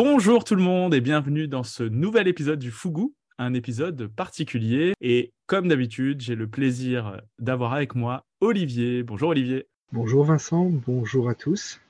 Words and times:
Bonjour 0.00 0.44
tout 0.44 0.54
le 0.54 0.62
monde 0.62 0.94
et 0.94 1.00
bienvenue 1.00 1.48
dans 1.48 1.64
ce 1.64 1.82
nouvel 1.82 2.28
épisode 2.28 2.60
du 2.60 2.70
Fougou, 2.70 3.16
un 3.36 3.52
épisode 3.52 4.06
particulier. 4.06 4.92
Et 5.00 5.32
comme 5.46 5.66
d'habitude, 5.66 6.20
j'ai 6.20 6.36
le 6.36 6.46
plaisir 6.46 7.20
d'avoir 7.40 7.72
avec 7.72 7.96
moi 7.96 8.24
Olivier. 8.40 9.02
Bonjour 9.02 9.30
Olivier. 9.30 9.66
Bonjour 9.90 10.22
Vincent, 10.22 10.70
bonjour 10.86 11.28
à 11.28 11.34
tous. 11.34 11.80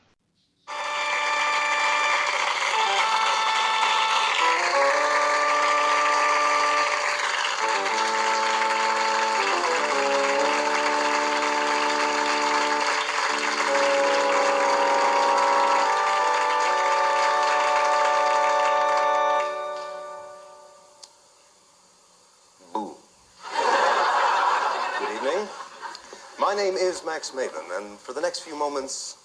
And 27.37 27.99
for 27.99 28.15
the 28.15 28.23
next 28.23 28.41
few 28.41 28.57
moments, 28.57 29.17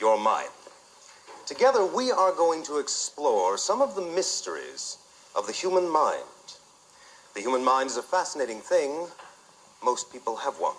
you're 0.00 0.16
mine. 0.16 0.52
Together, 1.46 1.84
we 1.84 2.10
are 2.10 2.32
going 2.32 2.62
to 2.64 2.78
explore 2.78 3.58
some 3.58 3.82
of 3.82 3.94
the 3.94 4.00
mysteries 4.00 4.96
of 5.36 5.46
the 5.46 5.52
human 5.52 5.86
mind. 5.86 6.46
The 7.34 7.42
human 7.42 7.62
mind 7.62 7.90
is 7.90 7.98
a 7.98 8.02
fascinating 8.02 8.60
thing. 8.60 9.06
Most 9.84 10.10
people 10.10 10.36
have 10.36 10.54
one. 10.60 10.76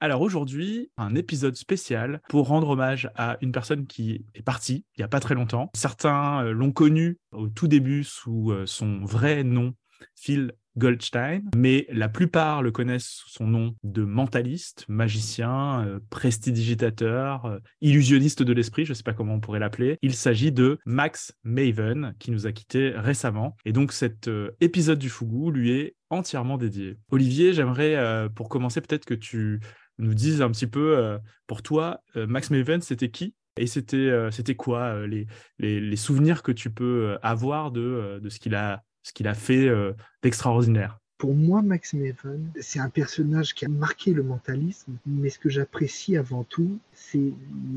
Alors 0.00 0.22
aujourd'hui, 0.22 0.90
un 0.96 1.14
épisode 1.14 1.56
spécial 1.56 2.22
pour 2.30 2.48
rendre 2.48 2.70
hommage 2.70 3.10
à 3.16 3.36
une 3.42 3.52
personne 3.52 3.86
qui 3.86 4.24
est 4.34 4.42
partie 4.42 4.86
il 4.96 5.00
n'y 5.00 5.04
a 5.04 5.08
pas 5.08 5.20
très 5.20 5.34
longtemps. 5.34 5.70
Certains 5.74 6.44
euh, 6.44 6.52
l'ont 6.52 6.72
connu 6.72 7.18
au 7.32 7.48
tout 7.48 7.68
début 7.68 8.04
sous 8.04 8.52
euh, 8.52 8.64
son 8.64 9.04
vrai 9.04 9.42
nom, 9.42 9.74
Phil 10.14 10.54
Goldstein, 10.78 11.42
mais 11.56 11.86
la 11.90 12.08
plupart 12.08 12.62
le 12.62 12.70
connaissent 12.70 13.08
sous 13.08 13.30
son 13.30 13.46
nom 13.46 13.74
de 13.82 14.04
mentaliste, 14.04 14.84
magicien, 14.88 15.84
euh, 15.84 16.00
prestidigitateur, 16.08 17.44
euh, 17.46 17.58
illusionniste 17.80 18.42
de 18.42 18.52
l'esprit, 18.52 18.84
je 18.84 18.92
ne 18.92 18.94
sais 18.94 19.02
pas 19.02 19.12
comment 19.12 19.34
on 19.34 19.40
pourrait 19.40 19.58
l'appeler. 19.58 19.98
Il 20.02 20.14
s'agit 20.14 20.52
de 20.52 20.78
Max 20.86 21.34
Maven, 21.42 22.14
qui 22.18 22.30
nous 22.30 22.46
a 22.46 22.52
quittés 22.52 22.90
récemment. 22.90 23.56
Et 23.64 23.72
donc 23.72 23.92
cet 23.92 24.28
euh, 24.28 24.50
épisode 24.60 24.98
du 24.98 25.08
Fougou 25.08 25.50
lui 25.50 25.72
est 25.72 25.96
entièrement 26.10 26.56
dédié. 26.56 26.96
Olivier, 27.10 27.52
j'aimerais, 27.52 28.28
pour 28.34 28.48
commencer, 28.48 28.80
peut-être 28.80 29.04
que 29.04 29.12
tu 29.12 29.60
nous 29.98 30.14
dises 30.14 30.40
un 30.40 30.50
petit 30.50 30.66
peu, 30.66 31.18
pour 31.46 31.62
toi, 31.62 32.00
Max 32.14 32.50
Maven, 32.50 32.80
c'était 32.80 33.10
qui? 33.10 33.34
Et 33.58 33.66
c'était 33.66 34.10
c'était 34.30 34.54
quoi 34.54 35.06
les, 35.06 35.26
les, 35.58 35.80
les, 35.82 35.96
souvenirs 35.96 36.42
que 36.42 36.50
tu 36.50 36.70
peux 36.70 37.18
avoir 37.20 37.72
de, 37.72 38.20
de 38.22 38.28
ce 38.30 38.38
qu'il 38.38 38.54
a 38.54 38.82
ce 39.02 39.12
qu'il 39.12 39.28
a 39.28 39.34
fait 39.34 39.68
euh, 39.68 39.92
d'extraordinaire. 40.22 40.98
Pour 41.18 41.34
moi, 41.34 41.62
Max 41.62 41.94
Maven, 41.94 42.50
c'est 42.60 42.78
un 42.78 42.90
personnage 42.90 43.54
qui 43.54 43.64
a 43.64 43.68
marqué 43.68 44.12
le 44.12 44.22
mentalisme, 44.22 44.92
mais 45.04 45.30
ce 45.30 45.38
que 45.38 45.48
j'apprécie 45.48 46.16
avant 46.16 46.44
tout, 46.44 46.78
c'est 46.92 47.32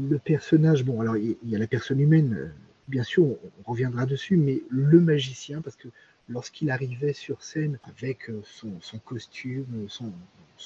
le 0.09 0.19
personnage. 0.19 0.83
Bon, 0.83 1.01
alors 1.01 1.17
il 1.17 1.37
y 1.45 1.55
a 1.55 1.59
la 1.59 1.67
personne 1.67 1.99
humaine, 1.99 2.35
euh, 2.37 2.47
bien 2.87 3.03
sûr, 3.03 3.23
on 3.23 3.71
reviendra 3.71 4.05
dessus, 4.05 4.37
mais 4.37 4.61
le 4.69 4.99
magicien, 4.99 5.61
parce 5.61 5.75
que 5.75 5.87
lorsqu'il 6.31 6.71
arrivait 6.71 7.13
sur 7.13 7.41
scène 7.41 7.77
avec 7.83 8.29
euh, 8.29 8.41
son, 8.43 8.97
costume, 8.99 9.87
son, 9.87 10.13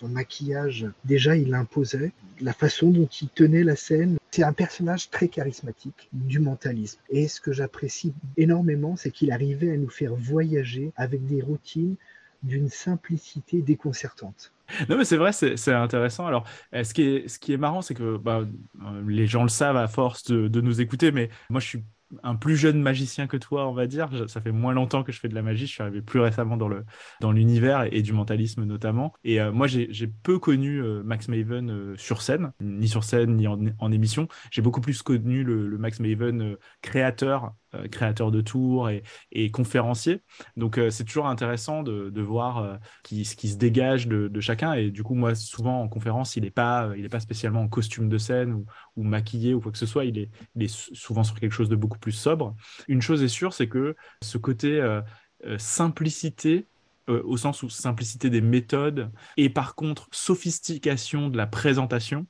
maquillage, 0.07 0.87
déjà 1.05 1.35
il 1.35 1.53
imposait 1.53 2.11
la 2.41 2.53
façon 2.53 2.91
dont 2.91 3.07
il 3.07 3.29
tenait 3.29 3.63
la 3.63 3.75
scène. 3.75 4.17
C'est 4.31 4.43
un 4.43 4.53
personnage 4.53 5.09
très 5.09 5.29
charismatique 5.29 6.09
du 6.11 6.39
mentalisme. 6.39 6.99
Et 7.09 7.27
ce 7.27 7.39
que 7.39 7.53
j'apprécie 7.53 8.13
énormément, 8.35 8.95
c'est 8.97 9.11
qu'il 9.11 9.31
arrivait 9.31 9.71
à 9.71 9.77
nous 9.77 9.89
faire 9.89 10.13
voyager 10.13 10.91
avec 10.97 11.25
des 11.25 11.41
routines 11.41 11.95
d'une 12.43 12.69
simplicité 12.69 13.61
déconcertante. 13.61 14.51
Non, 14.89 14.97
mais 14.97 15.05
c'est 15.05 15.17
vrai, 15.17 15.31
c'est 15.31 15.73
intéressant. 15.73 16.25
Alors, 16.25 16.45
euh, 16.73 16.83
ce 16.83 16.93
qui 16.93 17.03
est, 17.03 17.27
ce 17.27 17.39
qui 17.39 17.53
est 17.53 17.57
marrant, 17.57 17.81
c'est 17.81 17.93
que 17.93 18.17
bah, 18.17 18.41
euh, 18.41 19.03
les 19.07 19.27
gens 19.27 19.43
le 19.43 19.49
savent 19.49 19.77
à 19.77 19.87
force 19.87 20.23
de, 20.25 20.47
de, 20.47 20.61
nous 20.61 20.81
écouter, 20.81 21.11
mais 21.11 21.29
moi, 21.49 21.59
je 21.59 21.67
suis 21.67 21.83
un 22.23 22.35
plus 22.35 22.55
jeune 22.55 22.81
magicien 22.81 23.27
que 23.27 23.37
toi, 23.37 23.67
on 23.67 23.73
va 23.73 23.87
dire. 23.87 24.09
Ça 24.27 24.41
fait 24.41 24.51
moins 24.51 24.73
longtemps 24.73 25.03
que 25.03 25.11
je 25.11 25.19
fais 25.19 25.27
de 25.27 25.35
la 25.35 25.41
magie. 25.41 25.67
Je 25.67 25.71
suis 25.71 25.81
arrivé 25.81 26.01
plus 26.01 26.19
récemment 26.19 26.57
dans 26.57 26.67
le 26.67 26.85
dans 27.21 27.31
l'univers 27.31 27.87
et, 27.91 28.01
du 28.01 28.13
mentalisme 28.13 28.63
notamment. 28.63 29.13
Et 29.23 29.41
euh, 29.41 29.51
moi, 29.51 29.67
j'ai 29.67 30.07
peu 30.07 30.39
connu 30.39 30.81
euh, 30.81 31.03
Max 31.03 31.27
Maven 31.27 31.71
euh, 31.71 31.95
sur 31.97 32.21
scène, 32.21 32.51
ni 32.61 32.87
sur 32.87 33.03
scène 33.03 33.35
ni 33.35 33.47
en, 33.47 33.91
émission. 33.91 34.27
J'ai 34.51 34.61
beaucoup 34.61 34.81
plus 34.81 35.01
connu 35.01 35.43
le, 35.43 35.77
Max 35.77 35.99
Maven 35.99 36.57
créateur 36.81 37.53
créateur 37.91 38.31
de 38.31 38.41
tours 38.41 38.89
et, 38.89 39.51
conférencier. 39.51 40.21
Donc 40.57 40.79
c'est 40.89 41.03
toujours 41.03 41.27
intéressant 41.27 41.83
de, 41.83 42.21
voir 42.21 42.79
qui, 43.03 43.25
ce 43.25 43.35
qui 43.35 43.49
se 43.49 43.57
dégage 43.57 44.07
de, 44.07 44.39
chacun. 44.39 44.73
Et 44.73 44.91
du 44.91 45.03
coup, 45.03 45.15
moi, 45.15 45.35
souvent 45.35 45.81
en 45.81 45.87
conférence, 45.87 46.35
il 46.35 46.43
n'est 46.43 46.51
pas, 46.51 46.91
pas 47.11 47.19
spécialement 47.19 47.61
en 47.61 47.67
costume 47.67 48.09
de 48.09 48.17
scène 48.17 48.65
ou, 48.95 49.03
maquillé 49.03 49.53
ou 49.53 49.61
quoi 49.61 49.71
que 49.71 49.77
ce 49.77 49.85
soit. 49.85 50.05
Il 50.05 50.17
est, 50.17 50.67
souvent 50.67 51.23
sur 51.23 51.39
quelque 51.39 51.51
chose 51.51 51.69
de 51.69 51.75
beaucoup 51.75 51.99
plus 51.99 52.11
sobre. 52.11 52.55
Une 52.87 53.01
chose 53.01 53.23
est 53.23 53.27
sûre, 53.27 53.53
c'est 53.53 53.67
que 53.67 53.95
ce 54.21 54.37
côté 54.37 54.79
euh, 54.79 55.01
euh, 55.45 55.57
simplicité, 55.57 56.67
euh, 57.09 57.21
au 57.23 57.37
sens 57.37 57.63
où 57.63 57.69
simplicité 57.69 58.29
des 58.29 58.41
méthodes, 58.41 59.11
et 59.37 59.49
par 59.49 59.75
contre 59.75 60.07
sophistication 60.11 61.29
de 61.29 61.37
la 61.37 61.47
présentation, 61.47 62.27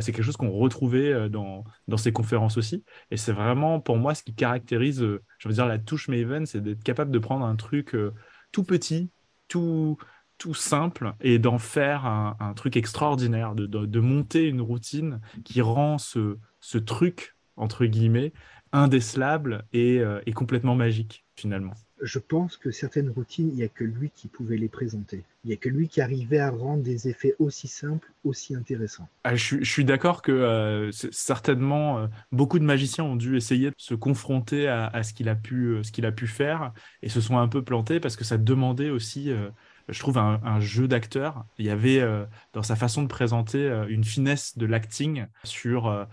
c'est 0.00 0.12
quelque 0.12 0.24
chose 0.24 0.36
qu'on 0.36 0.50
retrouvait 0.50 1.28
dans, 1.28 1.64
dans 1.86 1.96
ces 1.96 2.12
conférences 2.12 2.56
aussi. 2.56 2.84
Et 3.10 3.16
c'est 3.16 3.32
vraiment 3.32 3.78
pour 3.78 3.98
moi 3.98 4.14
ce 4.14 4.22
qui 4.22 4.34
caractérise, 4.34 5.00
je 5.00 5.48
veux 5.48 5.54
dire, 5.54 5.66
la 5.66 5.78
touche 5.78 6.08
Maven, 6.08 6.46
c'est 6.46 6.60
d'être 6.60 6.82
capable 6.82 7.10
de 7.10 7.18
prendre 7.18 7.44
un 7.44 7.56
truc 7.56 7.94
tout 8.52 8.64
petit, 8.64 9.10
tout, 9.48 9.96
tout 10.38 10.54
simple 10.54 11.14
et 11.20 11.38
d'en 11.38 11.58
faire 11.58 12.06
un, 12.06 12.54
truc 12.56 12.76
extraordinaire, 12.76 13.54
de, 13.54 13.66
de, 13.66 14.00
monter 14.00 14.48
une 14.48 14.62
routine 14.62 15.20
qui 15.44 15.60
rend 15.60 15.98
ce, 15.98 16.38
ce 16.60 16.78
truc, 16.78 17.36
entre 17.56 17.84
guillemets, 17.84 18.32
indécelable 18.72 19.64
euh, 19.74 20.20
et, 20.24 20.32
complètement 20.32 20.74
magique 20.74 21.24
finalement. 21.36 21.74
Je 22.02 22.18
pense 22.18 22.56
que 22.56 22.70
certaines 22.70 23.10
routines, 23.10 23.50
il 23.50 23.56
n'y 23.56 23.62
a 23.62 23.68
que 23.68 23.84
lui 23.84 24.10
qui 24.14 24.28
pouvait 24.28 24.56
les 24.56 24.68
présenter. 24.68 25.22
Il 25.44 25.48
n'y 25.48 25.54
a 25.54 25.56
que 25.56 25.68
lui 25.68 25.88
qui 25.88 26.00
arrivait 26.00 26.38
à 26.38 26.50
rendre 26.50 26.82
des 26.82 27.08
effets 27.08 27.34
aussi 27.38 27.68
simples, 27.68 28.10
aussi 28.24 28.54
intéressants. 28.54 29.08
Ah, 29.24 29.34
je, 29.34 29.62
suis 29.64 29.84
d'accord 29.84 30.22
que 30.22 30.32
euh, 30.32 30.90
certainement 30.92 31.98
euh, 31.98 32.06
beaucoup 32.32 32.58
de 32.58 32.64
magiciens 32.64 33.04
ont 33.04 33.16
dû 33.16 33.36
essayer 33.36 33.70
de 33.70 33.74
se 33.76 33.94
confronter 33.94 34.68
à, 34.68 35.02
ce 35.02 35.12
qu'il 35.12 35.28
a, 35.28 35.34
pu, 35.34 35.78
ce 35.82 35.92
qu'il 35.92 36.06
a 36.06 36.12
pu 36.12 36.26
faire 36.26 36.72
et 37.02 37.08
se 37.08 37.20
sont 37.20 37.38
un 37.38 37.48
peu 37.48 37.62
plantés 37.62 38.00
parce 38.00 38.16
que 38.16 38.24
ça 38.24 38.38
demandait 38.38 38.90
aussi 38.90 39.32
je 39.90 39.98
trouve, 39.98 40.18
un, 40.18 40.60
jeu 40.60 40.88
d'acteur. 40.88 41.44
Il 41.58 41.66
y 41.66 41.70
avait 41.70 42.00
euh, 42.00 42.24
dans 42.52 42.62
sa 42.62 42.76
façon 42.76 43.02
de 43.02 43.08
présenter 43.08 43.58
euh, 43.58 43.86
une 43.88 44.04
finesse 44.04 44.56
de 44.56 44.66
l'acting 44.66 45.26
sur 45.44 45.86
euh, 45.86 46.04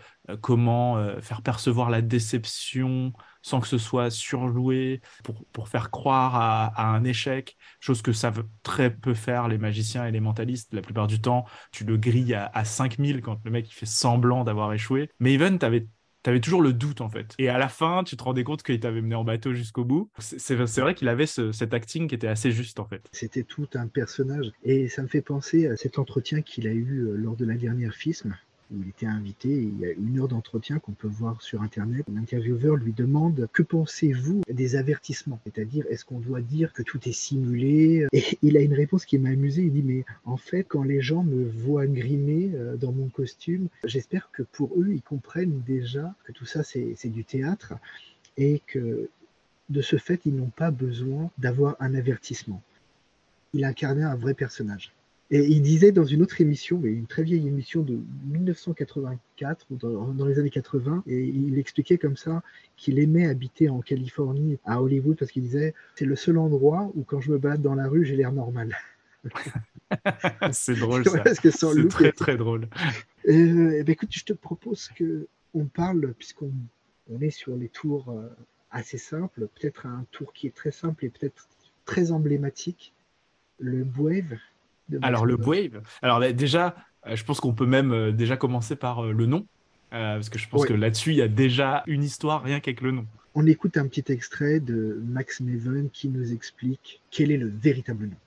comment 0.41 0.97
faire 1.21 1.41
percevoir 1.41 1.89
la 1.89 2.01
déception 2.01 3.13
sans 3.41 3.61
que 3.61 3.67
ce 3.67 3.77
soit 3.77 4.09
surjoué 4.09 5.01
pour, 5.23 5.45
pour 5.53 5.69
faire 5.69 5.89
croire 5.89 6.35
à, 6.35 6.89
un 6.89 7.05
échec, 7.05 7.55
chose 7.79 8.01
que 8.01 8.11
savent 8.11 8.43
très 8.61 8.93
peu 8.93 9.13
faire 9.13 9.47
les 9.47 9.57
magiciens 9.57 10.05
et 10.05 10.11
les 10.11 10.19
mentalistes. 10.19 10.73
La 10.73 10.81
plupart 10.81 11.07
du 11.07 11.21
temps, 11.21 11.45
tu 11.71 11.85
le 11.85 11.95
grilles 11.95 12.33
à, 12.33 12.51
à 12.53 12.65
5000 12.65 13.21
quand 13.21 13.39
le 13.45 13.51
mec 13.51 13.69
il 13.69 13.73
fait 13.73 13.85
semblant 13.85 14.43
d'avoir 14.43 14.73
échoué. 14.73 15.09
Mais 15.19 15.33
Even, 15.33 15.59
tu 15.59 15.65
avais 15.65 15.87
tu 16.23 16.29
avais 16.29 16.39
toujours 16.39 16.61
le 16.61 16.73
doute 16.73 17.01
en 17.01 17.09
fait. 17.09 17.33
Et 17.39 17.49
à 17.49 17.57
la 17.57 17.69
fin, 17.69 18.03
tu 18.03 18.17
te 18.17 18.23
rendais 18.23 18.43
compte 18.43 18.63
qu'il 18.63 18.79
t'avait 18.79 19.01
mené 19.01 19.15
en 19.15 19.23
bateau 19.23 19.53
jusqu'au 19.53 19.85
bout. 19.85 20.09
C'est 20.19 20.55
vrai 20.55 20.95
qu'il 20.95 21.07
avait 21.07 21.25
cet 21.25 21.73
acting 21.73 22.07
qui 22.07 22.15
était 22.15 22.27
assez 22.27 22.51
juste 22.51 22.79
en 22.79 22.85
fait. 22.85 23.07
C'était 23.11 23.43
tout 23.43 23.67
un 23.75 23.87
personnage. 23.87 24.51
Et 24.63 24.89
ça 24.89 25.01
me 25.03 25.07
fait 25.07 25.21
penser 25.21 25.67
à 25.67 25.77
cet 25.77 25.99
entretien 25.99 26.41
qu'il 26.41 26.67
a 26.67 26.71
eu 26.71 27.07
euh, 27.07 27.15
lors 27.15 27.35
de 27.35 27.45
la 27.45 27.55
dernière 27.55 27.93
FISM 27.93 28.35
il 28.71 28.89
était 28.89 29.05
invité. 29.05 29.49
il 29.49 29.79
y 29.79 29.85
a 29.85 29.91
une 29.91 30.19
heure 30.19 30.27
d'entretien 30.27 30.79
qu'on 30.79 30.91
peut 30.91 31.07
voir 31.07 31.41
sur 31.41 31.61
Internet. 31.61 32.05
L'intervieweur 32.13 32.75
lui 32.75 32.93
demande 32.93 33.47
Que 33.53 33.63
pensez-vous 33.63 34.41
des 34.49 34.75
avertissements? 34.75 35.39
C'est-à-dire, 35.45 35.85
est-ce 35.89 36.05
qu'on 36.05 36.19
doit 36.19 36.41
dire 36.41 36.73
que 36.73 36.83
tout 36.83 36.99
est 37.07 37.13
simulé? 37.13 38.07
Et 38.11 38.23
il 38.41 38.57
a 38.57 38.61
une 38.61 38.73
réponse 38.73 39.05
qui 39.05 39.17
m'a 39.17 39.29
amusé. 39.29 39.63
Il 39.63 39.71
dit 39.71 39.83
Mais 39.83 40.05
en 40.25 40.37
fait, 40.37 40.63
quand 40.63 40.83
les 40.83 41.01
gens 41.01 41.23
me 41.23 41.45
voient 41.45 41.87
grimer 41.87 42.51
euh, 42.53 42.75
dans 42.75 42.91
mon 42.91 43.07
costume, 43.09 43.67
j'espère 43.83 44.29
que 44.31 44.43
pour 44.43 44.71
eux, 44.77 44.89
ils 44.89 45.01
comprennent 45.01 45.61
déjà 45.65 46.13
que 46.25 46.31
tout 46.31 46.45
ça, 46.45 46.63
c'est 46.63 46.97
du 47.05 47.23
théâtre 47.23 47.73
et 48.37 48.61
que 48.67 49.09
de 49.69 49.81
ce 49.81 49.97
fait, 49.97 50.21
ils 50.25 50.35
n'ont 50.35 50.51
pas 50.55 50.71
besoin 50.71 51.29
d'avoir 51.37 51.75
un 51.79 51.93
avertissement. 51.95 52.61
Il 53.53 53.65
incarnait 53.65 54.03
un 54.03 54.15
vrai 54.15 54.33
personnage. 54.33 54.93
Et 55.29 55.45
il 55.45 55.61
disait 55.61 55.91
dans 55.91 56.05
une 56.05 56.21
autre 56.21 56.39
émission, 56.39 56.79
mais 56.81 56.89
une 56.89 57.05
très 57.05 57.23
vieille 57.23 57.47
émission 57.47 57.81
de 57.81 57.99
1984 58.27 59.65
ou 59.71 59.75
dans, 59.75 60.25
les 60.25 60.39
années 60.39 60.49
80, 60.49 61.03
et 61.05 61.25
il 61.25 61.59
expliquait 61.59 61.97
comme 61.97 62.15
ça 62.15 62.41
qu'il 62.77 62.99
aimait 62.99 63.27
habiter 63.27 63.69
en 63.69 63.81
Californie, 63.81 64.57
à 64.63 64.81
Hollywood, 64.81 65.17
parce 65.17 65.31
qu'il 65.31 65.43
disait 65.43 65.73
c'est 65.95 66.05
le 66.05 66.15
seul 66.15 66.37
endroit 66.37 66.91
où 66.95 67.03
quand 67.03 67.19
je 67.19 67.31
me 67.31 67.37
balade 67.37 67.61
dans 67.61 67.75
la 67.75 67.87
rue, 67.87 68.05
j'ai 68.05 68.15
l'air 68.15 68.31
normal. 68.31 68.75
c'est 70.51 70.75
drôle 70.75 71.03
ça. 71.03 71.23
c'est 71.33 71.87
très 71.89 72.11
très 72.13 72.37
drôle. 72.37 72.69
Euh, 73.27 73.79
eh 73.79 73.83
ben, 73.83 73.91
écoute, 73.91 74.09
je 74.11 74.23
te 74.23 74.33
propose 74.33 74.89
que 74.95 75.27
on 75.53 75.65
parle 75.65 76.13
puisqu'on 76.17 76.51
on 77.09 77.19
est 77.19 77.31
sur 77.31 77.55
les 77.55 77.67
tours. 77.67 78.09
Euh, 78.09 78.29
assez 78.71 78.97
simple, 78.97 79.47
peut-être 79.55 79.85
un 79.85 80.05
tour 80.11 80.33
qui 80.33 80.47
est 80.47 80.55
très 80.55 80.71
simple 80.71 81.05
et 81.05 81.09
peut-être 81.09 81.47
très 81.85 82.11
emblématique, 82.11 82.93
le 83.59 83.85
Wave. 83.97 84.37
Alors 85.01 85.25
le 85.25 85.35
Wave, 85.35 85.81
alors 86.01 86.19
déjà, 86.33 86.75
euh, 87.05 87.15
je 87.15 87.23
pense 87.23 87.39
qu'on 87.39 87.53
peut 87.53 87.65
même 87.65 87.91
euh, 87.91 88.11
déjà 88.11 88.37
commencer 88.37 88.75
par 88.75 89.05
euh, 89.05 89.11
le 89.11 89.25
nom, 89.25 89.45
parce 89.89 90.29
que 90.29 90.39
je 90.39 90.47
pense 90.47 90.65
que 90.65 90.73
là-dessus, 90.73 91.11
il 91.11 91.17
y 91.17 91.21
a 91.21 91.27
déjà 91.27 91.83
une 91.87 92.03
histoire 92.03 92.43
rien 92.43 92.59
qu'avec 92.59 92.81
le 92.81 92.91
nom. 92.91 93.05
On 93.35 93.45
écoute 93.45 93.77
un 93.77 93.87
petit 93.87 94.11
extrait 94.11 94.59
de 94.59 95.01
Max 95.05 95.41
Maven 95.41 95.89
qui 95.91 96.09
nous 96.09 96.33
explique 96.33 97.01
quel 97.11 97.31
est 97.31 97.37
le 97.37 97.47
véritable 97.47 98.07
nom. 98.07 98.17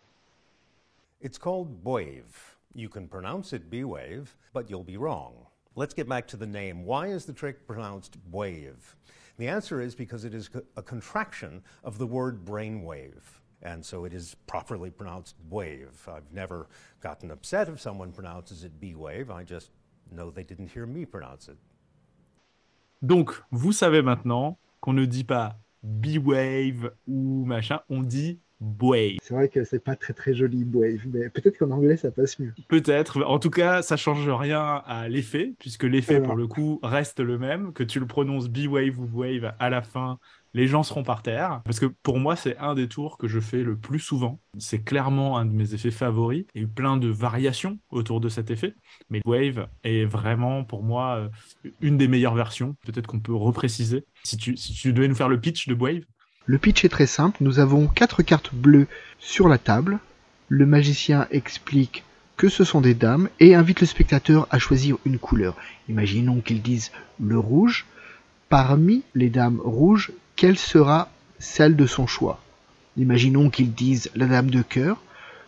It's 1.22 1.38
called 1.38 1.68
Wave. 1.84 2.56
You 2.74 2.88
can 2.88 3.06
pronounce 3.06 3.52
it 3.52 3.68
B-Wave, 3.68 4.36
but 4.54 4.70
you'll 4.70 4.84
be 4.84 4.96
wrong. 4.96 5.32
Let's 5.74 5.94
get 5.94 6.08
back 6.08 6.26
to 6.28 6.36
the 6.36 6.46
name. 6.46 6.84
Why 6.84 7.08
is 7.08 7.24
the 7.24 7.32
trick 7.32 7.66
pronounced 7.66 8.16
wave? 8.30 8.96
The 9.38 9.48
answer 9.48 9.80
is 9.80 9.94
because 9.94 10.24
it 10.24 10.34
is 10.34 10.50
a 10.76 10.82
contraction 10.82 11.62
of 11.82 11.98
the 11.98 12.06
word 12.06 12.44
brainwave. 12.44 13.39
And 13.62 13.82
so 13.82 14.06
it 14.06 14.14
is 14.14 14.34
properly 14.46 14.90
pronounced 14.90 15.36
wave. 15.50 16.08
I've 16.08 16.32
never 16.32 16.66
gotten 17.02 17.30
upset 17.30 17.68
if 17.68 17.78
someone 17.80 18.12
pronounces 18.12 18.64
it 18.64 18.80
B 18.80 18.94
wave. 18.94 19.30
I 19.30 19.44
just 19.44 19.70
know 20.10 20.30
they 20.30 20.44
didn't 20.44 20.70
hear 20.74 20.86
me 20.86 21.04
pronounce 21.04 21.48
it. 21.48 21.58
Donc, 23.02 23.42
vous 23.50 23.72
savez 23.72 24.02
maintenant 24.02 24.58
qu'on 24.80 24.92
ne 24.92 25.06
dit 25.06 25.24
pas 25.24 25.58
B-Wave 25.82 26.92
ou 27.06 27.44
machin, 27.46 27.80
on 27.88 28.02
dit 28.02 28.38
c'est 29.22 29.30
vrai 29.30 29.48
que 29.48 29.64
c'est 29.64 29.82
pas 29.82 29.96
très 29.96 30.12
très 30.12 30.34
joli 30.34 30.66
Wave, 30.70 31.06
mais 31.10 31.30
peut-être 31.30 31.56
qu'en 31.56 31.70
anglais 31.70 31.96
ça 31.96 32.10
passe 32.10 32.38
mieux. 32.38 32.52
Peut-être. 32.68 33.22
En 33.24 33.38
tout 33.38 33.48
cas, 33.48 33.80
ça 33.80 33.96
change 33.96 34.28
rien 34.28 34.82
à 34.84 35.08
l'effet, 35.08 35.54
puisque 35.58 35.84
l'effet 35.84 36.20
pour 36.20 36.36
le 36.36 36.46
coup 36.46 36.78
reste 36.82 37.20
le 37.20 37.38
même, 37.38 37.72
que 37.72 37.82
tu 37.82 38.00
le 38.00 38.06
prononces 38.06 38.50
B-Wave 38.50 39.00
ou 39.00 39.08
Wave 39.14 39.54
à 39.58 39.70
la 39.70 39.80
fin, 39.80 40.18
les 40.54 40.66
gens 40.66 40.82
seront 40.82 41.02
par 41.02 41.22
terre. 41.22 41.60
Parce 41.64 41.80
que 41.80 41.86
pour 41.86 42.18
moi, 42.18 42.36
c'est 42.36 42.56
un 42.58 42.74
des 42.74 42.88
tours 42.88 43.18
que 43.18 43.28
je 43.28 43.40
fais 43.40 43.62
le 43.62 43.76
plus 43.76 44.00
souvent. 44.00 44.40
C'est 44.58 44.82
clairement 44.82 45.38
un 45.38 45.44
de 45.44 45.52
mes 45.52 45.74
effets 45.74 45.90
favoris. 45.90 46.44
Il 46.54 46.60
y 46.60 46.64
a 46.64 46.66
eu 46.66 46.70
plein 46.70 46.96
de 46.96 47.08
variations 47.08 47.78
autour 47.90 48.20
de 48.20 48.28
cet 48.28 48.50
effet. 48.50 48.74
Mais 49.10 49.20
Wave 49.24 49.68
est 49.84 50.04
vraiment 50.04 50.64
pour 50.64 50.82
moi 50.82 51.16
euh, 51.16 51.70
une 51.80 51.98
des 51.98 52.08
meilleures 52.08 52.34
versions. 52.34 52.76
Peut-être 52.84 53.06
qu'on 53.06 53.20
peut 53.20 53.34
repréciser. 53.34 54.04
Si 54.24 54.36
tu, 54.36 54.56
si 54.56 54.72
tu 54.72 54.92
devais 54.92 55.08
nous 55.08 55.14
faire 55.14 55.28
le 55.28 55.40
pitch 55.40 55.68
de 55.68 55.74
Wave. 55.74 56.04
Le 56.46 56.58
pitch 56.58 56.84
est 56.84 56.88
très 56.88 57.06
simple, 57.06 57.36
nous 57.42 57.60
avons 57.60 57.86
quatre 57.86 58.22
cartes 58.22 58.52
bleues 58.52 58.88
sur 59.18 59.46
la 59.46 59.58
table, 59.58 60.00
le 60.48 60.66
magicien 60.66 61.28
explique 61.30 62.02
que 62.36 62.48
ce 62.48 62.64
sont 62.64 62.80
des 62.80 62.94
dames 62.94 63.28
et 63.38 63.54
invite 63.54 63.82
le 63.82 63.86
spectateur 63.86 64.48
à 64.50 64.58
choisir 64.58 64.96
une 65.04 65.18
couleur. 65.18 65.54
Imaginons 65.88 66.40
qu'ils 66.40 66.62
disent 66.62 66.90
le 67.20 67.38
rouge. 67.38 67.86
Parmi 68.48 69.04
les 69.14 69.30
dames 69.30 69.60
rouges, 69.62 70.10
quelle 70.40 70.56
sera 70.56 71.10
celle 71.38 71.76
de 71.76 71.84
son 71.84 72.06
choix? 72.06 72.40
Imaginons 72.96 73.50
qu'ils 73.50 73.74
disent 73.74 74.10
la 74.14 74.24
dame 74.24 74.48
de 74.48 74.62
cœur. 74.62 75.02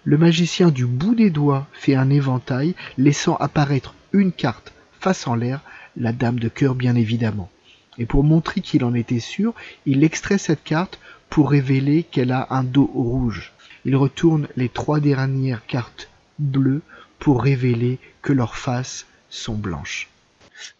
Le 0.05 0.19
magicien 0.19 0.69
du 0.69 0.85
bout 0.85 1.15
des 1.15 1.31
doigts 1.31 1.67
fait 1.73 1.95
un 1.95 2.11
éventail, 2.11 2.75
laissant 2.99 3.37
apparaître 3.37 3.95
une 4.13 4.33
carte 4.33 4.75
face 5.01 5.27
en 5.27 5.35
l'air, 5.35 5.63
la 5.97 6.13
dame 6.13 6.39
de 6.39 6.51
cœur 6.51 6.75
bien 6.75 6.95
évidemment. 6.95 7.51
Et 7.97 8.05
pour 8.05 8.23
montrer 8.23 8.61
qu'il 8.61 8.85
en 8.85 8.93
était 8.93 9.19
sûr, 9.19 9.55
il 9.87 10.05
extrait 10.05 10.37
cette 10.37 10.63
carte 10.63 11.01
pour 11.31 11.53
révéler 11.53 12.03
qu'elle 12.03 12.31
a 12.31 12.49
un 12.51 12.63
dos 12.63 12.91
rouge. 12.93 13.55
Il 13.87 13.97
retourne 13.97 14.47
les 14.57 14.69
trois 14.69 15.01
dernières 15.01 15.65
cartes 15.65 16.11
bleues 16.39 16.83
pour 17.19 17.43
révéler 17.43 17.99
que 18.21 18.35
leurs 18.35 18.57
faces 18.57 19.07
sont 19.31 19.57
blanches. 19.57 20.11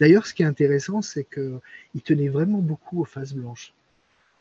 D'ailleurs, 0.01 0.27
ce 0.27 0.35
qui 0.35 0.43
est 0.43 0.47
intéressant, 0.47 1.01
c'est 1.01 1.25
qu'il 1.25 2.03
tenait 2.03 2.29
vraiment 2.29 2.59
beaucoup 2.59 3.01
aux 3.01 3.07
faces 3.07 3.33
blanches. 3.33 3.73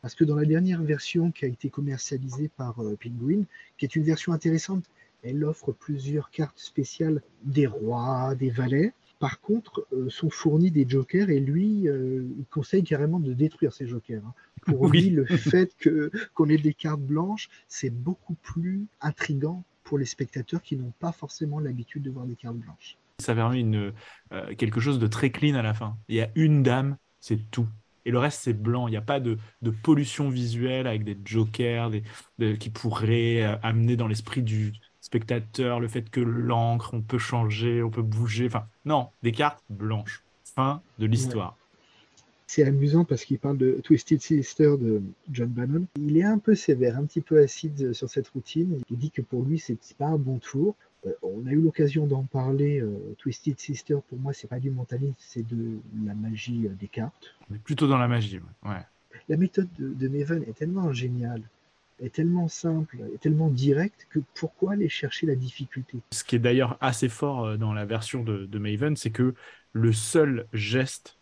Parce 0.02 0.16
que 0.16 0.24
dans 0.24 0.36
la 0.36 0.46
dernière 0.46 0.82
version 0.82 1.32
qui 1.32 1.46
a 1.46 1.48
été 1.48 1.70
commercialisée 1.70 2.50
par 2.50 2.80
euh, 2.82 2.98
Penguin, 3.02 3.44
qui 3.78 3.86
est 3.86 3.96
une 3.96 4.04
version 4.04 4.34
intéressante, 4.34 4.84
elle 5.24 5.44
offre 5.44 5.72
plusieurs 5.72 6.32
cartes 6.32 6.58
spéciales 6.58 7.22
des 7.44 7.68
rois, 7.68 8.34
des 8.36 8.50
valets, 8.50 8.94
par 9.22 9.40
contre, 9.40 9.86
euh, 9.94 10.10
sont 10.10 10.32
fournis 10.32 10.72
des 10.72 10.90
jokers 10.90 11.30
et 11.30 11.40
lui, 11.40 11.88
euh, 11.88 12.26
il 12.40 12.46
conseille 12.46 12.84
carrément 12.84 13.20
de 13.20 13.34
détruire 13.34 13.72
ces 13.72 13.86
jokers. 13.86 14.24
Hein. 14.26 14.34
Pour 14.64 14.88
lui, 14.88 15.12
le 15.12 15.26
fait 15.26 15.76
que 15.78 16.12
qu'on 16.34 16.50
ait 16.50 16.58
des 16.58 16.74
cartes 16.74 17.02
blanches, 17.02 17.48
c'est 17.68 17.92
beaucoup 17.92 18.34
plus 18.34 18.88
intrigant 19.00 19.64
pour 19.84 20.00
les 20.00 20.06
spectateurs 20.06 20.64
qui 20.64 20.76
n'ont 20.76 20.94
pas 21.00 21.12
forcément 21.12 21.60
l'habitude 21.60 22.02
de 22.02 22.10
voir 22.10 22.26
des 22.26 22.36
cartes 22.36 22.58
blanches. 22.58 22.98
Ça 23.20 23.36
permet 23.36 23.60
une, 23.60 23.94
euh, 24.34 24.56
quelque 24.56 24.80
chose 24.80 24.98
de 24.98 25.06
très 25.06 25.30
clean 25.30 25.54
à 25.54 25.62
la 25.62 25.76
fin. 25.76 25.96
Il 26.10 26.16
y 26.16 26.22
a 26.22 26.32
une 26.34 26.64
dame, 26.64 26.98
c'est 27.20 27.38
tout. 27.52 27.68
Et 28.06 28.12
le 28.12 28.20
reste, 28.20 28.42
c'est 28.44 28.54
blanc. 28.54 28.88
Il 28.88 28.92
n'y 28.92 28.98
a 28.98 29.02
pas 29.02 29.20
de, 29.20 29.38
pollution 29.84 30.30
visuelle 30.30 30.88
avec 30.88 31.04
des 31.04 31.18
jokers 31.24 31.92
qui 32.60 32.70
pourraient 32.70 33.44
amener 33.62 33.96
dans 33.96 34.08
l'esprit 34.08 34.42
du, 34.42 34.74
spectateur, 35.02 35.80
le 35.80 35.88
fait 35.88 36.10
que 36.10 36.22
l'encre, 36.22 36.94
on 36.94 37.02
peut 37.02 37.18
changer, 37.18 37.84
on 37.84 37.90
peut 37.90 38.02
bouger. 38.02 38.46
Enfin, 38.46 38.68
non, 38.86 39.10
des 39.24 39.32
cartes 39.32 39.64
blanches. 39.70 40.24
Fin 40.56 40.82
de 41.00 41.06
l'histoire. 41.06 41.58
C'est 42.48 42.64
amusant 42.64 43.06
parce 43.06 43.24
qu'il 43.24 43.40
parle 43.40 43.58
de 43.58 43.80
Twisted 43.84 44.22
Sister 44.22 44.76
de 44.80 45.02
John 45.32 45.48
Bannon. 45.48 45.86
Il 45.98 46.18
est 46.18 46.24
un 46.24 46.38
peu 46.38 46.56
sévère, 46.56 46.98
un 46.98 47.06
petit 47.06 47.22
peu 47.22 47.40
acide 47.40 47.94
sur 47.94 48.10
cette 48.10 48.28
routine. 48.30 48.82
Il 48.90 48.98
dit 48.98 49.12
que 49.12 49.22
pour 49.22 49.44
lui, 49.44 49.60
c'est 49.60 49.78
pas 49.98 50.08
un 50.08 50.18
bon 50.18 50.40
tour. 50.40 50.76
Euh, 51.06 51.14
on 51.22 51.46
a 51.48 51.52
eu 51.52 51.62
l'occasion 51.62 52.06
d'en 52.06 52.24
parler. 52.24 52.80
Euh, 52.80 53.16
Twisted 53.18 53.60
Sister, 53.60 53.98
pour 54.08 54.20
moi, 54.20 54.34
c'est 54.34 54.48
pas 54.48 54.60
du 54.60 54.70
mentalisme, 54.70 55.16
c'est 55.18 55.48
de 55.48 55.80
la 56.06 56.14
magie 56.14 56.68
euh, 56.68 56.74
des 56.80 56.88
cartes. 56.88 57.36
On 57.50 57.56
est 57.56 57.64
plutôt 57.64 57.88
dans 57.88 57.98
la 57.98 58.08
magie, 58.08 58.40
ouais. 58.64 58.86
La 59.28 59.38
méthode 59.38 59.68
de, 59.78 59.94
de 59.94 60.08
Maven 60.08 60.44
est 60.44 60.58
tellement 60.58 60.92
géniale 60.94 61.42
est 62.04 62.14
tellement 62.14 62.48
simple 62.48 62.98
et 63.14 63.20
tellement 63.20 63.50
direct 63.50 64.08
que 64.10 64.20
pourquoi 64.34 64.74
aller 64.74 64.90
chercher 64.90 65.28
la 65.28 65.36
difficulté? 65.36 66.00
Ce 66.12 66.24
qui 66.24 66.36
est 66.36 66.40
d'ailleurs 66.40 66.76
assez 66.82 67.10
fort 67.10 67.60
dans 67.60 67.74
la 67.74 67.86
version 67.86 68.24
de, 68.24 68.58
Maven, 68.58 68.96
c'est 68.96 69.12
que 69.12 69.36
le 69.74 69.94
seul 69.94 70.48
geste 70.52 71.20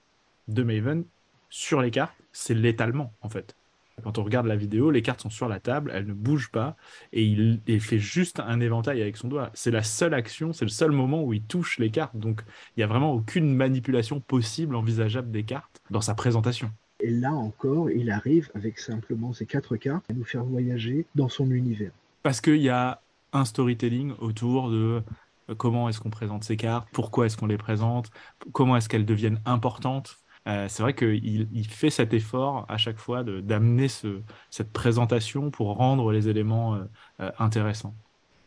de 0.48 0.64
Maven 0.64 1.04
sur 1.50 1.82
les 1.82 1.92
cartes, 1.92 2.16
c'est 2.32 2.54
l'étalement 2.54 3.14
en 3.22 3.28
fait. 3.28 3.56
Quand 4.04 4.18
on 4.18 4.24
regarde 4.24 4.46
la 4.46 4.56
vidéo, 4.56 4.92
les 4.92 5.02
cartes 5.02 5.22
sont 5.22 5.30
sur 5.30 5.48
la 5.48 5.60
table, 5.60 5.92
elles 5.94 6.08
ne 6.08 6.14
bougent 6.14 6.52
pas, 6.52 6.76
et 7.14 7.24
il, 7.24 7.62
il 7.68 7.82
fait 7.82 8.00
juste 8.00 8.40
un 8.40 8.60
éventail 8.60 9.02
avec 9.02 9.18
son 9.18 9.28
doigt. 9.28 9.50
C'est 9.54 9.72
la 9.72 9.84
seule 9.84 10.14
action, 10.14 10.54
c'est 10.54 10.66
le 10.66 10.70
seul 10.70 10.92
moment 10.92 11.24
où 11.24 11.34
il 11.34 11.44
touche 11.44 11.80
les 11.80 11.90
cartes. 11.90 12.16
Donc 12.16 12.42
il 12.76 12.80
n'y 12.80 12.84
a 12.84 12.88
vraiment 12.88 13.14
aucune 13.14 13.54
manipulation 13.54 14.20
possible, 14.20 14.76
envisageable 14.76 15.32
des 15.32 15.44
cartes 15.44 15.82
dans 15.90 16.02
sa 16.02 16.16
présentation. 16.16 16.72
Et 17.02 17.12
là 17.12 17.32
encore, 17.32 17.90
il 17.90 18.12
arrive 18.12 18.50
avec 18.56 18.78
simplement 18.78 19.32
ces 19.32 19.46
quatre 19.46 19.78
cartes 19.78 20.04
à 20.10 20.14
nous 20.14 20.26
faire 20.26 20.44
voyager 20.44 21.06
dans 21.16 21.30
son 21.30 21.50
univers. 21.52 21.92
Parce 22.24 22.42
qu'il 22.42 22.58
y 22.58 22.70
a 22.70 23.02
un 23.32 23.46
storytelling 23.46 24.14
autour 24.20 24.70
de 24.70 25.02
euh, 25.50 25.56
comment 25.56 25.88
est-ce 25.88 26.00
qu'on 26.00 26.10
présente 26.10 26.44
ces 26.44 26.58
cartes, 26.58 26.88
pourquoi 26.92 27.26
est-ce 27.26 27.38
qu'on 27.38 27.48
les 27.48 27.58
présente, 27.58 28.10
comment 28.52 28.76
est-ce 28.76 28.90
qu'elles 28.90 29.06
deviennent 29.06 29.40
importantes. 29.46 30.18
Euh, 30.50 30.68
c'est 30.68 30.84
vrai 30.84 30.94
qu'il 30.94 31.48
il 31.54 31.68
fait 31.68 31.90
cet 31.90 32.14
effort 32.14 32.66
à 32.68 32.78
chaque 32.78 32.98
fois 32.98 33.24
d'amener 33.24 33.88
ce, 33.88 34.20
cette 34.50 34.72
présentation 34.72 35.52
pour 35.52 35.76
rendre 35.76 36.12
les 36.12 36.28
éléments 36.28 36.76
euh, 37.22 37.32
intéressants 37.40 37.94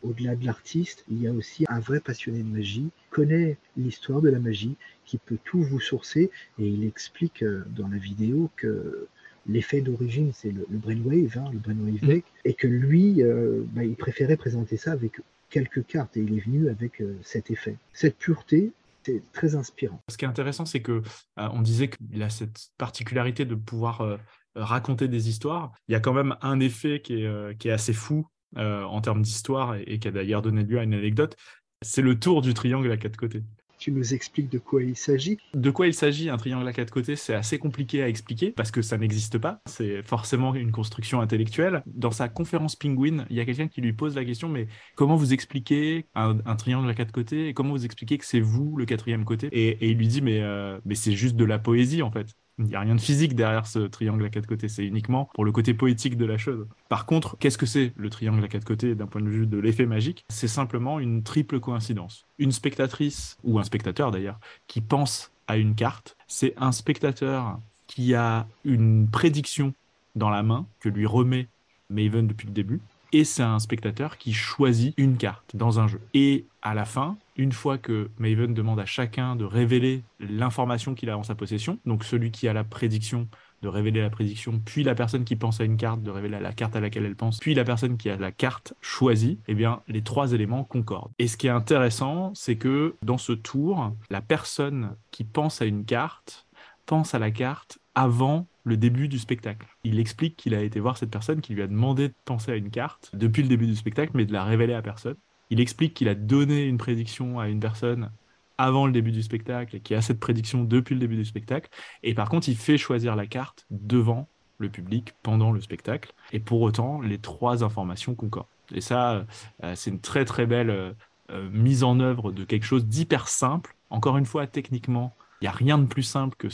au-delà 0.02 0.34
de 0.34 0.44
l'artiste, 0.44 1.04
il 1.10 1.22
y 1.22 1.26
a 1.26 1.32
aussi 1.32 1.64
un 1.68 1.80
vrai 1.80 2.00
passionné 2.00 2.42
de 2.42 2.48
magie, 2.48 2.88
connaît 3.10 3.56
l'histoire 3.76 4.20
de 4.20 4.28
la 4.28 4.38
magie, 4.38 4.76
qui 5.04 5.18
peut 5.18 5.38
tout 5.44 5.62
vous 5.62 5.80
sourcer, 5.80 6.30
et 6.58 6.66
il 6.66 6.84
explique 6.84 7.42
euh, 7.42 7.64
dans 7.70 7.88
la 7.88 7.98
vidéo 7.98 8.50
que 8.56 9.06
l'effet 9.46 9.80
d'origine, 9.80 10.32
c'est 10.32 10.52
le, 10.52 10.64
brainwave, 10.70 11.38
hein, 11.38 11.50
le 11.52 11.58
brainwave 11.58 12.00
deck, 12.00 12.24
mm. 12.24 12.48
et 12.48 12.54
que 12.54 12.66
lui, 12.66 13.22
euh, 13.22 13.62
bah, 13.72 13.84
il 13.84 13.94
préférait 13.94 14.36
présenter 14.36 14.76
ça 14.76 14.92
avec 14.92 15.20
quelques 15.50 15.86
cartes, 15.86 16.16
et 16.16 16.20
il 16.20 16.36
est 16.36 16.40
venu 16.40 16.68
avec 16.68 17.00
euh, 17.00 17.16
cet 17.22 17.50
effet. 17.50 17.76
Cette 17.92 18.16
pureté, 18.16 18.72
c'est 19.04 19.22
très 19.32 19.54
inspirant. 19.54 20.00
Ce 20.08 20.16
qui 20.16 20.24
est 20.24 20.28
intéressant, 20.28 20.64
c'est 20.64 20.82
que 20.82 21.02
on 21.36 21.62
disait 21.62 21.90
qu'il 21.90 22.22
a 22.22 22.30
cette 22.30 22.68
particularité 22.78 23.44
de 23.44 23.54
pouvoir 23.54 24.18
raconter 24.54 25.08
des 25.08 25.28
histoires. 25.28 25.72
Il 25.88 25.92
y 25.92 25.94
a 25.94 26.00
quand 26.00 26.12
même 26.12 26.36
un 26.40 26.60
effet 26.60 27.00
qui 27.02 27.22
est, 27.22 27.64
est 27.64 27.70
assez 27.70 27.92
fou 27.92 28.26
euh, 28.58 28.82
en 28.82 29.00
termes 29.00 29.22
d'histoire 29.22 29.76
et, 29.76 29.98
qui 29.98 30.08
a 30.08 30.10
d'ailleurs 30.10 30.42
donné 30.42 30.62
lieu 30.62 30.78
à 30.78 30.82
une 30.82 30.92
anecdote, 30.92 31.36
c'est 31.80 32.02
le 32.02 32.18
tour 32.18 32.42
du 32.42 32.52
triangle 32.52 32.90
à 32.92 32.98
quatre 32.98 33.16
côtés. 33.16 33.42
Tu 33.82 33.90
nous 33.90 34.14
expliques 34.14 34.48
de 34.48 34.58
quoi 34.58 34.80
il 34.84 34.94
s'agit 34.94 35.38
De 35.54 35.72
quoi 35.72 35.88
il 35.88 35.92
s'agit 35.92 36.28
Un 36.28 36.36
triangle 36.36 36.68
à 36.68 36.72
quatre 36.72 36.92
côtés, 36.92 37.16
c'est 37.16 37.34
assez 37.34 37.58
compliqué 37.58 38.00
à 38.00 38.08
expliquer 38.08 38.52
parce 38.52 38.70
que 38.70 38.80
ça 38.80 38.96
n'existe 38.96 39.38
pas. 39.38 39.60
C'est 39.66 40.04
forcément 40.04 40.54
une 40.54 40.70
construction 40.70 41.20
intellectuelle. 41.20 41.82
Dans 41.86 42.12
sa 42.12 42.28
conférence 42.28 42.76
Penguin, 42.76 43.26
il 43.28 43.34
y 43.34 43.40
a 43.40 43.44
quelqu'un 43.44 43.66
qui 43.66 43.80
lui 43.80 43.92
pose 43.92 44.14
la 44.14 44.24
question 44.24 44.48
mais 44.48 44.68
comment 44.94 45.16
vous 45.16 45.32
expliquez 45.32 46.06
un, 46.14 46.36
triangle 46.54 46.88
à 46.88 46.94
quatre 46.94 47.10
côtés 47.10 47.48
et 47.48 47.54
comment 47.54 47.70
vous 47.70 47.84
expliquez 47.84 48.18
que 48.18 48.24
c'est 48.24 48.38
vous 48.38 48.76
le 48.76 48.84
quatrième 48.84 49.24
côté? 49.24 49.48
Et, 49.50 49.90
il 49.90 49.98
lui 49.98 50.06
dit 50.06 50.22
euh, 50.26 50.78
mais 50.84 50.94
c'est 50.94 51.10
juste 51.10 51.34
de 51.34 51.44
la 51.44 51.58
poésie 51.58 52.02
en 52.02 52.12
fait. 52.12 52.36
Il 52.58 52.66
n'y 52.66 52.74
a 52.74 52.80
rien 52.80 52.94
de 52.94 53.00
physique 53.00 53.34
derrière 53.34 53.66
ce 53.66 53.80
triangle 53.80 54.24
à 54.24 54.28
quatre 54.28 54.46
côtés, 54.46 54.68
c'est 54.68 54.84
uniquement 54.84 55.30
pour 55.34 55.44
le 55.44 55.52
côté 55.52 55.74
poétique 55.74 56.16
de 56.16 56.26
la 56.26 56.38
chose. 56.38 56.66
Par 56.88 57.06
contre, 57.06 57.36
qu'est-ce 57.38 57.58
que 57.58 57.66
c'est 57.66 57.92
le 57.96 58.10
triangle 58.10 58.44
à 58.44 58.48
quatre 58.48 58.64
côtés 58.64 58.94
d'un 58.94 59.06
point 59.06 59.22
de 59.22 59.28
vue 59.28 59.46
de 59.46 59.58
l'effet 59.58 59.86
magique? 59.86 60.24
C'est 60.28 60.48
simplement 60.48 61.00
une 61.00 61.22
triple 61.22 61.60
coïncidence. 61.60 62.26
Une 62.38 62.52
spectatrice, 62.52 63.38
ou 63.42 63.58
un 63.58 63.64
spectateur 63.64 64.10
d'ailleurs, 64.10 64.38
qui 64.66 64.80
pense 64.80 65.32
à 65.48 65.56
une 65.56 65.74
carte, 65.74 66.16
c'est 66.28 66.54
un 66.56 66.72
spectateur 66.72 67.58
qui 67.86 68.14
a 68.14 68.46
une 68.64 69.08
prédiction 69.08 69.74
dans 70.14 70.30
la 70.30 70.42
main 70.42 70.66
que 70.80 70.88
lui 70.88 71.06
remet 71.06 71.48
Maven 71.90 72.26
depuis 72.26 72.46
le 72.46 72.52
début. 72.52 72.80
Et 73.12 73.24
c'est 73.24 73.42
un 73.42 73.58
spectateur 73.58 74.16
qui 74.16 74.32
choisit 74.32 74.94
une 74.96 75.16
carte 75.16 75.54
dans 75.54 75.80
un 75.80 75.86
jeu. 75.88 76.00
Et 76.14 76.46
à 76.62 76.74
la 76.74 76.86
fin, 76.86 77.16
une 77.36 77.52
fois 77.52 77.78
que 77.78 78.10
Maven 78.18 78.54
demande 78.54 78.80
à 78.80 78.86
chacun 78.86 79.36
de 79.36 79.44
révéler 79.44 80.02
l'information 80.20 80.94
qu'il 80.94 81.10
a 81.10 81.16
en 81.16 81.22
sa 81.22 81.34
possession, 81.34 81.78
donc 81.86 82.04
celui 82.04 82.30
qui 82.30 82.48
a 82.48 82.52
la 82.52 82.64
prédiction 82.64 83.28
de 83.62 83.68
révéler 83.68 84.00
la 84.00 84.10
prédiction, 84.10 84.60
puis 84.64 84.82
la 84.82 84.94
personne 84.94 85.24
qui 85.24 85.36
pense 85.36 85.60
à 85.60 85.64
une 85.64 85.76
carte 85.76 86.02
de 86.02 86.10
révéler 86.10 86.40
la 86.40 86.52
carte 86.52 86.74
à 86.74 86.80
laquelle 86.80 87.04
elle 87.04 87.14
pense, 87.14 87.38
puis 87.38 87.54
la 87.54 87.64
personne 87.64 87.96
qui 87.96 88.10
a 88.10 88.16
la 88.16 88.32
carte 88.32 88.74
choisie, 88.80 89.38
eh 89.46 89.54
bien 89.54 89.82
les 89.86 90.02
trois 90.02 90.32
éléments 90.32 90.64
concordent. 90.64 91.12
Et 91.18 91.28
ce 91.28 91.36
qui 91.36 91.46
est 91.46 91.50
intéressant, 91.50 92.32
c'est 92.34 92.56
que 92.56 92.96
dans 93.02 93.18
ce 93.18 93.32
tour, 93.32 93.92
la 94.10 94.20
personne 94.20 94.96
qui 95.12 95.24
pense 95.24 95.62
à 95.62 95.64
une 95.64 95.84
carte 95.84 96.46
pense 96.86 97.14
à 97.14 97.20
la 97.20 97.30
carte 97.30 97.78
avant 97.94 98.46
le 98.64 98.76
début 98.76 99.08
du 99.08 99.18
spectacle. 99.18 99.66
Il 99.84 99.98
explique 99.98 100.36
qu'il 100.36 100.54
a 100.54 100.62
été 100.62 100.80
voir 100.80 100.96
cette 100.96 101.10
personne 101.10 101.40
qui 101.40 101.54
lui 101.54 101.62
a 101.62 101.66
demandé 101.66 102.08
de 102.08 102.14
penser 102.24 102.52
à 102.52 102.56
une 102.56 102.70
carte 102.70 103.10
depuis 103.14 103.42
le 103.42 103.48
début 103.48 103.66
du 103.66 103.76
spectacle, 103.76 104.12
mais 104.14 104.24
de 104.24 104.32
la 104.32 104.44
révéler 104.44 104.74
à 104.74 104.82
personne. 104.82 105.16
Il 105.52 105.60
explique 105.60 105.92
qu'il 105.92 106.08
a 106.08 106.14
donné 106.14 106.64
une 106.64 106.78
prédiction 106.78 107.38
à 107.38 107.46
une 107.46 107.60
personne 107.60 108.10
avant 108.56 108.86
le 108.86 108.92
début 108.92 109.12
du 109.12 109.22
spectacle 109.22 109.76
et 109.76 109.80
qui 109.80 109.94
a 109.94 110.00
cette 110.00 110.18
prédiction 110.18 110.64
depuis 110.64 110.94
le 110.94 110.98
début 110.98 111.16
du 111.16 111.26
spectacle. 111.26 111.68
Et 112.02 112.14
par 112.14 112.30
contre, 112.30 112.48
il 112.48 112.56
fait 112.56 112.78
choisir 112.78 113.16
la 113.16 113.26
carte 113.26 113.66
devant 113.70 114.28
le 114.56 114.70
public 114.70 115.12
pendant 115.22 115.52
le 115.52 115.60
spectacle. 115.60 116.14
Et 116.32 116.40
pour 116.40 116.62
autant, 116.62 117.02
les 117.02 117.18
trois 117.18 117.62
informations 117.64 118.14
concordent. 118.14 118.46
Et 118.74 118.80
ça, 118.80 119.26
euh, 119.62 119.74
c'est 119.74 119.90
une 119.90 120.00
très 120.00 120.24
très 120.24 120.46
belle 120.46 120.70
euh, 120.70 120.92
euh, 121.32 121.50
mise 121.50 121.84
en 121.84 122.00
œuvre 122.00 122.32
de 122.32 122.44
quelque 122.44 122.64
chose 122.64 122.86
d'hyper 122.86 123.28
simple. 123.28 123.76
Encore 123.90 124.16
une 124.16 124.24
fois, 124.24 124.46
techniquement, 124.46 125.14
il 125.42 125.44
n'y 125.44 125.48
a 125.48 125.52
rien 125.52 125.76
de 125.76 125.84
plus 125.84 126.02
simple 126.02 126.34
que, 126.38 126.48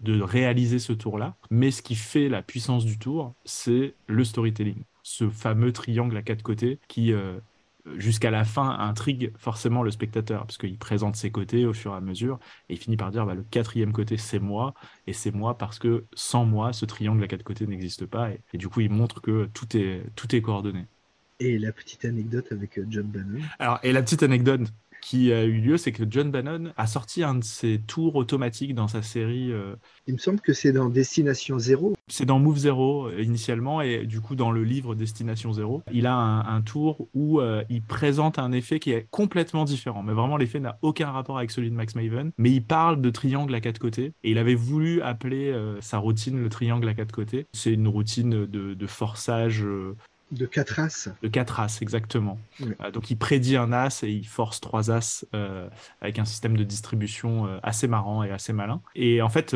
de 0.00 0.20
réaliser 0.20 0.80
ce 0.80 0.92
tour-là. 0.92 1.36
Mais 1.52 1.70
ce 1.70 1.82
qui 1.82 1.94
fait 1.94 2.28
la 2.28 2.42
puissance 2.42 2.84
du 2.84 2.98
tour, 2.98 3.32
c'est 3.44 3.94
le 4.08 4.24
storytelling. 4.24 4.82
Ce 5.04 5.30
fameux 5.30 5.72
triangle 5.72 6.16
à 6.16 6.22
quatre 6.22 6.42
côtés 6.42 6.80
qui 6.88 7.12
jusqu'à 7.96 8.30
la 8.30 8.44
fin 8.44 8.78
intrigue 8.78 9.32
forcément 9.36 9.82
le 9.82 9.90
spectateur, 9.90 10.46
parce 10.46 10.58
qu'il 10.58 10.78
présente 10.78 11.16
ses 11.16 11.30
côtés 11.30 11.66
au 11.66 11.72
fur 11.72 11.92
et 11.92 11.96
à 11.96 12.00
mesure, 12.00 12.38
et 12.68 12.74
il 12.74 12.78
finit 12.78 12.96
par 12.96 13.10
dire 13.10 13.26
bah, 13.26 13.34
le 13.34 13.44
quatrième 13.44 13.92
côté 13.92 14.16
c'est 14.16 14.38
moi, 14.38 14.74
et 15.06 15.12
c'est 15.12 15.32
moi 15.32 15.58
parce 15.58 15.78
que 15.78 16.04
sans 16.14 16.44
moi, 16.44 16.72
ce 16.72 16.84
triangle 16.84 17.22
à 17.22 17.28
quatre 17.28 17.42
côtés 17.42 17.66
n'existe 17.66 18.06
pas, 18.06 18.30
et, 18.30 18.58
du 18.58 18.68
coup 18.68 18.80
il 18.80 18.90
montre 18.90 19.20
que 19.20 19.46
tout 19.52 19.76
est, 19.76 20.04
tout 20.16 20.34
est 20.34 20.42
coordonné. 20.42 20.86
Et 21.40 21.58
la 21.58 21.72
petite 21.72 22.04
anecdote 22.04 22.52
avec 22.52 22.78
euh, 22.78 22.86
John 22.88 23.06
Bannon? 23.06 23.40
Alors, 23.58 23.80
et 23.82 23.92
la 23.92 24.02
petite 24.02 24.22
anecdote 24.22 24.60
qui 25.04 25.34
a 25.34 25.44
eu 25.44 25.60
lieu, 25.60 25.76
c'est 25.76 25.92
que 25.92 26.04
John 26.08 26.30
Bannon 26.30 26.72
a 26.78 26.86
sorti 26.86 27.22
un 27.22 27.34
de 27.34 27.44
ses 27.44 27.78
tours 27.78 28.16
automatiques 28.16 28.74
dans 28.74 28.88
sa 28.88 29.02
série. 29.02 29.52
Euh, 29.52 29.76
Il 30.06 30.14
me 30.14 30.18
semble 30.18 30.40
que 30.40 30.54
c'est 30.54 30.72
dans 30.72 30.88
Destination 30.88 31.58
Zero. 31.58 31.94
C'est 32.08 32.24
dans 32.24 32.38
Move 32.38 32.56
Zero 32.56 33.08
euh, 33.08 33.22
initialement, 33.22 33.82
et 33.82 34.06
du 34.06 34.22
coup 34.22 34.34
dans 34.34 34.50
le 34.50 34.64
livre 34.64 34.94
Destination 34.94 35.52
Zero, 35.52 35.82
il 35.92 36.06
a 36.06 36.16
un, 36.16 36.62
tour 36.62 37.06
où 37.12 37.40
euh, 37.40 37.62
il 37.68 37.82
présente 37.82 38.38
un 38.38 38.52
effet 38.52 38.80
qui 38.80 38.92
est 38.92 39.06
complètement 39.10 39.66
différent. 39.66 40.02
Mais 40.02 40.14
vraiment, 40.14 40.38
l'effet 40.38 40.58
n'a 40.58 40.78
aucun 40.80 41.10
rapport 41.10 41.36
avec 41.36 41.50
celui 41.50 41.70
de 41.70 41.76
Max 41.76 41.94
Maven. 41.94 42.30
Mais 42.38 42.50
il 42.50 42.64
parle 42.64 43.02
de 43.02 43.10
triangle 43.10 43.54
à 43.54 43.60
quatre 43.60 43.78
côtés, 43.78 44.14
et 44.22 44.30
il 44.30 44.38
avait 44.38 44.54
voulu 44.54 45.02
appeler 45.02 45.54
sa 45.80 45.98
routine 45.98 46.40
le 46.40 46.48
triangle 46.48 46.88
à 46.88 46.94
quatre 46.94 47.12
côtés. 47.12 47.46
C'est 47.52 47.74
une 47.74 47.88
routine 47.88 48.46
de, 48.46 48.72
de 48.72 48.86
forçage 48.86 49.66
de 50.30 50.46
quatre 50.46 50.80
as. 50.80 51.08
De 51.22 51.28
quatre 51.28 51.60
as, 51.60 51.80
exactement. 51.82 52.38
Euh, 52.60 52.90
donc 52.90 53.10
il 53.10 53.16
prédit 53.16 53.56
un 53.56 53.72
as 53.72 54.02
et 54.02 54.10
il 54.10 54.26
force 54.26 54.60
trois 54.60 54.90
as 54.90 55.24
euh, 55.34 55.68
avec 56.00 56.18
un 56.18 56.24
système 56.24 56.56
de 56.56 56.64
distribution 56.64 57.46
euh, 57.46 57.58
assez 57.62 57.86
marrant 57.86 58.22
et 58.22 58.30
assez 58.30 58.52
malin. 58.52 58.80
Et 58.94 59.22
en 59.22 59.28
fait, 59.28 59.54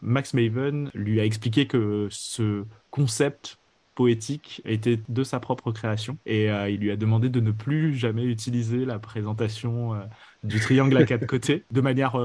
Max 0.00 0.34
Maven 0.34 0.90
lui 0.94 1.20
a 1.20 1.24
expliqué 1.24 1.66
que 1.66 2.08
ce 2.10 2.64
concept 2.90 3.58
poétique 3.94 4.60
était 4.64 5.00
de 5.08 5.22
sa 5.22 5.38
propre 5.38 5.70
création 5.70 6.18
et 6.26 6.46
il 6.46 6.80
lui 6.80 6.90
a 6.90 6.96
demandé 6.96 7.28
de 7.28 7.40
ne 7.40 7.52
plus 7.52 7.94
jamais 7.94 8.24
utiliser 8.24 8.84
la 8.84 8.98
présentation 8.98 9.92
du 10.42 10.58
triangle 10.58 10.96
à 10.96 11.04
quatre 11.04 11.26
côtés 11.28 11.64
de 11.70 11.80
manière 11.80 12.16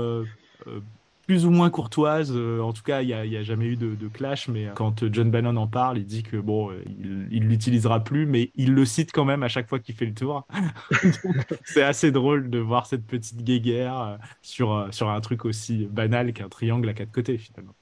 plus 1.30 1.46
ou 1.46 1.52
moins 1.52 1.70
courtoise. 1.70 2.34
Euh, 2.34 2.60
en 2.60 2.74
tout 2.74 2.82
cas, 2.82 3.04
il 3.04 3.08
n'y 3.08 3.38
a, 3.38 3.44
jamais 3.44 3.68
eu 3.68 3.76
de, 3.76 4.08
clash, 4.08 4.48
mais 4.48 4.66
euh, 4.66 4.72
quand 4.74 5.06
John 5.14 5.30
Bannon 5.30 5.58
en 5.58 5.68
parle, 5.68 6.00
il 6.00 6.06
dit 6.08 6.24
que 6.24 6.38
bon, 6.38 6.72
euh, 6.72 6.84
il 7.30 7.48
l'utilisera 7.48 8.04
plus, 8.04 8.26
mais 8.26 8.50
il 8.56 8.74
le 8.74 8.84
cite 8.84 9.12
quand 9.12 9.26
même 9.26 9.44
à 9.44 9.48
chaque 9.48 9.70
fois 9.70 9.78
qu'il 9.78 9.94
fait 9.94 10.08
le 10.08 10.16
tour. 10.16 10.48
c'est 11.66 11.84
assez 11.84 12.10
drôle 12.10 12.50
de 12.50 12.58
voir 12.58 12.88
cette 12.88 13.06
petite 13.06 13.44
guéguerre 13.44 14.18
sur, 14.42 14.88
sur 14.90 15.12
un 15.12 15.22
truc 15.22 15.46
aussi 15.46 15.86
banal 15.92 16.34
qu'un 16.34 16.50
triangle 16.50 16.90
à 16.90 16.96
quatre 16.96 17.12
côtés, 17.12 17.38
finalement. 17.38 17.76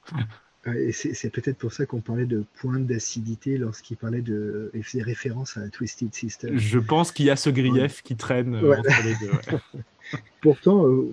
Et 0.65 0.91
c'est 0.91 1.29
peut-être 1.29 1.57
pour 1.57 1.71
ça 1.71 1.85
qu'on 1.85 2.01
parlait 2.01 2.25
de 2.25 2.43
pointe 2.59 2.85
d'acidité 2.85 3.57
lorsqu'il 3.57 3.95
parlait 3.95 4.21
de. 4.21 4.71
Il 4.73 4.83
faisait 4.83 5.03
référence 5.03 5.55
à 5.55 5.69
Twisted 5.69 6.13
Sister. 6.13 6.49
Je 6.53 6.79
pense 6.79 7.13
qu'il 7.13 7.27
y 7.27 7.29
a 7.29 7.37
ce 7.37 7.49
grief 7.49 8.01
qui 8.01 8.17
traîne 8.17 8.57
entre 8.57 9.03
les 9.05 9.15
deux. 9.15 9.31
Pourtant, 10.41 10.87
euh, 10.87 11.11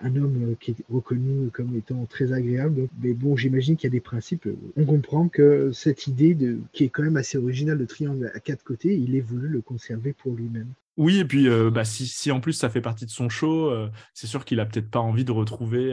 un 0.00 0.16
homme 0.16 0.56
qui 0.60 0.72
est 0.72 0.76
reconnu 0.90 1.50
comme 1.50 1.76
étant 1.76 2.04
très 2.06 2.32
agréable. 2.32 2.88
Mais 3.02 3.12
bon, 3.12 3.36
j'imagine 3.36 3.76
qu'il 3.76 3.88
y 3.88 3.92
a 3.92 3.96
des 3.96 4.00
principes. 4.00 4.48
On 4.76 4.84
comprend 4.84 5.28
que 5.28 5.72
cette 5.72 6.06
idée, 6.06 6.34
de, 6.34 6.58
qui 6.72 6.84
est 6.84 6.88
quand 6.88 7.02
même 7.02 7.16
assez 7.16 7.38
originale, 7.38 7.78
de 7.78 7.84
triangle 7.84 8.30
à 8.34 8.40
quatre 8.40 8.62
côtés, 8.62 8.94
il 8.94 9.16
ait 9.16 9.20
voulu 9.20 9.48
le 9.48 9.60
conserver 9.60 10.12
pour 10.12 10.34
lui-même. 10.34 10.68
Oui, 10.96 11.18
et 11.18 11.24
puis 11.26 11.46
euh, 11.48 11.70
bah, 11.70 11.84
si, 11.84 12.30
en 12.30 12.40
plus 12.40 12.54
ça 12.54 12.70
fait 12.70 12.80
partie 12.80 13.04
de 13.04 13.10
son 13.10 13.28
show, 13.28 13.70
euh, 13.70 13.90
c'est 14.14 14.26
sûr 14.26 14.44
qu'il 14.44 14.60
a 14.60 14.66
peut-être 14.66 14.90
pas 14.90 15.00
envie 15.00 15.24
de 15.26 15.32
retrouver 15.32 15.92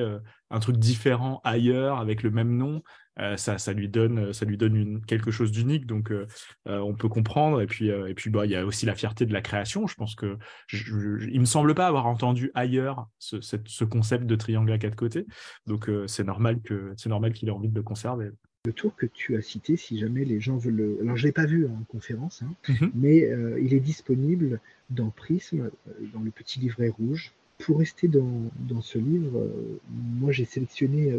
un 0.50 0.60
truc 0.60 0.78
différent 0.78 1.42
ailleurs 1.44 2.00
avec 2.00 2.24
le 2.24 2.32
même 2.32 2.56
nom. 2.56 2.82
Euh, 3.20 3.38
ça, 3.38 3.58
ça 3.58 3.74
lui 3.74 3.90
donne, 3.90 4.34
ça 4.34 4.46
lui 4.46 4.58
donne 4.58 5.04
quelque 5.06 5.30
chose 5.30 5.52
d'unique, 5.52 5.86
donc 5.86 6.12
euh, 6.12 6.26
euh, 6.68 6.80
on 6.80 6.96
peut 6.96 7.10
comprendre. 7.10 7.62
Et 7.62 7.68
puis, 7.68 7.90
et 7.90 8.14
puis, 8.14 8.30
bah, 8.30 8.46
il 8.46 8.52
y 8.52 8.56
a 8.56 8.66
aussi 8.66 8.86
la 8.86 8.96
fierté 8.96 9.26
de 9.26 9.34
la 9.34 9.42
création. 9.42 9.88
Je 9.88 9.96
pense 9.96 10.16
que 10.16 10.38
je, 10.68 11.28
il 11.30 11.40
me 11.40 11.46
semble 11.46 11.76
pas 11.76 11.88
avoir 11.88 12.08
entendu 12.08 12.52
ailleurs 12.56 13.08
ce, 13.20 13.38
ce 13.42 13.84
concept 13.84 14.26
de 14.26 14.36
triangle 14.36 14.72
à 14.72 14.78
quatre 14.78 14.96
côtés, 14.96 15.26
donc 15.68 15.90
c'est 16.08 16.24
normal 16.24 16.62
que 16.62 16.94
c'est 16.98 17.10
normal 17.10 17.34
qu'il 17.34 17.50
ait 17.50 17.52
envie 17.52 17.70
de 17.70 17.76
le 17.76 17.84
conserver. 17.84 18.30
Le 18.66 18.72
tour 18.72 18.96
que 18.96 19.06
tu 19.06 19.36
as 19.36 19.42
cité, 19.42 19.76
si 19.76 19.98
jamais 19.98 20.24
les 20.24 20.40
gens 20.40 20.58
veulent 20.58 20.76
le... 20.76 20.98
Alors, 21.02 21.18
je 21.18 21.26
l'ai 21.26 21.34
pas 21.34 21.46
vu 21.46 21.68
en 21.68 21.84
conférence, 21.90 22.44
hein, 22.44 22.54
mhm. 22.70 22.92
mais 22.96 23.30
il 23.62 23.74
est 23.74 23.82
disponible 23.82 24.62
dans 24.90 25.10
Prism, 25.10 25.70
dans 26.14 26.22
le 26.22 26.32
petit 26.32 26.60
livret 26.60 26.90
rouge. 26.90 27.34
Pour 27.60 27.80
rester 27.80 28.08
dans, 28.08 28.50
dans 28.56 28.82
ce 28.82 28.98
livre, 28.98 29.50
moi 29.92 30.32
j'ai 30.32 30.46
sélectionné 30.46 31.14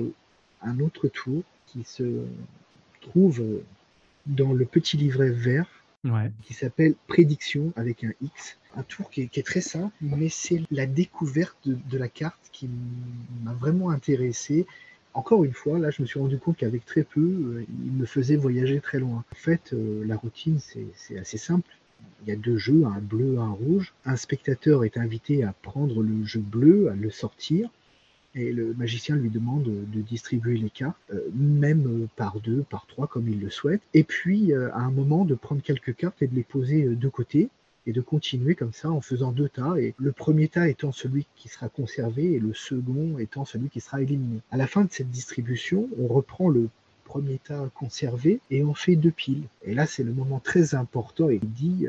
un 0.62 0.80
autre 0.80 1.08
tour 1.08 1.42
qui 1.66 1.84
se 1.84 2.24
trouve 3.00 3.42
dans 4.26 4.52
le 4.52 4.64
petit 4.64 4.96
livret 4.96 5.30
vert 5.30 5.68
qui 6.42 6.54
s'appelle 6.54 6.94
Prédiction 7.06 7.72
avec 7.76 8.04
un 8.04 8.12
X. 8.22 8.58
Un 8.76 8.82
tour 8.82 9.08
qui 9.08 9.22
est, 9.22 9.46
très 9.46 9.60
simple, 9.60 9.94
mais 10.00 10.28
c'est 10.28 10.62
la 10.70 10.86
découverte 10.86 11.56
de, 11.64 11.98
la 11.98 12.08
carte 12.08 12.40
qui 12.52 12.68
m'a 13.42 13.54
vraiment 13.54 13.90
intéressé. 13.90 14.66
Encore 15.14 15.44
une 15.44 15.52
fois, 15.52 15.78
là, 15.78 15.90
je 15.90 16.02
me 16.02 16.06
suis 16.06 16.18
rendu 16.18 16.38
compte 16.38 16.56
qu'avec 16.56 16.84
très 16.84 17.04
peu, 17.04 17.20
euh, 17.20 17.64
il 17.84 17.92
me 17.92 18.04
faisait 18.04 18.34
voyager 18.34 18.80
très 18.80 18.98
loin. 18.98 19.24
En 19.30 19.34
fait, 19.36 19.72
euh, 19.72 20.04
la 20.04 20.16
routine, 20.16 20.58
c'est 20.58 21.18
assez 21.18 21.38
simple. 21.38 21.70
Il 22.22 22.28
y 22.28 22.32
a 22.32 22.36
deux 22.36 22.56
jeux, 22.56 22.84
un 22.84 23.00
bleu, 23.00 23.38
un 23.38 23.52
rouge. 23.52 23.94
Un 24.04 24.16
spectateur 24.16 24.82
est 24.84 24.96
invité 24.96 25.44
à 25.44 25.54
prendre 25.62 26.02
le 26.02 26.24
jeu 26.24 26.40
bleu, 26.40 26.88
à 26.90 26.94
le 26.94 27.10
sortir 27.10 27.70
et 28.34 28.52
le 28.52 28.74
magicien 28.74 29.14
lui 29.14 29.30
demande 29.30 29.62
de 29.62 30.00
distribuer 30.00 30.56
les 30.56 30.68
cartes, 30.68 30.98
euh, 31.12 31.20
même 31.32 32.08
par 32.16 32.40
deux, 32.40 32.64
par 32.68 32.86
trois, 32.86 33.06
comme 33.06 33.28
il 33.28 33.38
le 33.38 33.48
souhaite. 33.48 33.82
Et 33.94 34.02
puis, 34.02 34.52
à 34.52 34.78
un 34.78 34.90
moment, 34.90 35.24
de 35.24 35.36
prendre 35.36 35.62
quelques 35.62 35.94
cartes 35.94 36.20
et 36.22 36.26
de 36.26 36.34
les 36.34 36.42
poser 36.42 36.82
de 36.82 37.08
côté 37.08 37.48
et 37.86 37.92
de 37.92 38.00
continuer 38.00 38.54
comme 38.54 38.72
ça 38.72 38.90
en 38.90 39.00
faisant 39.00 39.32
deux 39.32 39.48
tas, 39.48 39.76
et 39.76 39.94
le 39.98 40.12
premier 40.12 40.48
tas 40.48 40.68
étant 40.68 40.92
celui 40.92 41.26
qui 41.36 41.48
sera 41.48 41.68
conservé 41.68 42.32
et 42.32 42.38
le 42.38 42.54
second 42.54 43.18
étant 43.18 43.44
celui 43.44 43.68
qui 43.68 43.80
sera 43.80 44.00
éliminé. 44.00 44.40
À 44.50 44.56
la 44.56 44.66
fin 44.66 44.84
de 44.84 44.90
cette 44.90 45.10
distribution, 45.10 45.88
on 45.98 46.06
reprend 46.06 46.48
le 46.48 46.68
premier 47.04 47.38
tas 47.38 47.68
conservé 47.74 48.40
et 48.50 48.64
on 48.64 48.74
fait 48.74 48.96
deux 48.96 49.10
piles. 49.10 49.44
Et 49.62 49.74
là, 49.74 49.86
c'est 49.86 50.02
le 50.02 50.12
moment 50.12 50.40
très 50.40 50.74
important 50.74 51.28
et 51.28 51.38
il 51.42 51.52
dit, 51.52 51.86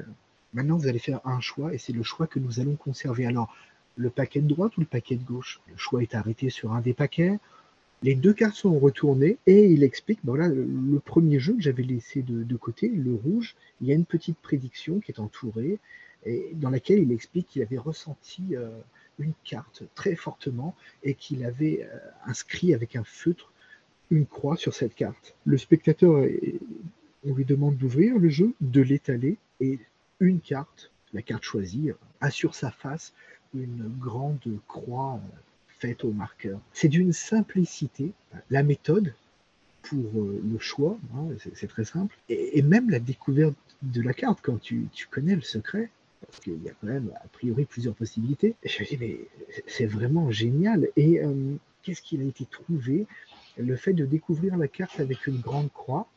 maintenant 0.53 0.77
vous 0.77 0.87
allez 0.87 0.99
faire 0.99 1.21
un 1.25 1.39
choix 1.39 1.73
et 1.73 1.77
c'est 1.77 1.93
le 1.93 2.03
choix 2.03 2.27
que 2.27 2.39
nous 2.39 2.59
allons 2.59 2.75
conserver. 2.75 3.25
Alors, 3.25 3.53
le 3.95 4.09
paquet 4.09 4.41
de 4.41 4.47
droite 4.47 4.75
ou 4.77 4.81
le 4.81 4.85
paquet 4.85 5.15
de 5.15 5.23
gauche? 5.23 5.61
Le 5.71 5.77
choix 5.77 6.01
est 6.01 6.15
arrêté 6.15 6.49
sur 6.49 6.73
un 6.73 6.81
des 6.81 6.93
paquets. 6.93 7.39
Les 8.03 8.15
deux 8.15 8.33
cartes 8.33 8.55
sont 8.55 8.77
retournées 8.77 9.37
et 9.47 9.65
il 9.65 9.83
explique, 9.83 10.19
le, 10.23 10.99
premier 10.99 11.39
jeu 11.39 11.53
que 11.53 11.61
j'avais 11.61 11.83
laissé 11.83 12.21
de, 12.21 12.55
côté, 12.55 12.87
le 12.89 13.15
rouge, 13.15 13.55
il 13.81 13.87
y 13.87 13.91
a 13.91 13.95
une 13.95 14.05
petite 14.05 14.37
prédiction 14.37 14.99
qui 14.99 15.11
est 15.11 15.19
entourée 15.19 15.79
et 16.25 16.51
dans 16.53 16.69
laquelle 16.69 16.99
il 16.99 17.11
explique 17.11 17.47
qu'il 17.47 17.61
avait 17.61 17.77
ressenti 17.77 18.55
euh, 18.55 18.69
une 19.19 19.33
carte 19.43 19.83
très 19.95 20.15
fortement 20.15 20.75
et 21.03 21.13
qu'il 21.13 21.45
avait 21.45 21.83
euh, 21.83 21.97
inscrit 22.25 22.73
avec 22.73 22.95
un 22.95 23.03
feutre 23.03 23.51
une 24.11 24.25
croix 24.25 24.55
sur 24.55 24.73
cette 24.73 24.95
carte. 24.95 25.35
Le 25.45 25.57
spectateur, 25.57 26.25
on 27.25 27.33
lui 27.33 27.45
demande 27.45 27.77
d'ouvrir 27.77 28.17
le 28.19 28.29
jeu, 28.29 28.53
de 28.61 28.81
l'étaler 28.81 29.37
et 29.59 29.79
une 30.19 30.39
carte, 30.39 30.91
la 31.13 31.21
carte 31.21 31.43
choisie, 31.43 31.91
assure 32.21 32.55
sa 32.55 32.71
face 32.71 33.13
une 33.53 33.91
grande 33.99 34.59
croix 34.67 35.15
euh, 35.15 35.37
au 36.03 36.11
marqueur. 36.11 36.59
C'est 36.73 36.87
d'une 36.87 37.13
simplicité. 37.13 38.11
La 38.49 38.63
méthode 38.63 39.13
pour 39.83 40.21
euh, 40.21 40.41
le 40.43 40.59
choix, 40.59 40.97
hein, 41.15 41.27
c'est 41.53 41.67
très 41.67 41.85
simple, 41.85 42.15
et, 42.29 42.61
même 42.61 42.89
la 42.89 42.99
découverte 42.99 43.55
de 43.83 44.01
la 44.01 44.13
carte 44.13 44.39
quand 44.41 44.59
tu, 44.59 44.87
connais 45.11 45.35
le 45.35 45.41
secret, 45.41 45.89
parce 46.25 46.39
qu'il 46.39 46.61
y 46.63 46.69
a 46.69 46.71
quand 46.81 46.87
même 46.87 47.11
a 47.23 47.27
priori 47.27 47.65
plusieurs 47.65 47.93
possibilités. 47.93 48.55
je 48.63 48.81
me 48.81 48.87
dis 48.87 48.97
mais 48.99 49.19
c'est 49.67 49.85
vraiment 49.85 50.31
génial. 50.31 50.87
Et 50.95 51.23
euh, 51.23 51.55
qu'est-ce 51.83 52.01
qu'il 52.01 52.21
a 52.21 52.25
été 52.25 52.45
trouvé? 52.45 53.05
Le 53.57 53.75
fait 53.75 53.93
de 53.93 54.05
découvrir 54.05 54.57
la 54.57 54.67
carte 54.67 54.99
avec 54.99 55.27
une 55.27 55.39
grande 55.39 55.71
croix, 55.71 56.07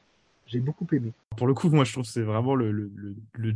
j'ai 0.48 0.60
beaucoup 0.60 0.86
aimé. 0.92 1.12
Pour 1.36 1.46
le 1.46 1.54
coup, 1.54 1.68
moi, 1.68 1.84
je 1.84 1.92
trouve 1.92 2.04
que 2.04 2.10
c'est 2.10 2.22
vraiment 2.22 2.54
le, 2.54 2.90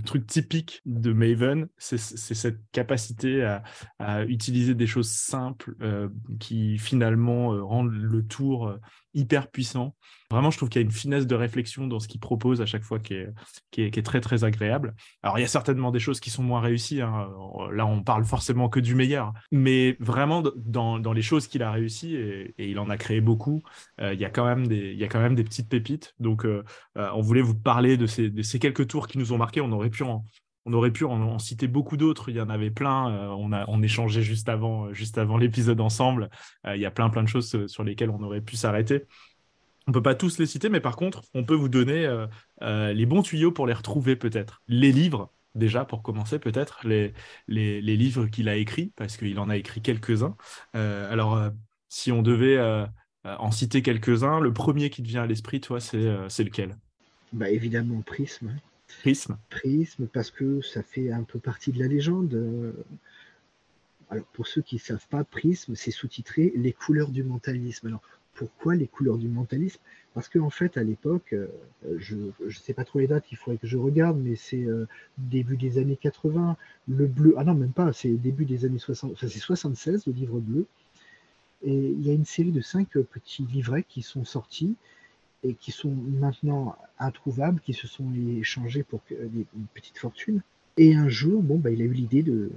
truc 0.05 0.27
typique 0.27 0.83
de 0.87 1.13
Maven, 1.13 1.69
c'est 1.79 1.99
cette 1.99 2.59
capacité 2.71 3.43
à, 3.43 3.63
à, 3.99 4.25
utiliser 4.25 4.75
des 4.75 4.87
choses 4.87 5.11
simples 5.11 5.75
euh, 5.81 6.09
qui 6.39 6.79
finalement 6.79 7.55
euh, 7.55 7.63
rendent 7.63 7.93
le 7.93 8.25
tour 8.25 8.69
euh, 8.69 8.79
hyper 9.15 9.51
puissant. 9.51 9.95
Vraiment, 10.31 10.51
je 10.51 10.57
trouve 10.57 10.69
qu'il 10.69 10.81
y 10.81 10.85
a 10.85 10.87
une 10.87 10.93
finesse 10.93 11.27
de 11.27 11.35
réflexion 11.35 11.87
dans 11.87 12.01
ce 12.01 12.09
qu'il 12.09 12.21
propose 12.21 12.61
à 12.61 12.67
chaque 12.67 12.83
fois 12.83 12.99
qui 12.99 13.15
est, 13.15 13.29
qui, 13.71 13.83
est, 13.83 13.91
qui 13.91 13.99
est, 13.99 14.03
très, 14.03 14.21
très 14.21 14.45
agréable. 14.45 14.95
Alors, 15.23 15.39
il 15.39 15.43
y 15.43 15.45
a 15.45 15.49
certainement 15.49 15.91
des 15.91 15.99
choses 15.99 16.21
qui 16.21 16.31
sont 16.31 16.43
moins 16.43 16.61
réussies. 16.61 17.03
Hein. 17.03 17.29
Là, 17.73 17.87
on 17.87 18.03
parle 18.03 18.25
forcément 18.25 18.69
que 18.69 18.81
du 18.81 18.95
meilleur. 18.95 19.33
Mais 19.51 19.97
vraiment, 20.01 20.43
dans, 20.57 20.99
dans 20.99 21.13
les 21.13 21.23
choses 21.23 21.47
qu'il 21.47 21.63
a 21.63 21.71
réussies, 21.71 22.15
et, 22.17 22.55
il 22.59 22.79
en 22.79 22.89
a 22.89 22.97
créé 22.97 23.21
beaucoup, 23.21 23.63
il, 24.01 24.19
y 24.19 24.25
a 24.25 24.31
quand 24.31 24.45
même 24.45 24.67
des, 24.67 24.93
il 24.93 24.99
y 24.99 25.05
a 25.05 25.09
quand 25.09 25.21
même 25.21 25.35
des 25.35 25.45
petites 25.45 25.69
pépites. 25.69 26.15
Donc, 26.19 26.47
on 26.97 27.21
voulait 27.21 27.43
vous 27.43 27.55
parler 27.55 27.97
de 27.97 28.07
ces, 28.07 28.31
de 28.31 28.43
ces, 28.43 28.59
quelques 28.59 28.89
tours 28.89 29.09
qui 29.09 29.19
nous 29.19 29.33
ont 29.33 29.39
marqués. 29.39 29.61
On 29.61 29.73
aurait 29.73 29.91
pu 29.91 30.03
en, 30.03 30.25
on 30.65 30.73
aurait 30.73 30.91
pu 30.91 31.05
en, 31.05 31.39
citer 31.39 31.67
beaucoup 31.67 31.97
d'autres. 31.97 32.29
Il 32.29 32.37
y 32.37 32.41
en 32.41 32.49
avait 32.49 32.71
plein. 32.71 33.11
Euh, 33.11 33.29
on 33.29 33.53
a 33.53 33.65
on 33.69 33.83
échangeait 33.83 34.23
juste 34.23 34.49
avant, 34.49 34.87
euh, 34.87 34.95
juste 34.95 35.19
avant 35.19 35.37
l'épisode 35.37 35.81
ensemble. 35.81 36.31
Euh, 36.67 36.77
il 36.77 36.83
y 36.83 36.87
a 36.87 36.91
plein 36.91 37.09
plein 37.11 37.23
de 37.23 37.29
choses 37.29 37.67
sur 37.67 37.85
lesquelles 37.85 38.11
on 38.11 38.23
aurait 38.23 38.41
pu 38.41 38.57
s'arrêter. 38.57 39.05
On 39.89 39.93
peut 39.93 40.03
pas 40.03 40.15
tous 40.15 40.39
les 40.39 40.47
citer, 40.47 40.69
mais 40.69 40.81
par 40.81 40.95
contre, 40.95 41.25
on 41.35 41.43
peut 41.43 41.57
vous 41.57 41.69
donner 41.69 42.09
les 42.61 43.05
bons 43.05 43.23
tuyaux 43.23 43.51
pour 43.51 43.67
les 43.67 43.73
retrouver 43.73 44.15
peut-être. 44.15 44.63
Les 44.69 44.93
livres, 44.93 45.33
déjà 45.57 45.85
pour 45.85 46.03
commencer 46.03 46.39
peut-être, 46.39 46.87
les, 46.87 47.13
les, 47.49 47.81
les, 47.81 47.97
livres 47.97 48.27
qu'il 48.27 48.49
a 48.49 48.55
écrits, 48.55 48.93
parce 48.95 49.17
qu'il 49.17 49.41
en 49.41 49.51
a 49.51 49.57
écrit 49.57 49.83
quelques-uns. 49.83 50.37
alors, 50.73 51.51
si 51.89 52.13
on 52.13 52.23
devait 52.23 52.61
en 53.25 53.51
citer 53.51 53.83
quelques-uns, 53.83 54.39
le 54.39 54.53
premier 54.53 54.89
qui 54.89 55.03
te 55.03 55.09
vient 55.09 55.25
à 55.25 55.27
l'esprit, 55.27 55.61
toi, 55.61 55.81
c'est 55.81 56.45
lequel? 56.45 56.77
Bah, 57.33 57.51
Évidemment, 57.51 58.03
Prisme. 58.03 58.55
Prisme. 59.01 59.37
Prisme, 59.51 60.07
parce 60.07 60.31
que 60.31 60.61
ça 60.61 60.83
fait 60.83 61.11
un 61.11 61.23
peu 61.23 61.39
partie 61.39 61.73
de 61.73 61.79
la 61.79 61.89
légende. 61.89 62.75
Alors, 64.11 64.27
pour 64.27 64.47
ceux 64.47 64.63
qui 64.63 64.77
ne 64.77 64.81
savent 64.81 65.07
pas, 65.09 65.25
Prisme, 65.25 65.75
c'est 65.75 65.91
sous-titré 65.91 66.53
Les 66.55 66.73
couleurs 66.73 67.11
du 67.11 67.23
mentalisme. 67.23 67.87
Alors, 67.87 68.03
pourquoi 68.35 68.75
les 68.75 68.87
couleurs 68.87 69.19
du 69.19 69.29
mentalisme? 69.29 69.81
Parce 70.15 70.29
qu'en 70.29 70.41
en 70.41 70.51
fait, 70.51 70.77
à 70.77 70.83
l'époque, 70.83 71.33
euh, 71.33 71.49
je 71.97 72.17
ne 72.17 72.51
sais 72.51 72.75
pas 72.75 72.85
trop 72.85 72.99
les 72.99 73.07
dates, 73.07 73.25
il 73.33 73.37
faudrait 73.37 73.57
que 73.57 73.67
je 73.67 73.79
regarde, 73.79 74.19
mais 74.19 74.37
c'est 74.37 74.65
euh, 74.65 74.87
début 75.17 75.57
des 75.57 75.79
années 75.79 75.97
80, 75.97 76.57
le 76.89 77.07
bleu, 77.07 77.35
ah 77.39 77.45
non, 77.45 77.55
même 77.55 77.73
pas, 77.73 77.93
c'est 77.93 78.11
début 78.11 78.45
des 78.45 78.65
années 78.65 78.79
60, 78.79 79.13
enfin 79.13 79.29
c'est 79.29 79.39
76, 79.39 80.07
le 80.07 80.13
livre 80.13 80.41
bleu. 80.41 80.67
Et 81.63 81.75
il 81.75 82.07
y 82.07 82.11
a 82.11 82.13
une 82.13 82.27
série 82.27 82.53
de 82.53 82.61
cinq 82.61 82.89
petits 82.99 83.45
livrets 83.45 83.85
qui 83.89 84.03
sont 84.03 84.25
sortis 84.25 84.75
et 85.43 85.55
qui 85.55 85.73
sont 85.73 85.91
maintenant 85.91 86.77
introuvables, 86.99 87.61
qui 87.61 87.75
se 87.75 87.87
sont 87.87 88.13
échangés 88.39 88.83
pour 88.83 89.01
une 89.11 89.67
petite 89.75 89.99
fortune. 89.99 90.41
Et 90.77 90.95
un 90.95 91.09
jour, 91.09 91.43
bon, 91.43 91.59
bah, 91.59 91.71
il 91.71 91.83
a 91.83 91.85
eu 91.85 91.93
l'idée 91.93 92.23
de, 92.23 92.51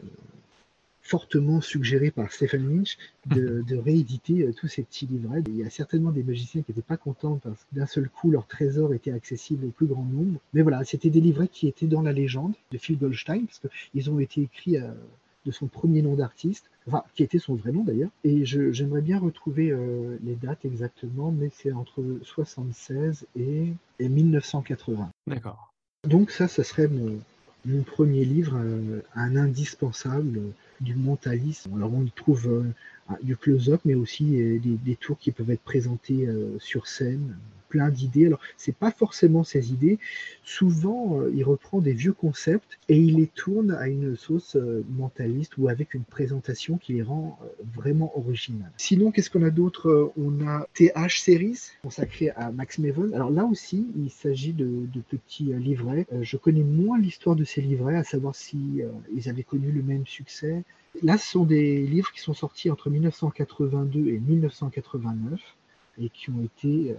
fortement 1.05 1.61
suggéré 1.61 2.09
par 2.09 2.31
Stephen 2.31 2.67
Lynch, 2.67 2.97
de, 3.27 3.77
rééditer 3.77 4.41
euh, 4.41 4.53
tous 4.53 4.67
ces 4.67 4.83
petits 4.83 5.05
livrets. 5.05 5.43
Il 5.47 5.57
y 5.57 5.63
a 5.63 5.69
certainement 5.69 6.11
des 6.11 6.23
magiciens 6.23 6.63
qui 6.63 6.71
n'étaient 6.71 6.81
pas 6.81 6.97
contents 6.97 7.39
parce 7.43 7.63
que 7.63 7.75
d'un 7.75 7.85
seul 7.85 8.09
coup, 8.09 8.31
leur 8.31 8.47
trésor 8.47 8.93
était 8.93 9.11
accessible 9.11 9.65
au 9.67 9.69
plus 9.69 9.85
grand 9.85 10.03
nombre. 10.03 10.39
Mais 10.53 10.63
voilà, 10.63 10.83
c'était 10.83 11.11
des 11.11 11.21
livrets 11.21 11.47
qui 11.47 11.67
étaient 11.67 11.85
dans 11.85 12.01
la 12.01 12.11
légende 12.11 12.55
de 12.71 12.77
Phil 12.77 12.97
Goldstein, 12.97 13.45
parce 13.45 13.61
qu'ils 13.91 14.09
ont 14.09 14.19
été 14.19 14.41
écrits 14.41 14.77
euh, 14.77 14.91
de 15.45 15.51
son 15.51 15.67
premier 15.67 16.01
nom 16.01 16.15
d'artiste, 16.15 16.69
enfin, 16.87 17.03
qui 17.15 17.23
était 17.23 17.39
son 17.39 17.55
vrai 17.55 17.71
nom 17.71 17.83
d'ailleurs. 17.83 18.09
Et 18.23 18.45
j'aimerais 18.45 19.01
bien 19.01 19.19
retrouver 19.19 19.71
euh, 19.71 20.17
les 20.23 20.35
dates 20.35 20.65
exactement, 20.65 21.31
mais 21.31 21.51
c'est 21.53 21.71
entre 21.71 22.03
76 22.23 23.25
et, 23.35 23.73
1980. 23.99 25.09
D'accord. 25.27 25.71
Donc 26.07 26.31
ça, 26.31 26.47
ça 26.47 26.63
serait 26.63 26.87
mon, 26.87 27.83
premier 27.83 28.25
livre, 28.25 28.57
euh, 28.57 29.01
un 29.15 29.35
indispensable 29.35 30.41
du 30.81 30.95
mentalisme. 30.95 31.75
Alors 31.75 31.93
on 31.93 32.03
y 32.03 32.11
trouve 32.11 32.47
euh, 32.47 33.15
du 33.23 33.37
close-up, 33.37 33.81
mais 33.85 33.95
aussi 33.95 34.25
des, 34.25 34.59
des, 34.59 34.95
tours 34.95 35.17
qui 35.17 35.31
peuvent 35.31 35.51
être 35.51 35.63
présentés 35.63 36.27
sur 36.59 36.87
scène, 36.87 37.35
plein 37.75 37.89
d'idées. 37.89 38.27
Alors, 38.27 38.39
c'est 38.55 38.75
pas 38.75 38.89
forcément 38.89 39.43
ses 39.43 39.73
idées. 39.73 39.99
Souvent, 40.45 41.19
euh, 41.19 41.29
il 41.35 41.43
reprend 41.43 41.81
des 41.81 41.91
vieux 41.91 42.13
concepts 42.13 42.79
et 42.87 42.97
il 42.97 43.17
les 43.17 43.27
tourne 43.27 43.71
à 43.71 43.89
une 43.89 44.15
sauce 44.15 44.55
euh, 44.55 44.85
mentaliste 44.91 45.57
ou 45.57 45.67
avec 45.67 45.93
une 45.93 46.05
présentation 46.05 46.77
qui 46.77 46.93
les 46.93 47.01
rend 47.01 47.37
euh, 47.43 47.47
vraiment 47.75 48.17
originales. 48.17 48.71
Sinon, 48.77 49.11
qu'est-ce 49.11 49.29
qu'on 49.29 49.43
a 49.43 49.49
d'autre 49.49 50.13
On 50.15 50.47
a 50.47 50.65
TH 50.73 51.19
Series 51.19 51.59
consacré 51.81 52.29
à 52.29 52.49
Max 52.53 52.79
Maven. 52.79 53.13
Alors 53.13 53.29
là 53.29 53.43
aussi, 53.43 53.87
il 53.97 54.09
s'agit 54.09 54.53
de, 54.53 54.87
petits 55.09 55.51
livrets. 55.53 56.07
je 56.21 56.37
connais 56.37 56.63
moins 56.63 56.97
l'histoire 56.97 57.35
de 57.35 57.43
ces 57.43 57.61
livrets, 57.61 57.97
à 57.97 58.03
savoir 58.03 58.35
si 58.35 58.81
ils 59.13 59.29
avaient 59.29 59.43
connu 59.43 59.71
le 59.71 59.83
même 59.83 60.05
succès. 60.07 60.63
Là, 61.03 61.17
ce 61.17 61.29
sont 61.31 61.45
des 61.45 61.85
livres 61.85 62.11
qui 62.11 62.21
sont 62.21 62.33
sortis 62.33 62.71
entre 62.71 62.89
1982 62.89 64.07
et 64.07 64.19
1989 64.19 65.39
et 66.01 66.09
qui 66.09 66.29
ont 66.29 66.41
été 66.43 66.95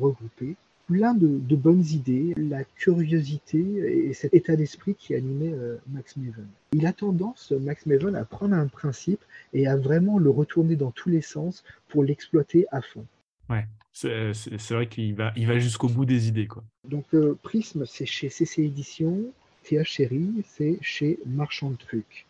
regroupé 0.00 0.56
plein 0.86 1.14
de, 1.14 1.56
bonnes 1.56 1.84
idées, 1.84 2.34
la 2.36 2.64
curiosité 2.64 3.58
et 3.58 4.12
cet 4.12 4.34
état 4.34 4.56
d'esprit 4.56 4.94
qui 4.94 5.14
animait 5.14 5.52
euh, 5.52 5.76
Max 5.88 6.16
Maven. 6.16 6.46
Il 6.72 6.86
a 6.86 6.92
tendance, 6.92 7.52
Max 7.52 7.86
Maven, 7.86 8.14
à 8.16 8.24
prendre 8.24 8.54
un 8.54 8.66
principe 8.66 9.20
et 9.52 9.66
à 9.66 9.76
vraiment 9.76 10.18
le 10.18 10.30
retourner 10.30 10.76
dans 10.76 10.90
tous 10.90 11.08
les 11.08 11.22
sens 11.22 11.64
pour 11.88 12.04
l'exploiter 12.04 12.66
à 12.72 12.82
fond. 12.82 13.06
Ouais, 13.48 13.66
c'est 13.92 14.70
vrai 14.70 14.86
qu'il 14.88 15.14
va, 15.14 15.32
il 15.36 15.46
va 15.46 15.58
jusqu'au 15.58 15.88
bout 15.88 16.04
des 16.04 16.28
idées. 16.28 16.46
Quoi. 16.46 16.64
Donc 16.88 17.06
euh, 17.14 17.38
Prisme, 17.42 17.84
c'est 17.86 18.06
chez 18.06 18.28
CC 18.28 18.62
Éditions, 18.62 19.32
TH 19.64 19.84
Chéri, 19.84 20.42
c'est 20.46 20.78
chez 20.80 21.18
Marchand 21.26 21.70
de 21.70 21.76
Trucs. 21.76 22.26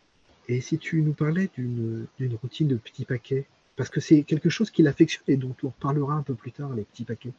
Et 0.48 0.60
si 0.60 0.78
tu 0.78 1.02
nous 1.02 1.14
parlais 1.14 1.48
d'une 1.56 2.06
routine 2.42 2.68
de 2.68 2.76
petits 2.76 3.04
paquets, 3.04 3.46
parce 3.76 3.88
que 3.88 4.00
c'est 4.00 4.22
quelque 4.22 4.50
chose 4.50 4.70
qu'il 4.70 4.86
affectionne 4.86 5.24
et 5.28 5.36
dont 5.36 5.54
on 5.62 5.70
parlera 5.70 6.14
un 6.14 6.22
peu 6.22 6.34
plus 6.34 6.52
tard, 6.52 6.74
les 6.74 6.82
petits 6.82 7.04
paquets 7.04 7.32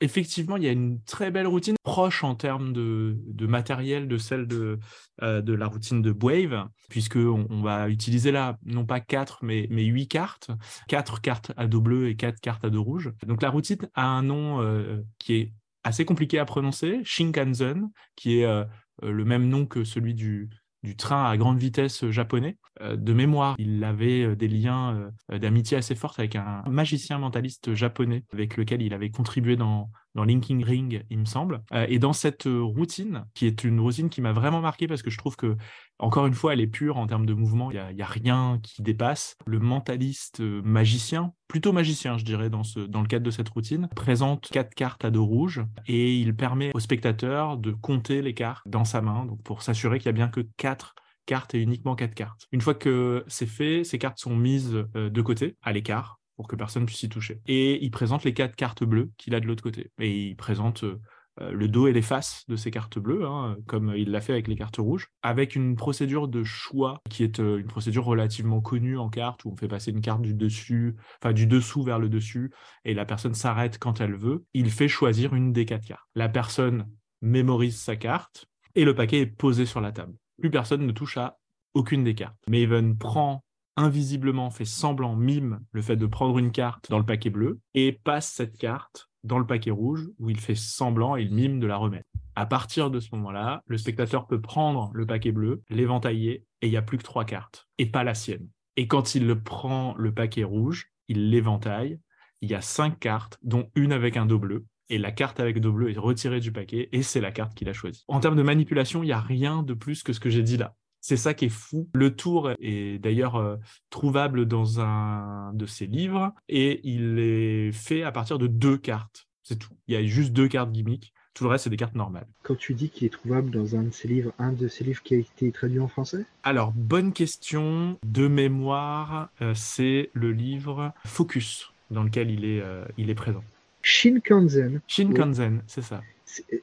effectivement, 0.00 0.56
il 0.56 0.64
y 0.64 0.68
a 0.68 0.72
une 0.72 1.02
très 1.02 1.30
belle 1.30 1.46
routine, 1.46 1.76
proche 1.82 2.24
en 2.24 2.34
termes 2.34 2.72
de, 2.72 3.46
matériel 3.46 4.08
de 4.08 4.18
celle 4.18 4.46
de, 4.46 4.78
euh, 5.22 5.42
la 5.46 5.66
routine 5.66 6.02
de 6.02 6.14
Wave, 6.22 6.68
puisqu'on 6.88 7.46
on 7.50 7.62
va 7.62 7.88
utiliser 7.88 8.32
là, 8.32 8.58
non 8.64 8.86
pas 8.86 9.00
4, 9.00 9.40
mais, 9.42 9.66
mais 9.70 9.84
8 9.84 10.08
cartes, 10.08 10.50
4 10.88 11.20
cartes 11.20 11.52
à 11.56 11.66
dos 11.66 11.80
bleu 11.80 12.08
et 12.08 12.16
4 12.16 12.40
cartes 12.40 12.64
à 12.64 12.70
dos 12.70 12.82
rouge. 12.82 13.12
Donc 13.26 13.42
la 13.42 13.50
routine 13.50 13.88
a 13.94 14.06
un 14.06 14.22
nom 14.22 14.62
euh, 14.62 15.02
qui 15.18 15.34
est 15.34 15.52
assez 15.84 16.04
compliqué 16.04 16.38
à 16.38 16.44
prononcer, 16.44 17.00
Shinkansen, 17.04 17.90
qui 18.16 18.40
est 18.40 18.44
euh, 18.44 18.64
le 19.02 19.24
même 19.24 19.48
nom 19.48 19.66
que 19.66 19.84
celui 19.84 20.14
du, 20.14 20.50
du 20.82 20.96
train 20.96 21.24
à 21.24 21.36
grande 21.36 21.58
vitesse 21.58 22.08
japonais. 22.10 22.56
Euh, 22.80 22.96
de 22.96 23.12
mémoire, 23.12 23.54
il 23.58 23.84
avait 23.84 24.22
euh, 24.22 24.36
des 24.36 24.48
liens 24.48 25.12
euh, 25.30 25.38
d'amitié 25.38 25.76
assez 25.76 25.94
forts 25.94 26.14
avec 26.18 26.36
un 26.36 26.62
magicien 26.66 27.18
mentaliste 27.18 27.74
japonais 27.74 28.24
avec 28.32 28.56
lequel 28.56 28.82
il 28.82 28.94
avait 28.94 29.10
contribué 29.10 29.56
dans, 29.56 29.90
dans 30.14 30.24
Linking 30.24 30.64
Ring, 30.64 31.04
il 31.10 31.18
me 31.18 31.24
semble. 31.24 31.62
et 31.88 31.98
dans 31.98 32.12
cette 32.12 32.44
routine, 32.46 33.26
qui 33.34 33.46
est 33.46 33.64
une 33.64 33.80
routine 33.80 34.08
qui 34.08 34.20
m'a 34.20 34.32
vraiment 34.32 34.60
marqué 34.60 34.86
parce 34.86 35.02
que 35.02 35.10
je 35.10 35.18
trouve 35.18 35.36
que, 35.36 35.56
encore 35.98 36.26
une 36.26 36.34
fois, 36.34 36.52
elle 36.52 36.60
est 36.60 36.66
pure 36.66 36.96
en 36.96 37.06
termes 37.06 37.26
de 37.26 37.34
mouvement, 37.34 37.70
il 37.70 37.94
n'y 37.94 38.02
a, 38.02 38.06
rien 38.06 38.58
qui 38.62 38.82
dépasse. 38.82 39.36
Le 39.46 39.58
mentaliste 39.58 40.40
magicien, 40.40 41.32
plutôt 41.48 41.72
magicien, 41.72 42.18
je 42.18 42.24
dirais, 42.24 42.50
dans, 42.50 42.62
le 42.76 43.06
cadre 43.06 43.24
de 43.24 43.30
cette 43.30 43.48
routine, 43.48 43.88
présente 43.94 44.48
quatre 44.50 44.74
cartes 44.74 45.04
à 45.04 45.10
dos 45.10 45.24
rouge 45.24 45.62
et 45.86 46.16
il 46.16 46.34
permet 46.34 46.70
au 46.74 46.80
spectateur 46.80 47.56
de 47.56 47.72
compter 47.72 48.22
les 48.22 48.34
cartes 48.34 48.66
dans 48.66 48.84
sa 48.84 49.00
main, 49.00 49.26
donc 49.26 49.42
pour 49.42 49.62
s'assurer 49.62 49.98
qu'il 49.98 50.06
y 50.06 50.10
a 50.10 50.12
bien 50.12 50.28
que 50.28 50.40
quatre 50.56 50.94
cartes 51.26 51.54
et 51.54 51.60
uniquement 51.60 51.94
quatre 51.94 52.14
cartes. 52.14 52.46
Une 52.52 52.60
fois 52.60 52.74
que 52.74 53.24
c'est 53.28 53.46
fait, 53.46 53.84
ces 53.84 53.98
cartes 53.98 54.18
sont 54.18 54.34
mises 54.34 54.84
euh, 54.96 55.10
de 55.10 55.22
côté, 55.22 55.56
à 55.62 55.72
l'écart, 55.72 56.19
pour 56.40 56.48
que 56.48 56.56
personne 56.56 56.86
puisse 56.86 57.02
y 57.02 57.10
toucher. 57.10 57.42
Et 57.46 57.84
il 57.84 57.90
présente 57.90 58.24
les 58.24 58.32
quatre 58.32 58.56
cartes 58.56 58.82
bleues 58.82 59.10
qu'il 59.18 59.34
a 59.34 59.40
de 59.40 59.46
l'autre 59.46 59.62
côté. 59.62 59.90
Et 59.98 60.28
il 60.28 60.36
présente 60.36 60.84
euh, 60.84 60.98
euh, 61.42 61.52
le 61.52 61.68
dos 61.68 61.86
et 61.86 61.92
les 61.92 62.00
faces 62.00 62.46
de 62.48 62.56
ces 62.56 62.70
cartes 62.70 62.98
bleues, 62.98 63.26
hein, 63.26 63.58
comme 63.66 63.92
il 63.94 64.10
l'a 64.10 64.22
fait 64.22 64.32
avec 64.32 64.48
les 64.48 64.56
cartes 64.56 64.78
rouges, 64.78 65.08
avec 65.20 65.54
une 65.54 65.76
procédure 65.76 66.28
de 66.28 66.42
choix 66.42 67.02
qui 67.10 67.24
est 67.24 67.38
une 67.38 67.66
procédure 67.66 68.06
relativement 68.06 68.62
connue 68.62 68.96
en 68.96 69.10
cartes, 69.10 69.44
où 69.44 69.50
on 69.52 69.56
fait 69.56 69.68
passer 69.68 69.90
une 69.90 70.00
carte 70.00 70.22
du 70.22 70.32
dessus, 70.32 70.96
enfin 71.22 71.34
du 71.34 71.46
dessous 71.46 71.82
vers 71.82 71.98
le 71.98 72.08
dessus, 72.08 72.52
et 72.86 72.94
la 72.94 73.04
personne 73.04 73.34
s'arrête 73.34 73.76
quand 73.78 74.00
elle 74.00 74.14
veut. 74.14 74.46
Il 74.54 74.70
fait 74.70 74.88
choisir 74.88 75.34
une 75.34 75.52
des 75.52 75.66
quatre 75.66 75.86
cartes. 75.86 76.08
La 76.14 76.30
personne 76.30 76.88
mémorise 77.20 77.78
sa 77.78 77.96
carte, 77.96 78.46
et 78.74 78.86
le 78.86 78.94
paquet 78.94 79.20
est 79.20 79.26
posé 79.26 79.66
sur 79.66 79.82
la 79.82 79.92
table 79.92 80.14
plus 80.40 80.50
personne 80.50 80.86
ne 80.86 80.92
touche 80.92 81.18
à 81.18 81.38
aucune 81.74 82.02
des 82.02 82.14
cartes. 82.14 82.36
Maven 82.48 82.96
prend 82.96 83.44
invisiblement 83.80 84.50
fait 84.50 84.64
semblant, 84.64 85.16
mime 85.16 85.60
le 85.72 85.82
fait 85.82 85.96
de 85.96 86.06
prendre 86.06 86.38
une 86.38 86.52
carte 86.52 86.90
dans 86.90 86.98
le 86.98 87.06
paquet 87.06 87.30
bleu 87.30 87.60
et 87.74 87.92
passe 87.92 88.30
cette 88.30 88.56
carte 88.56 89.08
dans 89.24 89.38
le 89.38 89.46
paquet 89.46 89.70
rouge 89.70 90.08
où 90.18 90.30
il 90.30 90.40
fait 90.40 90.54
semblant, 90.54 91.16
il 91.16 91.32
mime 91.32 91.60
de 91.60 91.66
la 91.66 91.76
remettre. 91.76 92.08
À 92.36 92.46
partir 92.46 92.90
de 92.90 93.00
ce 93.00 93.08
moment-là, 93.16 93.62
le 93.66 93.78
spectateur 93.78 94.26
peut 94.26 94.40
prendre 94.40 94.90
le 94.94 95.06
paquet 95.06 95.32
bleu, 95.32 95.62
l'éventailler 95.68 96.44
et 96.62 96.66
il 96.66 96.70
n'y 96.70 96.76
a 96.76 96.82
plus 96.82 96.98
que 96.98 97.02
trois 97.02 97.24
cartes 97.24 97.68
et 97.78 97.86
pas 97.86 98.04
la 98.04 98.14
sienne. 98.14 98.48
Et 98.76 98.86
quand 98.86 99.14
il 99.14 99.26
le 99.26 99.42
prend 99.42 99.94
le 99.98 100.14
paquet 100.14 100.44
rouge, 100.44 100.86
il 101.08 101.30
l'éventaille, 101.30 101.98
il 102.40 102.50
y 102.50 102.54
a 102.54 102.62
cinq 102.62 102.98
cartes, 102.98 103.38
dont 103.42 103.68
une 103.74 103.92
avec 103.92 104.16
un 104.16 104.26
dos 104.26 104.38
bleu. 104.38 104.64
Et 104.88 104.98
la 104.98 105.12
carte 105.12 105.38
avec 105.38 105.60
dos 105.60 105.72
bleu 105.72 105.90
est 105.90 105.98
retirée 105.98 106.40
du 106.40 106.50
paquet 106.50 106.88
et 106.92 107.02
c'est 107.02 107.20
la 107.20 107.30
carte 107.30 107.54
qu'il 107.54 107.68
a 107.68 107.72
choisie. 107.72 108.04
En 108.08 108.20
termes 108.20 108.36
de 108.36 108.42
manipulation, 108.42 109.02
il 109.02 109.06
n'y 109.06 109.12
a 109.12 109.20
rien 109.20 109.62
de 109.62 109.74
plus 109.74 110.02
que 110.02 110.12
ce 110.12 110.20
que 110.20 110.30
j'ai 110.30 110.42
dit 110.42 110.56
là. 110.56 110.74
C'est 111.00 111.16
ça 111.16 111.34
qui 111.34 111.46
est 111.46 111.48
fou. 111.48 111.88
Le 111.94 112.14
tour 112.14 112.50
est 112.60 112.98
d'ailleurs 112.98 113.36
euh, 113.36 113.56
trouvable 113.88 114.46
dans 114.46 114.80
un 114.80 115.52
de 115.54 115.66
ses 115.66 115.86
livres 115.86 116.32
et 116.48 116.80
il 116.84 117.18
est 117.18 117.72
fait 117.72 118.02
à 118.02 118.12
partir 118.12 118.38
de 118.38 118.46
deux 118.46 118.76
cartes. 118.76 119.26
C'est 119.42 119.58
tout. 119.58 119.72
Il 119.88 119.94
y 119.94 119.96
a 119.96 120.04
juste 120.04 120.32
deux 120.32 120.48
cartes 120.48 120.70
gimmicks. 120.70 121.12
Tout 121.34 121.44
le 121.44 121.50
reste, 121.50 121.64
c'est 121.64 121.70
des 121.70 121.76
cartes 121.76 121.94
normales. 121.94 122.26
Quand 122.42 122.56
tu 122.56 122.74
dis 122.74 122.90
qu'il 122.90 123.06
est 123.06 123.10
trouvable 123.10 123.50
dans 123.50 123.76
un 123.76 123.84
de 123.84 123.90
ses 123.90 124.08
livres, 124.08 124.32
un 124.38 124.52
de 124.52 124.68
ses 124.68 124.84
livres 124.84 125.02
qui 125.02 125.14
a 125.14 125.18
été 125.18 125.50
traduit 125.52 125.80
en 125.80 125.88
français? 125.88 126.26
Alors, 126.42 126.72
bonne 126.72 127.12
question. 127.12 127.98
De 128.04 128.28
mémoire, 128.28 129.30
euh, 129.40 129.54
c'est 129.54 130.10
le 130.12 130.32
livre 130.32 130.92
Focus, 131.06 131.72
dans 131.90 132.02
lequel 132.02 132.30
il 132.30 132.44
est, 132.44 132.60
euh, 132.60 132.84
il 132.98 133.10
est 133.10 133.14
présent. 133.14 133.44
Shinkansen. 133.82 134.80
Shinkansen, 134.86 135.62
c'est 135.66 135.82
ça. 135.82 136.02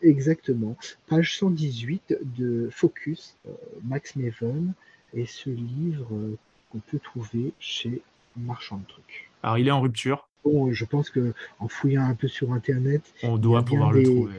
Exactement. 0.02 0.76
Page 1.08 1.38
118 1.38 2.18
de 2.38 2.70
Focus, 2.72 3.36
euh, 3.48 3.52
Max 3.84 4.16
Maven, 4.16 4.74
et 5.14 5.26
ce 5.26 5.50
livre 5.50 6.14
euh, 6.14 6.38
qu'on 6.72 6.80
peut 6.80 7.00
trouver 7.00 7.54
chez 7.60 8.02
Marchand 8.36 8.78
de 8.78 8.88
Trucs. 8.88 9.30
Alors, 9.44 9.58
il 9.58 9.68
est 9.68 9.72
en 9.72 9.82
rupture. 9.82 10.28
Bon, 10.44 10.72
je 10.72 10.86
pense 10.86 11.10
que 11.10 11.34
en 11.60 11.68
fouillant 11.68 12.04
un 12.04 12.16
peu 12.16 12.28
sur 12.28 12.54
Internet, 12.54 13.02
on 13.24 13.38
doit 13.38 13.64
pouvoir 13.64 13.92
le 13.92 14.04
trouver. 14.04 14.34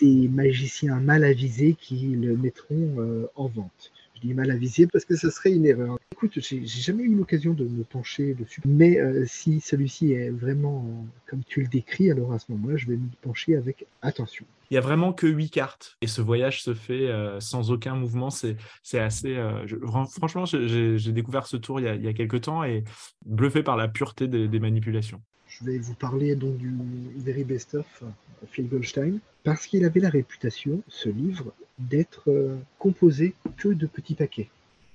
Des 0.00 0.28
magiciens 0.28 0.96
mal 0.96 1.24
avisés 1.24 1.74
qui 1.78 2.08
le 2.08 2.36
mettront 2.36 2.96
euh, 2.98 3.26
en 3.34 3.46
vente. 3.46 3.92
Je 4.16 4.20
dis 4.20 4.34
mal 4.34 4.50
avisé 4.50 4.86
parce 4.86 5.04
que 5.04 5.16
ce 5.16 5.30
serait 5.30 5.52
une 5.52 5.66
erreur. 5.66 5.98
Écoute, 6.12 6.40
j'ai 6.40 6.64
jamais 6.64 7.04
eu 7.04 7.14
l'occasion 7.14 7.52
de 7.52 7.64
me 7.64 7.84
pencher 7.84 8.34
dessus, 8.34 8.62
mais 8.64 8.98
si 9.26 9.60
celui-ci 9.60 10.12
est 10.12 10.30
vraiment 10.30 11.06
comme 11.26 11.44
tu 11.44 11.60
le 11.60 11.68
décris, 11.68 12.10
alors 12.10 12.32
à 12.32 12.38
ce 12.38 12.50
moment-là, 12.52 12.76
je 12.76 12.86
vais 12.86 12.96
me 12.96 13.08
pencher 13.22 13.56
avec 13.56 13.86
attention. 14.00 14.46
Il 14.70 14.74
y 14.74 14.78
a 14.78 14.80
vraiment 14.80 15.12
que 15.12 15.26
huit 15.26 15.50
cartes 15.50 15.96
et 16.00 16.06
ce 16.06 16.20
voyage 16.20 16.62
se 16.62 16.74
fait 16.74 17.08
euh, 17.08 17.38
sans 17.38 17.70
aucun 17.70 17.94
mouvement. 17.94 18.30
C'est, 18.30 18.56
assez. 18.98 19.36
Euh, 19.36 19.64
franchement, 20.08 20.44
j'ai, 20.44 21.12
découvert 21.12 21.46
ce 21.46 21.56
tour 21.56 21.78
il 21.78 21.84
y, 21.84 21.88
a, 21.88 21.94
il 21.94 22.04
y, 22.04 22.08
a, 22.08 22.12
quelques 22.12 22.42
temps 22.42 22.64
et 22.64 22.82
bluffé 23.24 23.62
par 23.62 23.76
la 23.76 23.86
pureté 23.86 24.26
des, 24.26 24.48
des, 24.48 24.58
manipulations. 24.58 25.20
Je 25.46 25.64
vais 25.64 25.78
vous 25.78 25.94
parler 25.94 26.34
donc 26.34 26.56
du 26.56 26.74
Very 27.16 27.44
Best 27.44 27.76
of 27.76 27.86
euh, 28.02 28.06
Phil 28.50 28.68
Goldstein 28.68 29.20
parce 29.44 29.66
qu'il 29.66 29.84
avait 29.84 30.00
la 30.00 30.10
réputation, 30.10 30.82
ce 30.88 31.08
livre, 31.08 31.52
d'être 31.78 32.30
composé 32.78 33.34
que 33.56 33.68
de 33.68 33.86
petits 33.86 34.14
paquets. 34.14 34.48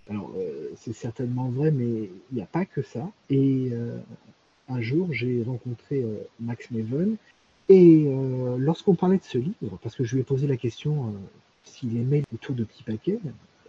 Alors, 0.09 0.33
c'est 0.75 0.93
certainement 0.93 1.49
vrai, 1.49 1.71
mais 1.71 2.09
il 2.31 2.35
n'y 2.35 2.41
a 2.41 2.47
pas 2.47 2.65
que 2.65 2.81
ça. 2.81 3.09
Et 3.29 3.71
un 4.67 4.81
jour, 4.81 5.07
j'ai 5.11 5.43
rencontré 5.43 6.03
Max 6.39 6.71
Neven 6.71 7.17
et 7.71 8.03
euh, 8.05 8.57
lorsqu'on 8.57 8.95
parlait 8.95 9.17
de 9.17 9.23
ce 9.23 9.37
livre, 9.37 9.79
parce 9.81 9.95
que 9.95 10.03
je 10.03 10.15
lui 10.15 10.21
ai 10.21 10.25
posé 10.25 10.45
la 10.45 10.57
question 10.57 11.07
euh, 11.07 11.11
s'il 11.63 11.95
aimait 11.95 12.21
le 12.29 12.37
tour 12.37 12.53
de 12.53 12.65
petits 12.65 12.83
paquets, 12.83 13.17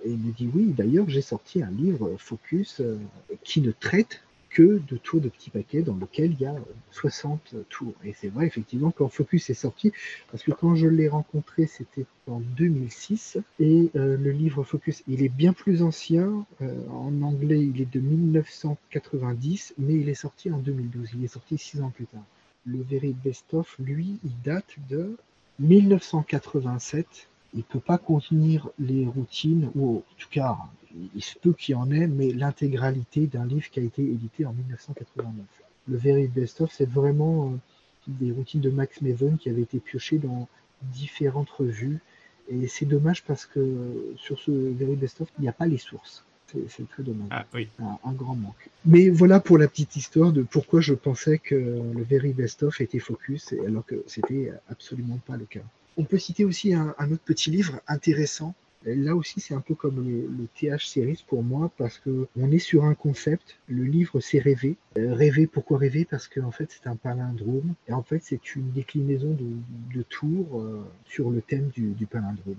et 0.05 0.11
il 0.11 0.19
me 0.19 0.33
dit 0.33 0.51
oui, 0.53 0.75
d'ailleurs 0.77 1.09
j'ai 1.09 1.23
sorti 1.23 1.63
un 1.63 1.71
livre 1.71 2.17
Focus 2.19 2.81
euh, 2.81 2.97
qui 3.45 3.61
ne 3.61 3.71
traite 3.71 4.23
que 4.53 4.81
de 4.87 4.97
tours 4.97 5.21
de 5.21 5.29
petits 5.29 5.51
paquets 5.51 5.83
dans 5.83 5.95
lequel 5.95 6.33
il 6.33 6.41
y 6.41 6.47
a 6.47 6.55
60 6.91 7.55
tours. 7.69 7.95
Et 8.05 8.13
c'est 8.13 8.29
vrai 8.29 8.47
effectivement 8.47 8.91
quand 8.91 9.09
Focus 9.09 9.51
est 9.51 9.55
sorti, 9.55 9.93
parce 10.31 10.43
que 10.43 10.53
quand 10.53 10.75
je 10.75 10.87
l'ai 10.87 11.09
rencontré 11.09 11.67
c'était 11.67 12.07
en 12.27 12.41
2006, 12.41 13.39
et 13.61 13.91
le 13.95 14.31
livre 14.31 14.65
Focus 14.65 15.03
il 15.09 15.23
est 15.23 15.29
bien 15.29 15.53
plus 15.53 15.83
ancien, 15.83 16.45
en 16.61 17.23
anglais 17.23 17.61
il 17.61 17.81
est 17.81 17.93
de 17.93 18.01
1990, 18.01 19.75
mais 19.79 19.95
il 19.95 20.09
est 20.09 20.15
sorti 20.15 20.51
en 20.51 20.59
2012, 20.59 21.11
il 21.15 21.25
est 21.25 21.29
sorti 21.29 21.59
six 21.59 21.81
ans 21.81 21.91
plus 21.91 22.07
tard 22.07 22.25
le 22.67 22.83
Very 22.83 23.13
Best 23.13 23.55
of, 23.55 23.77
lui, 23.79 24.19
il 24.25 24.33
date 24.45 24.77
de 24.89 25.17
1987. 25.59 27.29
Il 27.55 27.59
ne 27.59 27.65
peut 27.65 27.81
pas 27.81 27.99
contenir 27.99 28.71
les 28.79 29.07
routines, 29.07 29.71
ou 29.75 29.99
en 29.99 30.03
tout 30.19 30.29
cas, 30.31 30.57
il 31.15 31.23
se 31.23 31.39
peut 31.39 31.53
qu'il 31.53 31.73
y 31.73 31.77
en 31.77 31.91
ait, 31.91 32.07
mais 32.07 32.33
l'intégralité 32.33 33.27
d'un 33.27 33.47
livre 33.47 33.69
qui 33.71 33.81
a 33.81 33.83
été 33.83 34.03
édité 34.03 34.47
en 34.47 34.53
1989. 34.53 35.45
Le 35.89 35.97
Very 35.97 36.29
Best 36.29 36.61
of, 36.61 36.73
c'est 36.73 36.89
vraiment 36.89 37.51
euh, 37.51 37.57
des 38.09 38.33
routines 38.33 38.61
de 38.61 38.71
Max 38.71 39.01
Maven 39.01 39.37
qui 39.37 39.51
avaient 39.51 39.63
été 39.63 39.81
piochées 39.81 40.19
dans 40.19 40.49
différentes 40.83 41.51
revues. 41.51 42.01
Et 42.49 42.69
c'est 42.69 42.87
dommage 42.87 43.25
parce 43.25 43.47
que 43.47 44.15
sur 44.17 44.39
ce 44.39 44.51
Very 44.51 44.97
Best 44.97 45.21
of, 45.21 45.29
il 45.39 45.43
n'y 45.43 45.49
a 45.49 45.53
pas 45.53 45.67
les 45.67 45.79
sources. 45.79 46.25
C'est 46.69 46.87
très 46.87 47.03
dommage. 47.03 47.29
Ah, 47.31 47.47
oui. 47.55 47.67
un, 47.79 48.13
grand 48.13 48.35
manque. 48.35 48.69
Mais 48.85 49.09
voilà 49.09 49.41
pour 49.41 49.57
la 49.57 49.69
petite 49.69 49.97
histoire 49.97 50.33
de 50.33 50.43
pourquoi 50.43 50.83
je 50.83 50.93
pensais 50.93 51.39
que 51.39 51.55
le 51.55 52.03
Very 52.03 52.35
Best 52.35 52.63
of 52.63 52.79
était 52.83 52.99
focus, 52.99 53.55
alors 53.67 53.87
que 53.87 54.05
c'était 54.07 54.53
absolument 54.69 55.19
pas 55.27 55.39
le 55.39 55.47
cas. 55.47 55.63
On 55.97 56.05
peut 56.05 56.19
citer 56.19 56.45
aussi 56.45 56.75
un, 56.75 56.95
autre 57.11 57.23
petit 57.25 57.51
livre 57.51 57.81
intéressant. 57.87 58.55
Là 58.85 59.15
aussi, 59.15 59.41
c'est 59.41 59.55
un 59.55 59.61
peu 59.61 59.75
comme 59.75 60.05
le, 60.05 60.47
TH 60.57 60.87
Series 60.87 61.25
pour 61.29 61.45
moi, 61.45 61.71
parce 61.77 61.99
que 61.99 62.27
on 62.37 62.51
est 62.51 62.59
sur 62.59 62.85
un 62.85 62.95
concept. 62.95 63.59
Le 63.69 63.85
livre, 63.85 64.19
c'est 64.21 64.41
rêver. 64.41 64.77
Euh, 64.99 65.15
rêver, 65.15 65.47
pourquoi 65.47 65.79
rêver? 65.79 66.05
Parce 66.05 66.27
qu'en 66.27 66.51
fait, 66.51 66.69
c'est 66.71 66.89
un 66.89 66.97
palindrome. 66.97 67.75
Et 67.89 67.93
en 67.93 68.03
fait, 68.03 68.21
c'est 68.23 68.57
une 68.57 68.73
déclinaison 68.73 69.37
de, 69.95 70.03
tours 70.03 70.61
euh, 70.61 70.85
sur 71.05 71.31
le 71.31 71.41
thème 71.43 71.71
du 71.75 72.07
palindrome. 72.07 72.57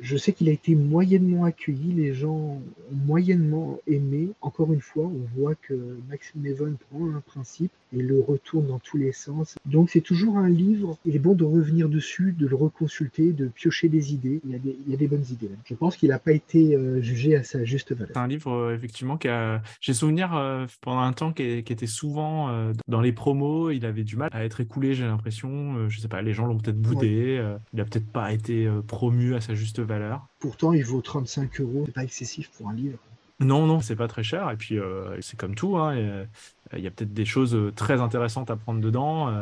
Je 0.00 0.16
sais 0.18 0.32
qu'il 0.32 0.48
a 0.50 0.52
été 0.52 0.74
moyennement 0.74 1.44
accueilli, 1.44 1.92
les 1.92 2.12
gens 2.12 2.36
ont 2.36 2.62
moyennement 2.90 3.80
aimé. 3.86 4.28
Encore 4.42 4.72
une 4.72 4.80
fois, 4.82 5.04
on 5.04 5.26
voit 5.34 5.54
que 5.54 5.98
Max 6.08 6.32
Maven 6.34 6.76
prend 6.76 7.08
un 7.14 7.20
principe 7.20 7.72
et 7.92 8.02
le 8.02 8.20
retourne 8.20 8.66
dans 8.66 8.78
tous 8.78 8.96
les 8.96 9.12
sens. 9.12 9.56
Donc 9.64 9.90
c'est 9.90 10.00
toujours 10.00 10.38
un 10.38 10.48
livre, 10.48 10.96
il 11.04 11.16
est 11.16 11.20
bon 11.20 11.34
de 11.34 11.44
revenir 11.44 11.88
dessus, 11.88 12.34
de 12.38 12.46
le 12.46 12.56
reconsulter, 12.56 13.32
de 13.32 13.46
piocher 13.46 13.88
des 13.88 14.12
idées. 14.12 14.40
Il 14.44 14.50
y 14.50 14.54
a 14.54 14.58
des, 14.58 14.76
il 14.86 14.90
y 14.90 14.94
a 14.94 14.96
des 14.96 15.06
bonnes 15.06 15.24
idées. 15.30 15.50
Je 15.64 15.74
pense 15.74 15.96
qu'il 15.96 16.08
n'a 16.10 16.18
pas 16.18 16.32
été 16.32 16.74
euh, 16.74 17.00
jugé 17.00 17.36
à 17.36 17.42
sa 17.42 17.64
juste 17.64 17.92
valeur. 17.92 18.10
C'est 18.12 18.20
un 18.20 18.26
livre, 18.26 18.52
euh, 18.52 18.74
effectivement, 18.74 19.16
qui 19.16 19.28
a... 19.28 19.62
j'ai 19.80 19.94
souvenir 19.94 20.34
euh, 20.34 20.66
pendant 20.80 21.00
un 21.00 21.12
temps 21.12 21.32
qui, 21.32 21.42
était 21.42 21.86
souvent 21.86 22.72
dans 22.88 23.00
les 23.00 23.12
promos, 23.12 23.70
il 23.70 23.84
avait 23.84 24.04
du 24.04 24.16
mal 24.16 24.30
à 24.32 24.44
être 24.44 24.60
écoulé, 24.60 24.94
j'ai 24.94 25.04
l'impression. 25.04 25.88
je 25.88 26.00
sais 26.00 26.08
pas, 26.08 26.22
les 26.22 26.32
gens 26.32 26.46
l'ont 26.46 26.58
peut-être 26.58 26.80
boudé, 26.80 27.42
il 27.72 27.76
n'a 27.76 27.84
peut-être 27.84 28.06
pas 28.06 28.32
été 28.32 28.68
promu 28.86 29.34
à 29.34 29.40
sa 29.40 29.54
juste 29.54 29.80
valeur. 29.80 30.26
Pourtant, 30.40 30.72
il 30.72 30.84
vaut 30.84 31.00
35 31.00 31.60
euros, 31.60 31.82
c'est 31.86 31.92
pas 31.92 32.04
excessif 32.04 32.50
pour 32.56 32.68
un 32.68 32.74
livre. 32.74 32.98
Non, 33.40 33.66
non, 33.66 33.80
c'est 33.80 33.96
pas 33.96 34.08
très 34.08 34.22
cher. 34.22 34.50
Et 34.50 34.56
puis, 34.56 34.78
euh, 34.78 35.20
c'est 35.20 35.38
comme 35.38 35.54
tout. 35.54 35.76
Hein, 35.76 35.96
euh, 35.96 36.24
il 36.72 36.80
y 36.80 36.86
a 36.86 36.90
peut-être 36.90 37.12
des 37.12 37.24
choses 37.24 37.54
euh, 37.54 37.70
très 37.74 38.00
intéressantes 38.00 38.50
à 38.50 38.56
prendre 38.56 38.80
dedans. 38.80 39.32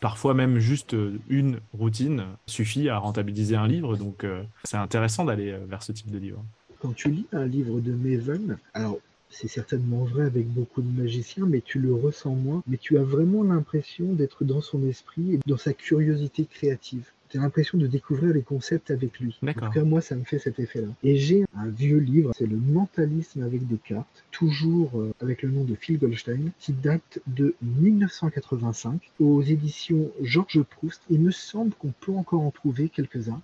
parfois, 0.00 0.34
même 0.34 0.58
juste 0.58 0.94
une 1.28 1.60
routine 1.72 2.24
suffit 2.46 2.88
à 2.88 2.98
rentabiliser 2.98 3.56
un 3.56 3.66
livre. 3.66 3.96
Donc, 3.96 4.26
c'est 4.64 4.76
intéressant 4.76 5.24
d'aller 5.24 5.56
vers 5.66 5.82
ce 5.82 5.92
type 5.92 6.10
de 6.10 6.18
livre. 6.18 6.44
Quand 6.80 6.94
tu 6.94 7.10
lis 7.10 7.26
un 7.32 7.46
livre 7.46 7.80
de 7.80 7.92
Maven, 7.92 8.58
alors 8.74 8.98
c'est 9.30 9.48
certainement 9.48 10.04
vrai 10.04 10.24
avec 10.24 10.46
beaucoup 10.46 10.82
de 10.82 11.02
magiciens, 11.02 11.46
mais 11.46 11.62
tu 11.62 11.78
le 11.78 11.94
ressens 11.94 12.34
moins. 12.34 12.62
Mais 12.66 12.76
tu 12.76 12.98
as 12.98 13.02
vraiment 13.02 13.42
l'impression 13.42 14.12
d'être 14.12 14.44
dans 14.44 14.60
son 14.60 14.86
esprit 14.86 15.34
et 15.34 15.40
dans 15.46 15.56
sa 15.56 15.72
curiosité 15.72 16.44
créative 16.44 17.10
j'ai 17.34 17.40
l'impression 17.40 17.78
de 17.78 17.88
découvrir 17.88 18.32
les 18.32 18.42
concepts 18.42 18.92
avec 18.92 19.18
lui. 19.18 19.36
En 19.42 19.52
tout 19.52 19.70
cas, 19.70 19.82
moi, 19.82 20.00
ça 20.00 20.14
me 20.14 20.22
fait 20.22 20.38
cet 20.38 20.60
effet-là. 20.60 20.86
Et 21.02 21.16
j'ai 21.16 21.44
un 21.56 21.66
vieux 21.66 21.98
livre, 21.98 22.32
c'est 22.38 22.46
le 22.46 22.56
mentalisme 22.56 23.42
avec 23.42 23.66
des 23.66 23.76
cartes, 23.76 24.24
toujours 24.30 25.00
euh, 25.00 25.12
avec 25.20 25.42
le 25.42 25.50
nom 25.50 25.64
de 25.64 25.74
Phil 25.74 25.98
Goldstein, 25.98 26.52
qui 26.60 26.72
date 26.72 27.18
de 27.26 27.56
1985 27.62 29.00
aux 29.18 29.42
éditions 29.42 30.12
Georges 30.22 30.62
Proust. 30.62 31.02
Il 31.10 31.22
me 31.22 31.32
semble 31.32 31.74
qu'on 31.74 31.92
peut 32.00 32.12
encore 32.12 32.42
en 32.42 32.52
trouver 32.52 32.88
quelques-uns 32.88 33.42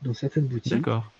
dans 0.00 0.14
certaines 0.14 0.46
boutiques. 0.46 0.72
D'accord. 0.72 1.12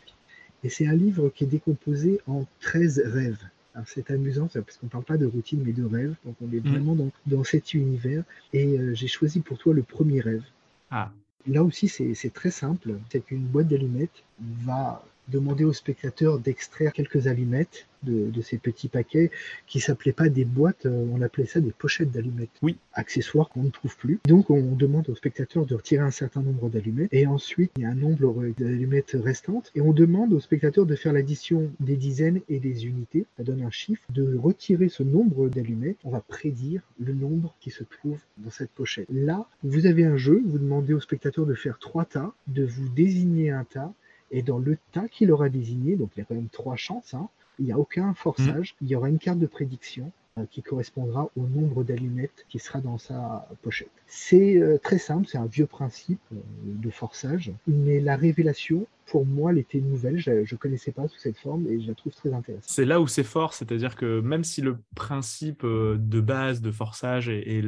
Et 0.64 0.70
c'est 0.70 0.86
un 0.86 0.96
livre 0.96 1.28
qui 1.28 1.44
est 1.44 1.48
décomposé 1.48 2.22
en 2.26 2.46
13 2.60 3.02
rêves. 3.04 3.44
C'est 3.84 4.10
amusant 4.10 4.48
parce 4.48 4.78
qu'on 4.78 4.86
ne 4.86 4.90
parle 4.90 5.04
pas 5.04 5.18
de 5.18 5.26
routine 5.26 5.62
mais 5.62 5.72
de 5.72 5.84
rêve. 5.84 6.14
Donc 6.24 6.36
on 6.40 6.50
est 6.52 6.64
mm. 6.64 6.70
vraiment 6.70 6.94
dans, 6.94 7.10
dans, 7.26 7.44
cet 7.44 7.74
univers. 7.74 8.24
Et 8.54 8.78
euh, 8.78 8.94
j'ai 8.94 9.08
choisi 9.08 9.40
pour 9.40 9.58
toi 9.58 9.74
le 9.74 9.82
premier 9.82 10.20
rêve. 10.20 10.42
Ah. 10.90 11.12
Là 11.46 11.62
aussi, 11.62 11.88
c'est 11.88 12.34
très 12.34 12.50
simple. 12.50 12.98
C'est 13.10 13.30
une 13.30 13.46
boîte 13.46 13.68
d'allumettes 13.68 14.24
va 14.40 15.04
demander 15.28 15.64
au 15.64 15.72
spectateur 15.72 16.38
d'extraire 16.38 16.92
quelques 16.92 17.26
allumettes 17.26 17.86
de, 18.02 18.40
ces 18.42 18.58
petits 18.58 18.88
paquets 18.88 19.30
qui 19.66 19.80
s'appelaient 19.80 20.12
pas 20.12 20.28
des 20.28 20.44
boîtes, 20.44 20.86
euh, 20.86 21.04
on 21.12 21.20
appelait 21.20 21.46
ça 21.46 21.60
des 21.60 21.72
pochettes 21.72 22.10
d'allumettes. 22.10 22.50
Oui. 22.62 22.76
Accessoires 22.92 23.48
qu'on 23.48 23.64
ne 23.64 23.70
trouve 23.70 23.96
plus. 23.96 24.20
Donc 24.26 24.50
on 24.50 24.74
demande 24.76 25.08
au 25.08 25.14
spectateur 25.14 25.66
de 25.66 25.74
retirer 25.74 26.02
un 26.02 26.10
certain 26.10 26.42
nombre 26.42 26.68
d'allumettes 26.68 27.08
et 27.12 27.26
ensuite 27.26 27.72
il 27.76 27.82
y 27.82 27.86
a 27.86 27.90
un 27.90 27.94
nombre 27.94 28.44
d'allumettes 28.56 29.16
restantes 29.20 29.70
et 29.74 29.80
on 29.80 29.92
demande 29.92 30.32
au 30.32 30.40
spectateur 30.40 30.86
de 30.86 30.94
faire 30.94 31.12
l'addition 31.12 31.70
des 31.80 31.96
dizaines 31.96 32.40
et 32.48 32.60
des 32.60 32.86
unités. 32.86 33.26
Ça 33.36 33.42
donne 33.42 33.62
un 33.62 33.70
chiffre. 33.70 34.02
De 34.10 34.36
retirer 34.36 34.88
ce 34.88 35.02
nombre 35.02 35.48
d'allumettes, 35.48 35.98
on 36.04 36.10
va 36.10 36.20
prédire 36.20 36.82
le 37.00 37.14
nombre 37.14 37.54
qui 37.60 37.70
se 37.70 37.84
trouve 37.84 38.20
dans 38.38 38.50
cette 38.50 38.70
pochette. 38.70 39.08
Là, 39.10 39.48
vous 39.62 39.86
avez 39.86 40.04
un 40.04 40.16
jeu, 40.16 40.42
vous 40.46 40.58
demandez 40.58 40.94
au 40.94 41.00
spectateur 41.00 41.46
de 41.46 41.54
faire 41.54 41.78
trois 41.78 42.04
tas, 42.04 42.32
de 42.46 42.64
vous 42.64 42.88
désigner 42.88 43.50
un 43.50 43.64
tas 43.64 43.92
et 44.30 44.42
dans 44.42 44.58
le 44.58 44.78
tas 44.92 45.08
qu'il 45.08 45.32
aura 45.32 45.48
désigné, 45.48 45.96
donc 45.96 46.10
il 46.16 46.20
y 46.20 46.22
a 46.22 46.24
quand 46.24 46.34
même 46.34 46.48
trois 46.50 46.76
chances, 46.76 47.14
hein, 47.14 47.28
il 47.58 47.66
n'y 47.66 47.72
a 47.72 47.78
aucun 47.78 48.14
forçage, 48.14 48.74
mm. 48.74 48.84
il 48.84 48.88
y 48.88 48.96
aura 48.96 49.08
une 49.08 49.18
carte 49.18 49.38
de 49.38 49.46
prédiction 49.46 50.12
euh, 50.38 50.44
qui 50.50 50.62
correspondra 50.62 51.30
au 51.36 51.42
nombre 51.42 51.84
d'allumettes 51.84 52.44
qui 52.48 52.58
sera 52.58 52.80
dans 52.80 52.98
sa 52.98 53.48
pochette. 53.62 53.90
C'est 54.06 54.58
euh, 54.58 54.78
très 54.78 54.98
simple, 54.98 55.26
c'est 55.26 55.38
un 55.38 55.46
vieux 55.46 55.66
principe 55.66 56.20
euh, 56.32 56.36
de 56.64 56.90
forçage, 56.90 57.52
mais 57.66 58.00
la 58.00 58.16
révélation, 58.16 58.86
pour 59.06 59.26
moi, 59.26 59.52
elle 59.52 59.58
était 59.58 59.80
nouvelle, 59.80 60.18
je 60.18 60.30
ne 60.30 60.58
connaissais 60.58 60.92
pas 60.92 61.08
sous 61.08 61.18
cette 61.18 61.38
forme 61.38 61.66
et 61.66 61.80
je 61.80 61.88
la 61.88 61.94
trouve 61.94 62.12
très 62.12 62.32
intéressante. 62.32 62.68
C'est 62.68 62.84
là 62.84 63.00
où 63.00 63.06
c'est 63.06 63.24
fort, 63.24 63.54
c'est-à-dire 63.54 63.96
que 63.96 64.20
même 64.20 64.44
si 64.44 64.60
le 64.60 64.76
principe 64.94 65.64
de 65.64 66.20
base 66.20 66.60
de 66.60 66.70
forçage 66.70 67.28
est, 67.28 67.48
est 67.48 67.62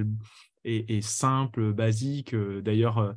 simple, 1.01 1.73
basique, 1.73 2.35
d'ailleurs 2.35 3.15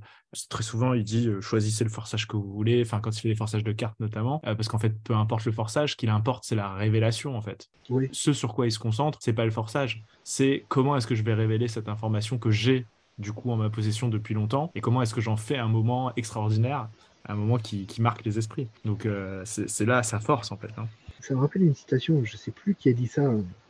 très 0.49 0.63
souvent, 0.63 0.93
il 0.93 1.03
dit 1.03 1.29
choisissez 1.41 1.83
le 1.83 1.89
forçage 1.89 2.27
que 2.27 2.35
vous 2.35 2.51
voulez, 2.51 2.81
enfin 2.81 2.99
quand 2.99 3.15
il 3.15 3.21
fait 3.21 3.29
des 3.29 3.35
forçages 3.35 3.63
de 3.63 3.71
cartes 3.71 3.99
notamment, 3.99 4.39
parce 4.39 4.67
qu'en 4.67 4.79
fait, 4.79 4.93
peu 5.03 5.13
importe 5.13 5.45
le 5.45 5.51
forçage, 5.51 5.91
ce 5.91 5.95
qu'il 5.95 6.09
importe, 6.09 6.43
c'est 6.45 6.55
la 6.55 6.73
révélation 6.73 7.35
en 7.35 7.41
fait. 7.41 7.69
Oui. 7.89 8.09
Ce 8.11 8.33
sur 8.33 8.53
quoi 8.53 8.65
il 8.65 8.71
se 8.71 8.79
concentre, 8.79 9.19
c'est 9.21 9.33
pas 9.33 9.45
le 9.45 9.51
forçage, 9.51 10.03
c'est 10.23 10.65
comment 10.69 10.95
est-ce 10.95 11.07
que 11.07 11.15
je 11.15 11.23
vais 11.23 11.33
révéler 11.33 11.67
cette 11.67 11.89
information 11.89 12.37
que 12.37 12.51
j'ai 12.51 12.85
du 13.19 13.31
coup 13.31 13.51
en 13.51 13.57
ma 13.57 13.69
possession 13.69 14.09
depuis 14.09 14.33
longtemps, 14.33 14.71
et 14.75 14.81
comment 14.81 15.01
est-ce 15.01 15.13
que 15.13 15.21
j'en 15.21 15.37
fais 15.37 15.57
un 15.57 15.67
moment 15.67 16.13
extraordinaire, 16.15 16.89
un 17.27 17.35
moment 17.35 17.57
qui, 17.57 17.87
marque 17.99 18.25
les 18.25 18.37
esprits. 18.37 18.67
Donc 18.85 19.07
c'est 19.45 19.85
là 19.85 20.03
sa 20.03 20.19
force 20.19 20.51
en 20.51 20.57
fait. 20.57 20.71
Hein. 20.77 20.87
Ça 21.19 21.35
me 21.35 21.39
rappelle 21.39 21.63
une 21.63 21.75
citation, 21.75 22.23
je 22.25 22.35
sais 22.37 22.51
plus 22.51 22.75
qui 22.75 22.89
a 22.89 22.93
dit 22.93 23.07
ça 23.07 23.23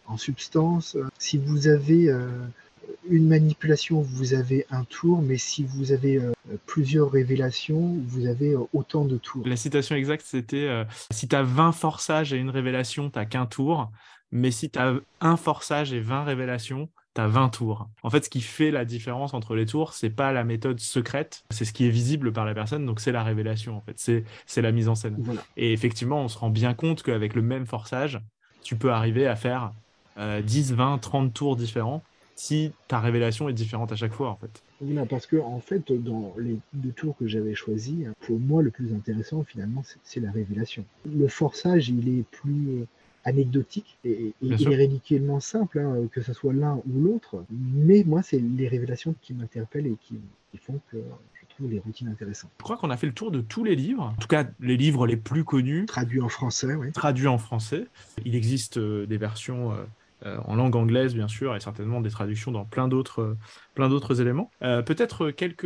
en 0.08 0.18
substance. 0.18 0.98
Si 1.18 1.38
vous 1.38 1.68
avez 1.68 2.10
une 3.10 3.28
manipulation, 3.28 4.02
vous 4.02 4.34
avez 4.34 4.66
un 4.70 4.84
tour, 4.84 5.22
mais 5.22 5.38
si 5.38 5.64
vous 5.64 5.92
avez 5.92 6.18
euh, 6.18 6.32
plusieurs 6.66 7.12
révélations, 7.12 7.98
vous 8.06 8.28
avez 8.28 8.54
euh, 8.54 8.62
autant 8.74 9.06
de 9.06 9.18
tours. 9.18 9.46
La 9.48 9.56
citation 9.56 9.96
exacte, 9.96 10.24
c'était 10.26 10.68
euh, 10.68 10.86
si 11.12 11.28
tu 11.28 11.36
as 11.36 11.44
20 11.44 11.72
forçages 11.72 12.34
et 12.34 12.38
une 12.38 12.50
révélation, 12.50 13.10
tu 13.10 13.26
qu'un 13.28 13.46
tour, 13.46 13.92
mais 14.32 14.52
si 14.52 14.70
tu 14.70 14.80
as 14.80 14.96
un 15.22 15.38
forçage 15.38 15.94
et 15.94 16.00
20 16.00 16.24
révélations, 16.24 16.90
tu 17.16 17.22
as 17.22 17.28
20 17.28 17.50
tours. 17.50 17.90
En 18.04 18.10
fait, 18.10 18.26
ce 18.26 18.30
qui 18.30 18.42
fait 18.42 18.72
la 18.72 18.86
différence 18.86 19.34
entre 19.34 19.56
les 19.56 19.66
tours, 19.66 19.94
c'est 19.94 20.10
pas 20.10 20.32
la 20.32 20.44
méthode 20.44 20.80
secrète, 20.80 21.44
c'est 21.52 21.66
ce 21.66 21.74
qui 21.74 21.86
est 21.86 21.92
visible 21.92 22.32
par 22.32 22.46
la 22.46 22.54
personne, 22.54 22.86
donc 22.86 23.00
c'est 23.00 23.12
la 23.12 23.24
révélation, 23.24 23.78
en 23.78 23.82
fait, 23.82 24.24
c'est 24.46 24.62
la 24.62 24.72
mise 24.72 24.90
en 24.90 24.96
scène. 24.96 25.18
Et 25.58 25.74
effectivement, 25.74 26.22
on 26.22 26.28
se 26.28 26.38
rend 26.38 26.50
bien 26.50 26.74
compte 26.74 27.04
qu'avec 27.04 27.36
le 27.36 27.42
même 27.42 27.66
forçage, 27.66 28.20
tu 28.64 28.76
peux 28.76 28.92
arriver 28.92 29.28
à 29.28 29.36
faire 29.36 29.72
10, 30.18 30.74
20, 30.74 31.00
30 31.00 31.34
tours 31.34 31.56
différents 31.56 32.02
si 32.44 32.74
ta 32.90 33.00
révélation 33.00 33.48
est 33.48 33.54
différente 33.54 33.94
à 33.94 33.96
chaque 33.96 34.12
fois 34.12 34.30
en 34.30 34.36
fait. 34.36 34.62
parce 35.10 35.28
que 35.28 35.38
en 35.38 35.62
fait, 35.62 35.94
dans 35.94 36.36
les 36.38 36.58
deux 36.74 36.92
tours 36.92 37.16
que 37.16 37.26
j'avais 37.26 37.56
choisis, 37.56 38.06
pour 38.20 38.38
moi 38.38 38.62
le 38.62 38.70
plus 38.70 38.94
intéressant 38.94 39.46
finalement, 39.46 39.82
c'est 40.04 40.20
la 40.20 40.30
révélation. 40.30 40.84
Le 41.06 41.30
forçage, 41.30 41.88
il 41.88 42.20
est 42.20 42.24
plus 42.24 42.68
euh, 42.68 42.88
anecdotique 43.24 43.98
et, 44.04 44.34
il 44.42 44.62
est 44.62 44.76
ridiculement 44.76 45.40
simple, 45.40 45.80
hein, 45.80 45.96
que 46.12 46.22
ce 46.22 46.34
soit 46.34 46.52
l'un 46.52 46.82
ou 46.86 47.00
l'autre. 47.00 47.46
Mais 47.50 48.04
moi, 48.06 48.22
c'est 48.22 48.40
les 48.40 48.68
révélations 48.68 49.16
qui 49.22 49.34
m'interpellent 49.34 49.88
et 49.88 49.96
qui, 50.02 50.20
font 50.60 50.82
que 50.92 50.98
je 50.98 51.56
trouve 51.56 51.72
les 51.72 51.80
routines 51.80 52.10
intéressantes. 52.10 52.52
Je 52.60 52.64
crois 52.64 52.76
qu'on 52.76 52.90
a 52.90 52.98
fait 52.98 53.08
le 53.08 53.14
tour 53.14 53.32
de 53.32 53.40
tous 53.40 53.64
les 53.64 53.76
livres, 53.76 54.14
en 54.18 54.20
tout 54.20 54.28
cas 54.28 54.46
les 54.60 54.76
livres 54.76 55.08
les 55.08 55.18
plus 55.18 55.46
connus. 55.46 55.86
Traduits 55.86 56.22
en 56.22 56.30
français, 56.30 56.76
oui. 56.76 56.92
Traduits 56.92 57.28
en 57.28 57.38
français. 57.38 57.88
Il 58.26 58.36
existe 58.36 58.78
euh, 58.78 59.06
des 59.06 59.18
versions. 59.18 59.72
Euh, 59.72 59.86
en 60.46 60.56
langue 60.56 60.76
anglaise 60.76 61.14
bien 61.14 61.28
sûr, 61.28 61.56
et 61.56 61.60
certainement 61.60 62.02
des 62.02 62.10
traductions 62.10 62.52
dans 62.52 62.66
plein 62.66 62.88
d'autres 62.88 63.22
euh, 63.22 63.38
plein 63.76 63.90
d'autres 63.90 64.22
éléments. 64.22 64.52
Euh, 64.62 64.82
peut-être 64.82 65.32
quelques, 65.32 65.66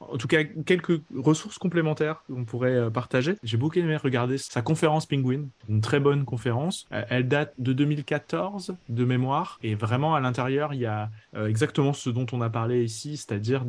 en 0.00 0.16
tout 0.18 0.28
cas 0.28 0.44
quelques 0.44 1.00
ressources 1.16 1.58
complémentaires 1.58 2.22
qu'on 2.26 2.44
pourrait 2.44 2.90
partager. 2.90 3.36
J'ai 3.42 3.56
beaucoup 3.56 3.78
aimé 3.78 3.96
regarder 3.96 4.36
sa 4.36 4.62
conférence 4.62 5.06
Penguin, 5.06 5.44
une 5.68 5.80
très 5.80 6.00
bonne 6.00 6.24
conférence. 6.24 6.86
elle 6.90 7.28
date 7.28 7.54
de 7.58 7.72
2014 7.72 8.76
de 8.88 9.04
mémoire, 9.04 9.58
et 9.62 9.74
vraiment 9.74 10.14
à 10.14 10.20
l'intérieur 10.20 10.74
il 10.74 10.80
y 10.80 10.86
a 10.86 11.10
exactement 11.34 11.92
ce 11.92 12.10
dont 12.10 12.26
on 12.32 12.40
a 12.42 12.50
parlé 12.50 12.84
ici, 12.84 13.16
c'est-à-dire 13.16 13.64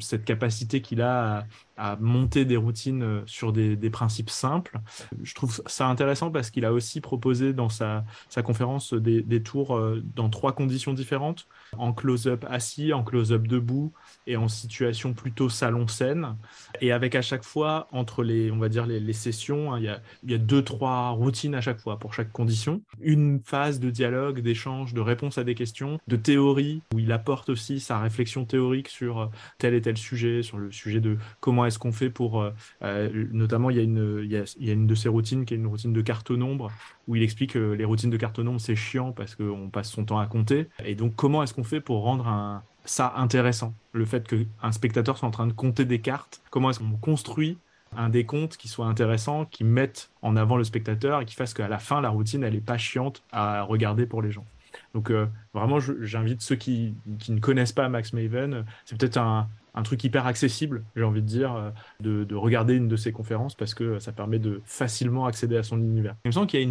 cette 0.00 0.24
capacité 0.24 0.82
qu'il 0.82 1.00
a 1.00 1.46
à, 1.76 1.96
monter 2.00 2.44
des 2.44 2.56
routines 2.56 3.02
euh, 3.02 3.22
sur 3.26 3.52
des, 3.52 3.76
principes 3.90 4.30
simples. 4.30 4.80
Je 5.22 5.34
trouve 5.34 5.60
ça 5.66 5.86
intéressant 5.86 6.30
parce 6.30 6.50
qu'il 6.50 6.64
a 6.64 6.72
aussi 6.72 7.00
proposé 7.00 7.52
dans 7.52 7.68
sa, 7.68 8.04
conférence 8.44 8.94
des, 8.94 9.42
tours 9.42 9.63
euh, 9.72 10.02
dans 10.04 10.30
trois 10.30 10.52
conditions 10.54 10.92
différentes, 10.94 11.46
en 11.78 11.92
close-up 11.92 12.44
assis, 12.48 12.92
en 12.92 13.02
close-up 13.02 13.46
debout 13.46 13.92
et 14.26 14.36
en 14.36 14.48
situation 14.48 15.12
plutôt 15.12 15.48
salon-scène. 15.48 16.36
Et 16.80 16.92
avec 16.92 17.14
à 17.14 17.22
chaque 17.22 17.44
fois, 17.44 17.88
entre 17.92 18.22
les, 18.22 18.50
on 18.50 18.58
va 18.58 18.68
dire, 18.68 18.86
les, 18.86 19.12
sessions, 19.12 19.72
hein, 19.72 19.78
il, 19.78 19.84
y 19.84 19.88
a, 19.88 20.00
il 20.24 20.30
y 20.30 20.34
a 20.34 20.38
deux, 20.38 20.62
trois 20.62 21.10
routines 21.10 21.54
à 21.54 21.60
chaque 21.60 21.80
fois 21.80 21.98
pour 21.98 22.14
chaque 22.14 22.32
condition. 22.32 22.82
Une 23.00 23.40
phase 23.44 23.80
de 23.80 23.90
dialogue, 23.90 24.40
d'échange, 24.40 24.94
de 24.94 25.00
réponse 25.00 25.38
à 25.38 25.44
des 25.44 25.54
questions, 25.54 25.98
de 26.08 26.16
théorie, 26.16 26.82
où 26.94 26.98
il 26.98 27.12
apporte 27.12 27.48
aussi 27.48 27.80
sa 27.80 28.00
réflexion 28.00 28.44
théorique 28.44 28.88
sur 28.88 29.20
euh, 29.20 29.26
tel 29.58 29.74
et 29.74 29.82
tel 29.82 29.96
sujet, 29.96 30.42
sur 30.42 30.58
le 30.58 30.72
sujet 30.72 31.00
de 31.00 31.16
comment 31.40 31.66
est-ce 31.66 31.78
qu'on 31.78 31.92
fait 31.92 32.10
pour, 32.10 32.42
euh, 32.42 32.50
euh, 32.82 33.26
notamment, 33.32 33.70
il 33.70 33.76
y, 33.76 33.80
a 33.80 33.82
une, 33.82 34.24
y 34.28 34.36
a, 34.36 34.44
y, 34.58 34.70
a, 34.70 34.72
une 34.72 34.86
de 34.86 34.94
ces 34.94 35.08
routines 35.08 35.44
qui 35.44 35.54
est 35.54 35.56
une 35.56 35.66
routine 35.66 35.92
de 35.92 36.02
carte 36.02 36.30
au 36.30 36.36
nombre, 36.36 36.70
où 37.06 37.16
il 37.16 37.22
explique 37.22 37.52
que 37.52 37.72
les 37.72 37.84
routines 37.84 38.10
de 38.10 38.16
carte 38.16 38.38
au 38.38 38.42
nombre, 38.42 38.60
c'est 38.60 38.76
chiant 38.76 39.12
parce 39.12 39.34
qu'on 39.34 39.70
passe 39.70 39.90
son 39.90 40.04
temps 40.04 40.18
à 40.18 40.26
compter. 40.26 40.68
Et 40.84 40.94
donc, 40.94 41.14
comment 41.16 41.42
est-ce 41.42 41.54
qu'on 41.54 41.63
fait 41.64 41.80
pour 41.80 42.02
rendre 42.02 42.62
ça 42.84 43.14
intéressant. 43.16 43.74
Le 43.92 44.04
fait 44.04 44.26
qu'un 44.26 44.72
spectateur 44.72 45.18
soit 45.18 45.28
en 45.28 45.32
train 45.32 45.46
de 45.46 45.52
compter 45.52 45.84
des 45.84 46.00
cartes, 46.00 46.42
comment 46.50 46.70
est-ce 46.70 46.78
qu'on 46.78 46.96
construit 46.96 47.58
un 47.96 48.08
décompte 48.08 48.56
qui 48.56 48.68
soit 48.68 48.86
intéressant, 48.86 49.44
qui 49.44 49.64
mette 49.64 50.10
en 50.22 50.36
avant 50.36 50.56
le 50.56 50.64
spectateur 50.64 51.20
et 51.20 51.24
qui 51.24 51.34
fasse 51.34 51.54
qu'à 51.54 51.68
la 51.68 51.78
fin, 51.78 52.00
la 52.00 52.08
routine, 52.08 52.42
elle 52.42 52.54
n'est 52.54 52.60
pas 52.60 52.78
chiante 52.78 53.22
à 53.32 53.62
regarder 53.62 54.06
pour 54.06 54.22
les 54.22 54.32
gens. 54.32 54.44
Donc 54.92 55.10
euh, 55.10 55.26
vraiment, 55.52 55.78
j'invite 55.78 56.42
ceux 56.42 56.56
qui, 56.56 56.94
ne 57.28 57.38
connaissent 57.38 57.72
pas 57.72 57.88
Max 57.88 58.12
Maven, 58.12 58.64
c'est 58.84 58.98
peut-être 58.98 59.18
un, 59.18 59.48
truc 59.82 60.02
hyper 60.04 60.26
accessible, 60.26 60.84
j'ai 60.96 61.02
envie 61.02 61.22
de 61.22 61.26
dire, 61.26 61.54
euh, 61.54 61.70
de, 62.00 62.34
regarder 62.34 62.74
une 62.74 62.88
de 62.88 62.96
ses 62.96 63.12
conférences 63.12 63.54
parce 63.54 63.74
que 63.74 63.98
ça 63.98 64.12
permet 64.12 64.38
de 64.38 64.60
facilement 64.64 65.26
accéder 65.26 65.56
à 65.56 65.62
son 65.62 65.78
univers. 65.78 66.16
Il 66.24 66.28
me 66.28 66.32
semble 66.32 66.46
qu'il 66.46 66.60
y 66.60 66.62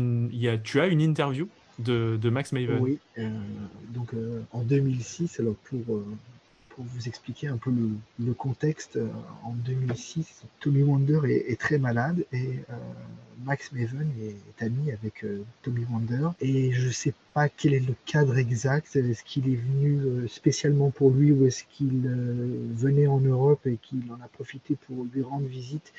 a 0.47 0.53
une, 0.53 0.61
tu 0.63 0.79
as 0.79 0.87
une 0.87 1.01
interview 1.01 1.47
de, 1.79 2.29
Max 2.29 2.51
Maven. 2.51 2.79
Oui, 2.79 2.99
euh, 3.17 3.29
donc 3.89 4.13
euh, 4.13 4.41
en 4.51 4.61
2006, 4.61 5.39
alors 5.39 5.55
pour, 5.55 5.95
euh, 5.95 6.05
pour 6.69 6.85
vous 6.85 7.07
expliquer 7.07 7.47
un 7.47 7.57
peu 7.57 7.71
le, 8.19 8.33
contexte, 8.33 8.99
en 9.43 9.53
2006, 9.53 10.43
Tommy 10.59 10.83
Wonder 10.83 11.19
est, 11.25 11.59
très 11.59 11.77
malade 11.77 12.25
et 12.31 12.59
Max 13.45 13.71
Maven 13.71 14.09
est, 14.21 14.63
ami 14.63 14.91
avec 14.91 15.23
Tommy 15.61 15.85
Wonder 15.91 16.29
et 16.41 16.71
je 16.71 16.87
ne 16.87 16.91
sais 16.91 17.13
pas 17.33 17.47
quel 17.47 17.75
est 17.75 17.79
le 17.79 17.93
cadre 18.05 18.37
exact, 18.37 18.95
est-ce 18.95 19.23
qu'il 19.23 19.51
est 19.51 19.57
venu 19.57 20.27
spécialement 20.27 20.89
pour 20.89 21.11
lui 21.11 21.31
ou 21.31 21.45
est-ce 21.45 21.63
qu'il 21.65 22.09
venait 22.75 23.07
en 23.07 23.19
Europe 23.19 23.67
et 23.67 23.77
qu'il 23.77 24.11
en 24.11 24.23
a 24.23 24.27
profité 24.27 24.75
pour 24.87 25.05
lui 25.13 25.21
rendre 25.21 25.45
visite? 25.45 25.93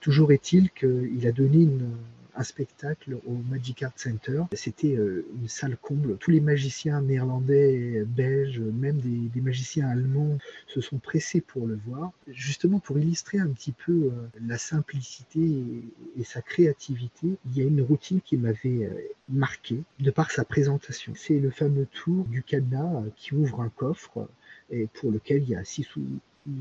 Toujours 0.00 0.30
est-il 0.30 0.70
qu'il 0.70 1.26
a 1.26 1.32
donné 1.32 1.62
une 1.62 1.90
un 2.36 2.42
spectacle 2.42 3.18
au 3.26 3.34
Magic 3.48 3.82
Art 3.82 3.92
Center. 3.96 4.42
C'était 4.52 4.96
euh, 4.96 5.26
une 5.40 5.48
salle 5.48 5.76
comble. 5.76 6.16
Tous 6.18 6.30
les 6.30 6.40
magiciens 6.40 7.00
néerlandais, 7.00 8.04
belges, 8.06 8.60
même 8.60 8.98
des, 8.98 9.40
magiciens 9.40 9.88
allemands 9.88 10.38
se 10.66 10.80
sont 10.80 10.98
pressés 10.98 11.40
pour 11.40 11.66
le 11.66 11.78
voir, 11.86 12.12
justement 12.28 12.78
pour 12.78 12.98
illustrer 12.98 13.38
un 13.38 13.48
petit 13.48 13.72
peu 13.72 13.92
euh, 13.92 14.10
la 14.46 14.58
simplicité 14.58 15.40
et, 16.18 16.24
sa 16.24 16.40
créativité. 16.42 17.28
Il 17.46 17.58
y 17.58 17.60
a 17.60 17.64
une 17.64 17.82
routine 17.82 18.20
qui 18.20 18.36
m'avait 18.36 18.84
euh, 18.84 18.90
marqué 19.28 19.82
de 20.00 20.10
par 20.10 20.30
sa 20.30 20.44
présentation. 20.44 21.12
C'est 21.16 21.38
le 21.38 21.50
fameux 21.50 21.86
tour 21.86 22.24
du 22.24 22.42
cadenas 22.42 23.04
qui 23.16 23.34
ouvre 23.34 23.60
un 23.60 23.68
coffre 23.68 24.28
et 24.70 24.86
pour 24.86 25.12
lequel 25.12 25.42
il 25.42 25.50
y 25.50 25.54
a 25.54 25.64
six 25.64 25.86
ou 25.96 26.02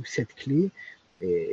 sept 0.04 0.34
clés 0.36 0.72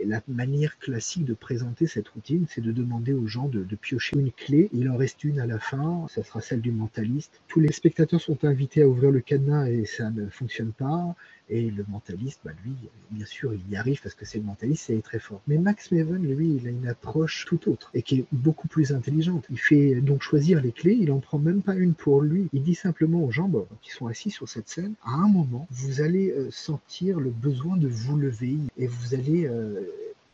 la 0.05 0.21
manière 0.29 0.79
classique 0.79 1.25
de 1.25 1.35
présenter 1.35 1.87
cette 1.87 2.09
routine, 2.09 2.47
c'est 2.49 2.61
de 2.61 2.73
demander 2.73 3.13
aux 3.13 3.27
gens 3.27 3.49
de, 3.49 3.65
piocher 3.77 4.19
une 4.19 4.33
clé. 4.33 4.69
Il 4.73 4.89
en 4.91 4.97
reste 4.97 5.25
une 5.25 5.39
à 5.39 5.47
la 5.47 5.59
fin, 5.59 6.07
ça 6.09 6.23
sera 6.23 6.41
celle 6.41 6.61
du 6.61 6.73
mentaliste. 6.73 7.41
Tous 7.49 7.61
les 7.61 7.73
spectateurs 7.73 8.21
sont 8.21 8.45
invités 8.45 8.83
à 8.83 8.89
ouvrir 8.89 9.11
le 9.11 9.21
cadenas 9.21 9.69
et 9.69 9.85
ça 9.85 10.11
ne 10.11 10.29
fonctionne 10.29 10.73
pas. 10.73 11.15
Et 11.53 11.69
le 11.71 11.85
mentaliste, 11.89 12.41
bah, 12.45 12.53
lui, 12.65 12.75
bien 13.11 13.27
sûr, 13.27 13.53
il 13.53 13.69
y 13.71 13.77
arrive 13.77 14.01
parce 14.01 14.15
que 14.15 14.25
c'est 14.25 14.39
le 14.39 14.45
mentaliste, 14.45 14.85
c'est 14.87 15.03
très 15.03 15.19
fort. 15.19 15.41
Mais 15.49 15.59
Max 15.59 15.91
Maven, 15.91 16.23
lui, 16.23 16.57
il 16.61 16.67
a 16.67 16.71
une 16.71 16.87
approche 16.87 17.45
tout 17.45 17.69
autre 17.69 17.91
et 17.93 18.03
qui 18.03 18.21
est 18.21 18.25
beaucoup 18.31 18.69
plus 18.69 18.93
intelligente. 18.93 19.47
Il 19.51 19.59
fait 19.59 20.01
donc 20.01 20.23
choisir 20.23 20.63
les 20.63 20.71
clés, 20.71 20.97
il 20.99 21.11
en 21.11 21.19
prend 21.19 21.39
même 21.39 21.63
pas 21.63 21.75
une 21.75 21.95
pour 21.95 22.23
lui. 22.23 22.49
Il 22.53 22.63
dit 22.63 22.77
simplement 22.77 23.25
aux 23.25 23.33
gens 23.33 23.51
qui 23.83 23.91
sont 23.91 24.07
assis 24.07 24.31
sur 24.31 24.49
cette 24.49 24.69
scène, 24.69 24.95
à 25.03 25.11
un 25.11 25.29
moment, 25.29 25.67
vous 25.71 26.01
allez 26.01 26.31
euh, 26.31 26.51
sentir 26.51 27.19
le 27.19 27.31
besoin 27.31 27.77
de 27.77 27.89
vous 27.89 28.17
lever 28.17 28.57
et 28.77 28.87
vous 28.87 29.15
allez 29.15 29.47
euh, 29.47 29.81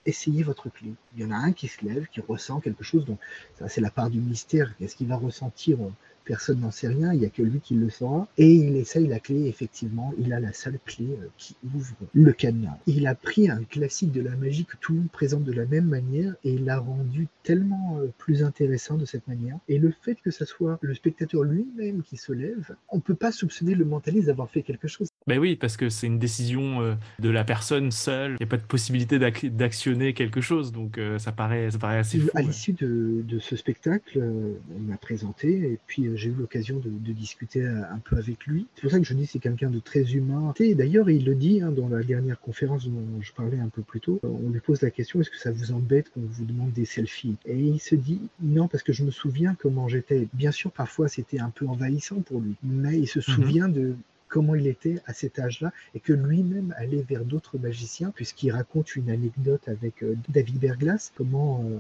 essayer 0.05 0.43
votre 0.43 0.69
clé. 0.69 0.93
Il 1.17 1.23
y 1.23 1.25
en 1.25 1.31
a 1.31 1.37
un 1.37 1.53
qui 1.53 1.69
se 1.69 1.85
lève, 1.85 2.07
qui 2.13 2.21
ressent 2.21 2.61
quelque 2.61 2.85
chose. 2.85 3.07
Donc, 3.07 3.19
ça, 3.59 3.69
c'est 3.69 3.81
la 3.81 3.91
part 3.91 4.11
du 4.11 4.21
mystère. 4.21 4.77
Qu'est-ce 4.77 4.97
qu'il 4.97 5.09
va 5.09 5.17
ressentir? 5.17 5.79
Personne 6.27 6.59
n'en 6.59 6.73
sait 6.73 6.89
rien, 6.89 7.13
il 7.13 7.21
n'y 7.21 7.25
a 7.25 7.31
que 7.31 7.43
lui 7.43 7.61
qui 7.61 7.75
le 7.75 7.89
saura. 7.89 8.27
Et 8.37 8.53
il 8.53 8.77
essaye 8.77 9.07
la 9.07 9.21
clé, 9.21 9.47
effectivement, 9.47 10.13
il 10.19 10.33
a 10.33 10.41
la 10.41 10.53
seule 10.53 10.79
clé 10.85 11.07
euh, 11.09 11.29
qui 11.39 11.55
ouvre 11.73 11.95
le 12.13 12.33
cadenas. 12.33 12.77
Il 12.89 13.07
a 13.07 13.15
pris 13.15 13.49
un 13.49 13.63
classique 13.63 14.11
de 14.11 14.21
la 14.21 14.35
magie 14.35 14.65
que 14.65 14.77
tout 14.81 14.93
le 14.93 14.99
monde 14.99 15.11
présente 15.11 15.45
de 15.45 15.53
la 15.53 15.67
même 15.67 15.87
manière 15.87 16.35
et 16.43 16.51
il 16.51 16.65
l'a 16.65 16.81
rendu 16.81 17.29
tellement 17.45 17.99
euh, 18.01 18.09
plus 18.19 18.43
intéressant 18.43 18.97
de 18.97 19.05
cette 19.05 19.29
manière. 19.29 19.57
Et 19.69 19.79
le 19.79 19.93
fait 20.03 20.17
que 20.17 20.33
ce 20.33 20.45
soit 20.45 20.79
le 20.81 20.95
spectateur 20.95 21.45
lui-même 21.45 22.03
qui 22.03 22.17
se 22.17 22.33
lève, 22.33 22.75
on 22.89 22.97
ne 22.97 23.03
peut 23.03 23.15
pas 23.15 23.31
soupçonner 23.31 23.77
le 23.77 23.85
mentaliste 23.85 24.27
d'avoir 24.27 24.51
fait 24.51 24.63
quelque 24.63 24.89
chose. 24.89 25.09
Ben 25.29 25.39
oui, 25.39 25.55
parce 25.55 25.77
que 25.77 25.89
c'est 25.89 26.09
une 26.09 26.19
décision 26.19 26.83
euh, 26.83 26.95
de 27.21 27.31
la 27.31 27.45
personne 27.45 27.93
seule. 27.93 28.33
Il 28.33 28.39
n'y 28.41 28.49
a 28.49 28.51
pas 28.51 28.57
de 28.57 28.63
possibilité 28.63 29.21
d'actionner 29.21 30.13
quelque 30.13 30.41
chose, 30.41 30.73
donc 30.73 30.99
ça, 31.19 31.31
paraît, 31.31 31.71
ça 31.71 31.79
paraît 31.79 31.99
assez 31.99 32.19
fou. 32.19 32.31
À 32.35 32.43
l'issue 32.43 32.73
de, 32.73 33.23
de, 33.23 33.39
ce 33.39 33.55
spectacle, 33.55 34.21
on 34.21 34.81
m'a 34.81 34.97
présenté 34.97 35.73
et 35.73 35.79
puis 35.87 36.16
j'ai 36.17 36.31
eu 36.31 36.35
l'occasion 36.35 36.79
de, 36.79 37.13
discuter 37.13 37.65
un 37.65 37.99
peu 37.99 38.17
avec 38.17 38.47
lui. 38.47 38.67
C'est 38.75 38.83
pour 38.83 38.91
ça 38.91 38.99
que 38.99 39.05
je 39.05 39.15
dis 39.15 39.27
c'est 39.27 39.39
quelqu'un 39.39 39.71
de 39.71 39.79
très 39.79 40.13
humain. 40.13 40.53
Et 40.59 40.75
d'ailleurs, 40.75 41.09
il 41.09 41.25
le 41.25 41.35
dit 41.35 41.63
hein, 41.63 41.71
dans 41.71 41.89
la 41.89 42.03
dernière 42.03 42.39
conférence 42.41 42.87
dont 42.87 43.21
je 43.21 43.33
parlais 43.33 43.59
un 43.59 43.69
peu 43.69 43.83
plus 43.83 44.01
tôt. 44.01 44.21
On 44.23 44.51
lui 44.51 44.61
pose 44.61 44.83
la 44.83 44.91
question 44.91 45.21
est-ce 45.21 45.31
que 45.31 45.39
ça 45.39 45.51
vous 45.51 45.73
embête 45.73 46.11
qu'on 46.11 46.21
vous 46.21 46.45
demande 46.45 46.73
des 46.73 46.85
selfies? 46.85 47.37
Et 47.47 47.59
il 47.59 47.81
se 47.81 47.95
dit 47.95 48.21
non, 48.41 48.69
parce 48.69 48.83
que 48.83 48.93
je 48.93 49.05
me 49.05 49.11
souviens 49.11 49.57
comment 49.59 49.89
j'étais. 49.89 50.29
Bien 50.33 50.51
sûr, 50.51 50.71
parfois 50.71 51.09
c'était 51.09 51.41
un 51.41 51.51
peu 51.51 51.67
envahissant 51.67 52.21
pour 52.21 52.41
lui, 52.41 52.57
mais 52.63 52.99
il 52.99 53.07
se 53.07 53.19
mhm. 53.19 53.23
souvient 53.23 53.69
de 53.69 53.95
comment 54.29 54.55
il 54.55 54.67
était 54.67 55.01
à 55.07 55.13
cet 55.13 55.39
âge-là 55.39 55.73
et 55.95 56.01
que 56.01 56.13
lui-même 56.13 56.75
allait 56.77 57.05
vers 57.09 57.25
d'autres 57.25 57.59
magiciens 57.59 58.13
puisqu'il 58.15 58.51
raconte 58.51 58.97
une 58.97 59.11
anecdote 59.11 59.69
avec 59.69 60.03
euh, 60.03 60.17
David 60.29 60.59
Berglas, 60.59 61.11
comment 61.17 61.65
euh, 61.65 61.79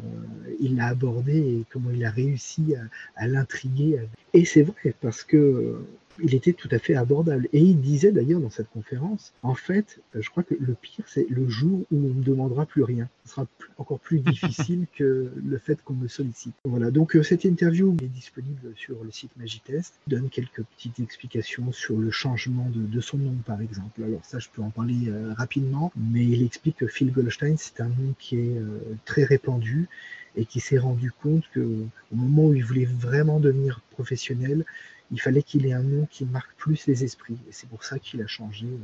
il 0.60 0.76
l'a 0.76 0.86
abordé 0.86 1.36
et 1.38 1.64
comment 1.70 1.90
il 1.90 2.04
a 2.04 2.10
réussi 2.10 2.74
à, 2.74 3.22
à 3.22 3.26
l'intriguer. 3.26 4.00
Et 4.32 4.44
c'est 4.44 4.62
vrai 4.62 4.94
parce 5.00 5.24
que 5.24 5.80
il 6.22 6.34
était 6.34 6.52
tout 6.52 6.68
à 6.70 6.78
fait 6.78 6.94
abordable. 6.94 7.48
Et 7.52 7.60
il 7.60 7.80
disait 7.80 8.12
d'ailleurs 8.12 8.40
dans 8.40 8.50
cette 8.50 8.70
conférence, 8.70 9.32
en 9.42 9.54
fait, 9.54 10.00
euh, 10.14 10.22
je 10.22 10.30
crois 10.30 10.42
que 10.42 10.54
le 10.58 10.74
pire, 10.74 11.04
c'est 11.06 11.26
le 11.28 11.48
jour 11.48 11.80
où 11.90 11.96
on 11.96 12.14
ne 12.14 12.22
demandera 12.22 12.66
plus 12.66 12.82
rien. 12.82 13.08
Ce 13.24 13.32
sera 13.32 13.46
encore 13.78 14.00
plus 14.00 14.20
difficile 14.20 14.86
que 14.96 15.32
le 15.34 15.58
fait 15.58 15.82
qu'on 15.82 15.94
me 15.94 16.08
sollicite. 16.08 16.54
Voilà, 16.64 16.90
donc 16.90 17.16
euh, 17.16 17.22
cette 17.22 17.44
interview 17.44 17.96
est 18.02 18.08
disponible 18.08 18.72
sur 18.76 19.02
le 19.02 19.10
site 19.10 19.30
Magitest. 19.36 19.94
Il 20.06 20.10
donne 20.10 20.28
quelques 20.28 20.62
petites 20.62 21.00
explications 21.00 21.72
sur 21.72 21.96
le 21.98 22.10
changement 22.10 22.70
de, 22.74 23.00
son 23.00 23.18
nom, 23.18 23.34
par 23.44 23.60
exemple. 23.60 24.02
Alors 24.02 24.24
ça, 24.24 24.38
je 24.38 24.48
peux 24.52 24.62
en 24.62 24.70
parler 24.70 25.08
euh, 25.08 25.32
rapidement, 25.34 25.92
mais 25.96 26.24
il 26.24 26.44
explique 26.44 26.76
que 26.76 26.86
Phil 26.86 27.12
Goldstein, 27.12 27.56
c'est 27.56 27.80
un 27.80 27.88
nom 27.88 28.14
qui 28.18 28.36
est 28.36 28.56
très 29.04 29.24
répandu 29.24 29.88
et 30.36 30.44
qui 30.44 30.60
s'est 30.60 30.78
rendu 30.78 31.10
compte 31.10 31.44
que 31.52 31.60
au 31.60 32.16
moment 32.16 32.46
où 32.46 32.54
il 32.54 32.64
voulait 32.64 32.84
vraiment 32.84 33.40
devenir 33.40 33.80
professionnel, 33.90 34.64
il 35.10 35.20
fallait 35.20 35.42
qu'il 35.42 35.66
ait 35.66 35.72
un 35.72 35.82
nom 35.82 36.06
qui 36.10 36.24
marque 36.24 36.54
plus 36.56 36.86
les 36.86 37.04
esprits. 37.04 37.38
Et 37.48 37.52
c'est 37.52 37.68
pour 37.68 37.84
ça 37.84 37.98
qu'il 37.98 38.22
a 38.22 38.26
changé 38.26 38.66
euh, 38.66 38.78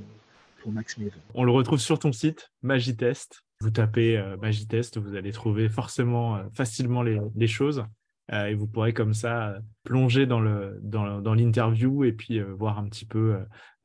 pour 0.61 0.73
Max 0.73 0.99
Maven. 0.99 1.21
On 1.35 1.45
le 1.45 1.53
retrouve 1.53 1.81
sur 1.81 1.99
ton 1.99 2.13
site, 2.13 2.51
Magitest. 2.63 3.45
Vous 3.61 3.71
tapez 3.71 4.17
euh, 4.17 4.37
Magitest, 4.37 4.99
vous 4.99 5.15
allez 5.15 5.33
trouver 5.33 5.69
forcément 5.69 6.37
euh, 6.37 6.43
facilement 6.55 7.03
les, 7.03 7.47
choses. 7.47 7.85
Et 8.33 8.55
vous 8.55 8.67
pourrez 8.67 8.93
comme 8.93 9.15
ça 9.15 9.59
plonger 9.85 10.27
dans 10.27 10.41
l'interview 10.41 12.01
dans, 12.01 12.05
et 12.05 12.13
puis 12.13 12.41
voir 12.41 12.79
un 12.79 12.85
petit 12.89 13.05
peu 13.05 13.37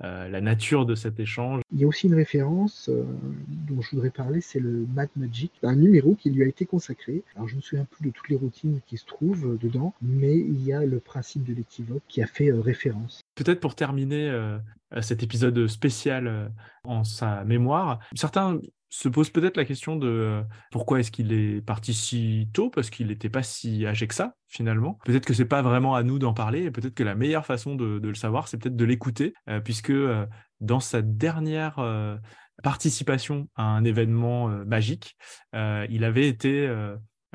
euh, 0.04 0.28
la 0.28 0.42
nature 0.42 0.86
de 0.86 0.94
cet 0.94 1.20
échange. 1.20 1.62
Il 1.74 1.80
y 1.80 1.84
a 1.84 1.88
aussi 1.88 2.06
une 2.06 2.14
référence 2.14 2.88
euh, 2.88 3.04
dont 3.48 3.82
je 3.82 3.90
voudrais 3.90 4.12
parler, 4.12 4.42
c'est 4.42 4.60
le 4.60 4.86
Mad 4.94 5.10
Magic, 5.16 5.52
un 5.64 5.76
numéro 5.76 6.14
qui 6.14 6.30
lui 6.30 6.44
a 6.44 6.46
été 6.46 6.68
consacré. 6.68 7.24
Alors 7.36 7.48
je 7.48 7.54
ne 7.54 7.58
me 7.58 7.62
souviens 7.64 7.86
plus 7.86 8.06
de 8.06 8.12
toutes 8.12 8.30
les 8.30 8.36
routines 8.36 8.80
qui 8.86 8.98
se 8.98 9.08
trouvent 9.08 9.54
euh, 9.54 9.58
dedans, 9.58 9.96
mais 10.04 10.38
il 10.38 10.64
y 10.64 10.72
a 10.72 10.86
le 10.86 11.00
principe 11.00 11.46
de 11.46 11.54
l'équivoque 11.56 12.04
qui 12.08 12.22
a 12.22 12.28
fait 12.28 12.52
référence. 12.52 13.24
Peut-être 13.34 13.60
pour 13.60 13.74
terminer 13.74 14.32
cet 15.02 15.24
épisode 15.24 15.68
spécial 15.68 16.52
en 16.84 17.04
sa 17.04 17.44
mémoire, 17.44 18.00
certains 18.16 18.60
se 18.90 19.10
pose 19.10 19.30
peut-être 19.30 19.58
la 19.58 19.66
question 19.66 19.96
de 19.96 20.08
euh, 20.08 20.42
pourquoi 20.72 21.00
est-ce 21.00 21.12
qu'il 21.12 21.34
est 21.34 21.62
parti 21.62 21.94
si 21.94 22.50
tôt, 22.54 22.70
parce 22.70 22.90
qu'il 22.90 23.08
n'était 23.08 23.30
pas 23.30 23.44
si 23.44 23.86
âgé 23.86 24.08
que 24.08 24.14
ça, 24.14 24.36
finalement. 24.48 24.98
Peut-être 25.06 25.26
que 25.26 25.34
c'est 25.34 25.46
pas 25.46 25.62
vraiment 25.62 25.96
à 25.96 26.04
nous 26.04 26.20
d'en 26.20 26.34
parler, 26.34 26.64
et 26.64 26.72
peut-être 26.72 26.94
que 26.96 27.04
la 27.04 27.16
meilleure 27.16 27.46
façon 27.46 27.76
de, 27.76 28.00
le 28.02 28.16
savoir, 28.16 28.48
c'est 28.48 28.58
peut-être 28.58 28.76
de 28.76 28.86
l'écouter, 28.86 29.34
euh, 29.50 29.60
puisque 29.60 29.90
euh, 29.90 30.26
dans 30.62 30.80
sa 30.80 31.02
dernière 31.02 31.76
participation 32.64 33.48
à 33.56 33.64
un 33.64 33.84
événement 33.84 34.48
magique, 34.66 35.16
il 35.54 36.04
avait 36.04 36.28
été 36.28 36.68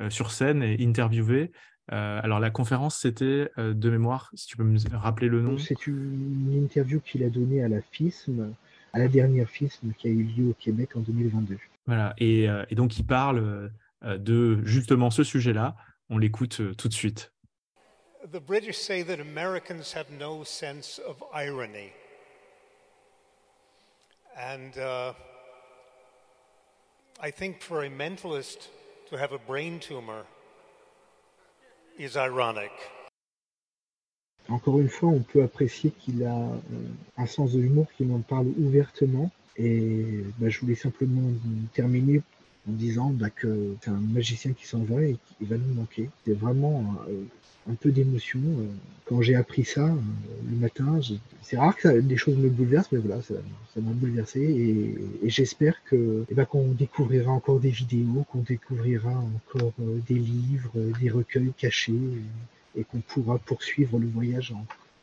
sur 0.09 0.33
scène 0.33 0.65
et 0.65 0.85
interviewé 0.85 1.53
alors 1.87 2.41
la 2.41 2.51
conférence, 2.51 2.99
c'était 2.99 3.49
de 3.57 3.91
mémoire, 3.91 4.31
si 4.35 4.49
tu 4.49 4.57
peux 4.57 4.65
me 4.65 4.77
rappeler 4.97 5.29
le 5.29 5.41
nom. 5.41 5.57
C'est 5.59 5.87
une 5.87 6.65
interview 6.65 6.99
qu'il 6.99 7.23
a 7.23 7.31
donnée 7.31 7.62
à 7.62 7.69
la 7.69 7.81
FISM 7.81 8.53
à 8.92 8.98
la 8.98 9.09
dernière 9.09 9.48
FISM 9.48 9.92
qui 9.94 10.09
a 10.09 10.11
eu 10.11 10.22
lieu 10.22 10.50
au 10.50 10.55
Québec 10.55 10.90
en 10.96 11.00
2022. 11.00 11.59
Voilà, 11.87 12.14
et, 12.18 12.48
euh, 12.48 12.64
et 12.70 12.74
donc 12.74 12.98
il 12.98 13.07
parle 13.07 13.70
euh, 14.05 14.18
de 14.18 14.62
justement 14.64 15.11
ce 15.11 15.24
sujet-là. 15.24 15.76
On 16.11 16.18
l'écoute 16.18 16.61
euh, 16.61 16.74
tout 16.74 16.88
de 16.88 16.94
suite. 16.94 17.33
The 18.31 18.38
British 18.38 18.76
say 18.76 19.02
that 19.02 19.20
Americans 19.20 19.92
have 19.94 20.07
no 20.11 20.44
sense 20.44 21.00
of 21.07 21.16
irony. 21.35 21.92
And 24.37 24.78
uh, 24.78 25.12
I 27.20 27.31
think 27.31 27.61
for 27.61 27.83
a 27.85 27.90
mentalist 27.90 28.68
to 29.11 29.16
have 29.16 29.33
a 29.33 29.38
brain 29.38 29.81
tumor 29.81 30.24
is 31.98 32.16
ironic. 32.16 32.70
Encore 34.48 34.81
une 34.81 34.88
fois, 34.88 35.09
on 35.09 35.20
peut 35.20 35.42
apprécier 35.42 35.92
qu'il 36.00 36.24
a 36.24 36.37
euh, 36.37 36.57
un 37.16 37.26
sens 37.26 37.52
de 37.52 37.61
l'humour, 37.61 37.87
qu'il 37.96 38.11
en 38.12 38.20
parle 38.20 38.46
ouvertement. 38.59 39.31
Et 39.57 40.05
bah, 40.38 40.48
je 40.48 40.61
voulais 40.61 40.74
simplement 40.74 41.28
terminer 41.74 42.22
en 42.68 42.72
disant 42.72 43.11
bah, 43.11 43.31
que 43.31 43.74
c'est 43.81 43.90
un 43.90 44.00
magicien 44.00 44.52
qui 44.52 44.66
s'en 44.66 44.81
va 44.81 45.02
et 45.02 45.16
qui 45.38 45.44
va 45.44 45.57
nous 45.57 45.74
manquer. 45.74 46.09
C'est 46.24 46.33
vraiment 46.33 46.94
euh, 47.09 47.22
un 47.70 47.74
peu 47.74 47.90
d'émotion. 47.90 48.40
Euh, 48.40 48.66
quand 49.05 49.20
j'ai 49.20 49.35
appris 49.35 49.64
ça 49.64 49.94
le 50.48 50.57
matin, 50.57 51.00
c'est 51.42 51.59
rare 51.59 51.76
que 51.76 52.00
des 52.00 52.16
choses 52.16 52.37
me 52.37 52.48
bouleversent, 52.48 52.90
mais 52.92 52.98
voilà, 52.98 53.20
ça 53.22 53.35
m'a 53.76 53.90
bouleversé. 53.90 54.40
Et, 54.40 55.28
j'espère 55.28 55.74
que 55.85 56.24
eh 56.31 56.35
ben, 56.35 56.44
qu'on 56.46 56.68
découvrira 56.68 57.31
encore 57.31 57.61
des 57.61 57.70
vidéos, 57.70 58.24
qu'on 58.31 58.42
découvrira 58.42 59.11
encore 59.12 59.72
des 60.09 60.14
livres, 60.14 60.72
des 61.00 61.11
recueils 61.11 61.52
cachés 61.59 61.92
et 62.76 62.85
qu'on 62.85 63.00
pourra 63.00 63.38
poursuivre 63.38 63.98
le 63.98 64.06
voyage 64.06 64.54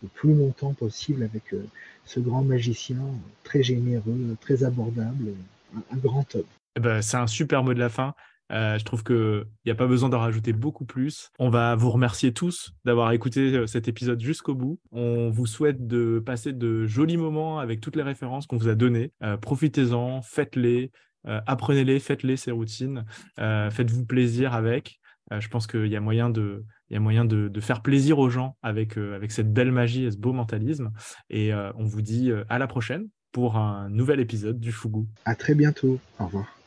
le 0.02 0.08
plus 0.10 0.34
longtemps 0.34 0.74
possible 0.74 1.24
avec 1.24 1.54
euh, 1.54 1.66
ce 2.06 2.20
grand 2.20 2.44
magicien 2.44 3.00
très 3.44 3.64
généreux, 3.64 4.38
très 4.42 4.64
abordable, 4.64 5.34
un, 5.76 5.98
grand 5.98 6.36
homme. 6.36 6.44
Eh 6.76 6.80
ben, 6.80 7.02
c'est 7.02 7.18
un 7.18 7.28
super 7.28 7.64
mot 7.64 7.74
de 7.74 7.80
la 7.80 7.90
fin. 7.90 8.14
Euh, 8.52 8.80
je 8.80 8.84
trouve 8.84 9.04
qu'il 9.04 9.46
n'y 9.66 9.72
a 9.72 9.76
pas 9.76 9.86
besoin 9.86 10.10
d'en 10.10 10.20
rajouter 10.20 10.54
beaucoup 10.54 10.86
plus. 10.86 11.30
On 11.38 11.50
va 11.50 11.76
vous 11.76 11.92
remercier 11.92 12.34
tous 12.34 12.74
d'avoir 12.84 13.12
écouté 13.12 13.54
euh, 13.54 13.68
cet 13.68 13.88
épisode 13.88 14.20
jusqu'au 14.20 14.56
bout. 14.56 14.80
On 14.92 15.30
vous 15.30 15.46
souhaite 15.46 15.86
de 15.86 16.20
passer 16.26 16.54
de 16.54 16.88
jolis 16.88 17.18
moments 17.18 17.60
avec 17.60 17.80
toutes 17.80 17.96
les 17.96 18.02
références 18.04 18.48
qu'on 18.48 18.58
vous 18.58 18.70
a 18.70 18.76
données. 18.76 19.12
Profitez-en, 19.42 20.24
faites-les, 20.24 20.92
apprenez-les, 21.26 22.00
faites-les 22.00 22.38
ces 22.38 22.52
routines. 22.52 23.06
Faites-vous 23.38 24.06
plaisir 24.06 24.54
avec. 24.56 25.00
je 25.32 25.48
pense 25.48 25.68
qu'il 25.68 25.88
y 25.88 25.96
a 25.96 26.02
moyen 26.02 26.32
de, 26.32 26.66
il 26.90 26.96
y 26.96 26.98
a 26.98 27.00
moyen 27.00 27.26
de, 27.26 27.60
faire 27.60 27.82
plaisir 27.82 28.20
aux 28.20 28.30
gens 28.30 28.56
avec, 28.64 28.98
euh, 28.98 29.16
avec 29.16 29.32
cette 29.32 29.52
belle 29.52 29.72
magie 29.72 30.06
et 30.06 30.12
ce 30.12 30.18
beau 30.18 30.34
mentalisme. 30.34 30.92
Et 31.30 31.54
euh, 31.54 31.72
on 31.76 31.84
vous 31.84 32.02
dit 32.02 32.32
euh, 32.32 32.44
à 32.50 32.58
la 32.58 32.68
prochaine 32.68 33.10
pour 33.32 33.58
un 33.58 33.90
nouvel 33.90 34.20
épisode 34.20 34.60
du 34.60 34.72
Fougou. 34.72 35.08
À 35.26 35.36
très 35.36 35.56
bientôt. 35.56 36.00
Au 36.20 36.26
revoir. 36.26 36.59